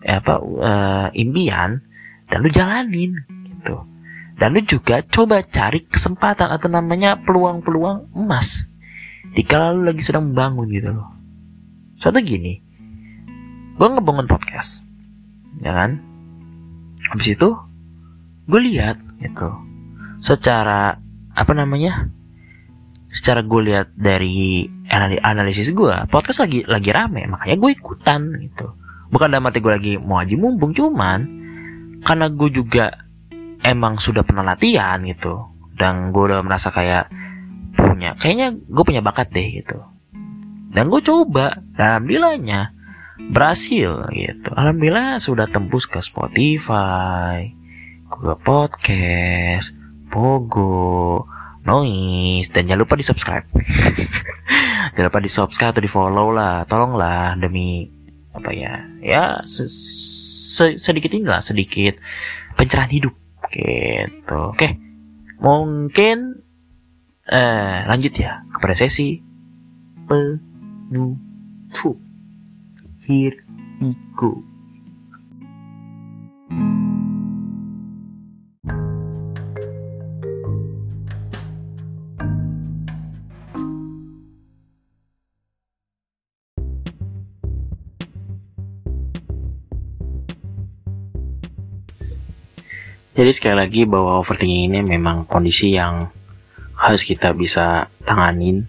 eh, 0.02 0.18
apa 0.18 0.34
uh, 0.42 1.08
impian 1.14 1.82
dan 2.30 2.38
lu 2.42 2.50
jalanin 2.50 3.14
gitu 3.26 3.82
dan 4.34 4.58
lu 4.58 4.60
juga 4.66 5.02
coba 5.06 5.46
cari 5.46 5.86
kesempatan 5.86 6.50
atau 6.50 6.66
namanya 6.66 7.18
peluang-peluang 7.22 8.10
emas. 8.18 8.66
Dikala 9.34 9.74
lu 9.74 9.86
lagi 9.86 10.02
sedang 10.02 10.30
membangun 10.30 10.66
gitu 10.70 10.90
loh. 10.90 11.08
Suatu 12.02 12.18
gini, 12.18 12.58
gue 13.78 13.88
ngebangun 13.88 14.26
podcast, 14.26 14.82
ya 15.62 15.70
kan? 15.70 16.02
Habis 17.14 17.38
itu, 17.38 17.48
gue 18.44 18.60
lihat 18.60 19.00
gitu, 19.20 19.48
secara 20.20 21.00
apa 21.34 21.52
namanya, 21.56 22.12
secara 23.08 23.40
gue 23.42 23.60
lihat 23.72 23.90
dari 23.96 24.68
analisis 25.24 25.72
gue, 25.72 25.94
podcast 26.12 26.44
lagi 26.44 26.62
lagi 26.68 26.90
rame, 26.92 27.24
makanya 27.26 27.56
gue 27.56 27.70
ikutan 27.72 28.20
gitu. 28.42 28.74
bukan 29.14 29.30
dalam 29.30 29.46
arti 29.46 29.62
gue 29.62 29.70
lagi 29.70 29.94
mau 29.94 30.18
haji 30.18 30.34
mumpung 30.34 30.74
cuman 30.74 31.20
karena 32.02 32.26
gue 32.26 32.50
juga 32.50 33.06
emang 33.62 33.96
sudah 34.02 34.26
pernah 34.26 34.42
latihan 34.42 34.98
gitu. 35.06 35.54
Dan 35.74 36.10
gue 36.10 36.22
udah 36.30 36.42
merasa 36.42 36.74
kayak 36.74 37.10
punya 37.78 38.18
kayaknya 38.18 38.58
gue 38.58 38.84
punya 38.84 39.02
bakat 39.02 39.30
deh 39.30 39.62
gitu. 39.62 39.78
Dan 40.74 40.90
gue 40.90 41.00
coba 41.06 41.62
dan 41.78 42.02
alhamdulillahnya 42.02 42.74
berhasil 43.30 44.10
gitu. 44.10 44.50
Alhamdulillah 44.50 45.22
sudah 45.22 45.46
tembus 45.46 45.86
ke 45.86 46.02
Spotify 46.02 47.54
Google 48.24 48.40
Podcast 48.40 49.76
Pogo 50.08 51.28
Noise 51.68 52.48
dan 52.56 52.64
jangan 52.64 52.88
lupa 52.88 52.96
di 52.96 53.04
subscribe 53.04 53.44
jangan 54.96 55.12
lupa 55.12 55.20
di 55.20 55.28
subscribe 55.28 55.76
atau 55.76 55.84
di 55.84 55.92
follow 55.92 56.32
lah. 56.32 56.64
Tolonglah 56.64 57.36
demi 57.36 57.84
apa 58.32 58.48
ya 58.48 58.80
ya 59.04 59.44
se 59.44 59.68
se 59.68 60.80
sedikit 60.80 61.12
inilah 61.12 61.44
sedikit 61.44 62.00
pencerahan 62.56 62.96
hidup. 62.96 63.12
Gitu. 63.52 64.40
Oke 64.56 64.80
mungkin 65.36 66.40
eh 67.28 67.84
lanjut 67.84 68.16
ya 68.16 68.40
kepada 68.56 68.72
sesi 68.72 69.20
penutup. 70.08 72.00
Here 73.04 73.36
we 73.84 73.92
go 74.16 74.53
Jadi 93.14 93.30
sekali 93.30 93.54
lagi 93.54 93.80
bahwa 93.86 94.18
overthinking 94.18 94.74
ini 94.74 94.80
memang 94.82 95.22
kondisi 95.30 95.70
yang 95.70 96.10
harus 96.74 97.06
kita 97.06 97.30
bisa 97.30 97.86
tanganin, 98.02 98.66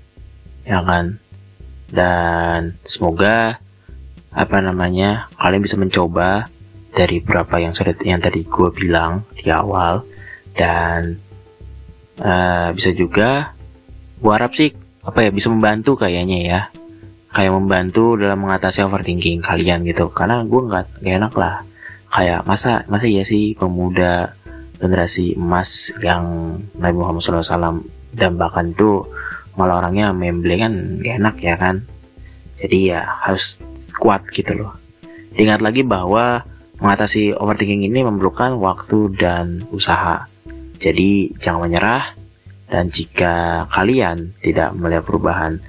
ya 0.61 0.85
kan? 0.85 1.17
Dan 1.89 2.77
semoga 2.85 3.57
apa 4.29 4.57
namanya 4.61 5.33
kalian 5.41 5.65
bisa 5.65 5.81
mencoba 5.81 6.45
dari 6.93 7.25
berapa 7.25 7.57
yang 7.57 7.73
sudah 7.73 7.97
yang 8.05 8.21
tadi 8.21 8.45
gue 8.45 8.69
bilang 8.69 9.25
di 9.33 9.49
awal. 9.49 10.05
Dan 10.53 11.17
uh, 12.21 12.69
bisa 12.69 12.93
juga 12.93 13.57
gue 14.21 14.29
harap 14.29 14.53
sih 14.53 14.69
apa 15.01 15.25
ya 15.25 15.33
bisa 15.33 15.49
membantu 15.49 15.97
kayaknya 15.97 16.37
ya. 16.45 16.61
Kayak 17.33 17.57
membantu 17.57 18.13
dalam 18.13 18.45
mengatasi 18.45 18.85
overthinking 18.85 19.41
kalian 19.41 19.81
gitu. 19.89 20.13
Karena 20.13 20.45
gue 20.45 20.61
nggak 20.69 21.01
enak 21.01 21.33
lah 21.33 21.65
kayak 22.15 22.47
masa 22.47 22.87
masa 22.87 23.11
ya 23.11 23.27
sih 23.27 23.59
pemuda 23.59 24.31
generasi 24.79 25.35
emas 25.35 25.91
yang 25.99 26.55
Nabi 26.79 26.95
Muhammad 26.95 27.19
SAW 27.19 27.83
dambakan 28.15 28.71
itu 28.71 29.03
malah 29.59 29.83
orangnya 29.83 30.15
memble 30.15 30.55
kan 30.55 31.03
gak 31.03 31.15
enak 31.19 31.35
ya 31.43 31.55
kan? 31.59 31.75
Jadi 32.55 32.95
ya 32.95 33.03
harus 33.03 33.59
kuat 33.99 34.23
gitu 34.31 34.55
loh. 34.55 34.79
Ingat 35.35 35.59
lagi 35.59 35.83
bahwa 35.83 36.47
mengatasi 36.79 37.35
overthinking 37.35 37.83
ini 37.83 38.07
memerlukan 38.07 38.55
waktu 38.59 39.11
dan 39.19 39.67
usaha. 39.75 40.27
Jadi 40.79 41.35
jangan 41.39 41.67
menyerah 41.67 42.15
dan 42.71 42.87
jika 42.91 43.67
kalian 43.71 44.35
tidak 44.39 44.71
melihat 44.75 45.03
perubahan 45.03 45.59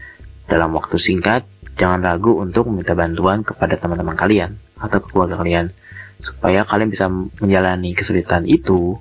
dalam 0.46 0.70
waktu 0.74 0.98
singkat 0.98 1.42
jangan 1.74 2.06
ragu 2.06 2.38
untuk 2.38 2.70
meminta 2.70 2.94
bantuan 2.94 3.42
kepada 3.42 3.74
teman-teman 3.74 4.14
kalian 4.14 4.54
atau 4.78 5.02
keluarga 5.02 5.42
kalian 5.42 5.74
supaya 6.20 6.64
kalian 6.64 6.90
bisa 6.90 7.06
menjalani 7.10 7.92
kesulitan 7.92 8.48
itu 8.48 8.96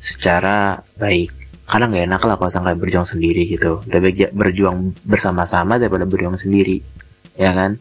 secara 0.00 0.80
baik. 1.00 1.32
Karena 1.64 1.88
nggak 1.88 2.04
enak 2.12 2.22
lah 2.28 2.36
kalau 2.36 2.52
sampai 2.52 2.76
berjuang 2.76 3.08
sendiri 3.08 3.48
gitu. 3.48 3.80
Lebih 3.88 4.36
berjuang 4.36 4.92
bersama-sama 5.04 5.80
daripada 5.80 6.04
berjuang 6.04 6.36
sendiri. 6.36 6.84
Ya 7.40 7.56
kan? 7.56 7.80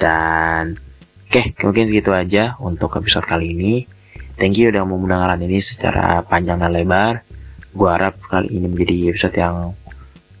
Dan 0.00 0.80
oke 1.28 1.30
okay, 1.30 1.44
mungkin 1.60 1.92
segitu 1.92 2.10
aja 2.16 2.56
untuk 2.58 2.96
episode 2.96 3.28
kali 3.28 3.52
ini. 3.52 3.74
Thank 4.40 4.56
you 4.56 4.72
udah 4.72 4.82
mau 4.88 4.96
mendengarkan 4.96 5.44
ini 5.44 5.60
secara 5.60 6.24
panjang 6.24 6.56
dan 6.56 6.72
lebar. 6.72 7.20
Gua 7.76 8.00
harap 8.00 8.16
kali 8.32 8.48
ini 8.56 8.66
menjadi 8.68 9.12
episode 9.12 9.36
yang 9.36 9.76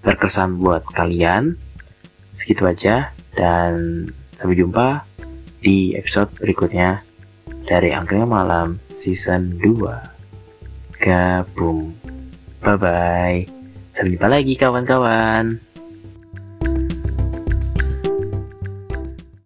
berkesan 0.00 0.58
buat 0.58 0.82
kalian. 0.96 1.60
Segitu 2.32 2.64
aja 2.64 3.12
dan 3.36 4.08
sampai 4.40 4.56
jumpa 4.56 5.04
di 5.60 5.94
episode 5.94 6.32
berikutnya 6.40 7.04
dari 7.66 7.94
Angkringan 7.94 8.30
Malam 8.30 8.68
Season 8.90 9.58
2. 9.58 10.98
Gabung. 11.02 11.94
Bye-bye. 12.62 13.50
Sampai 13.90 14.14
jumpa 14.14 14.28
lagi 14.30 14.54
kawan-kawan. 14.54 15.71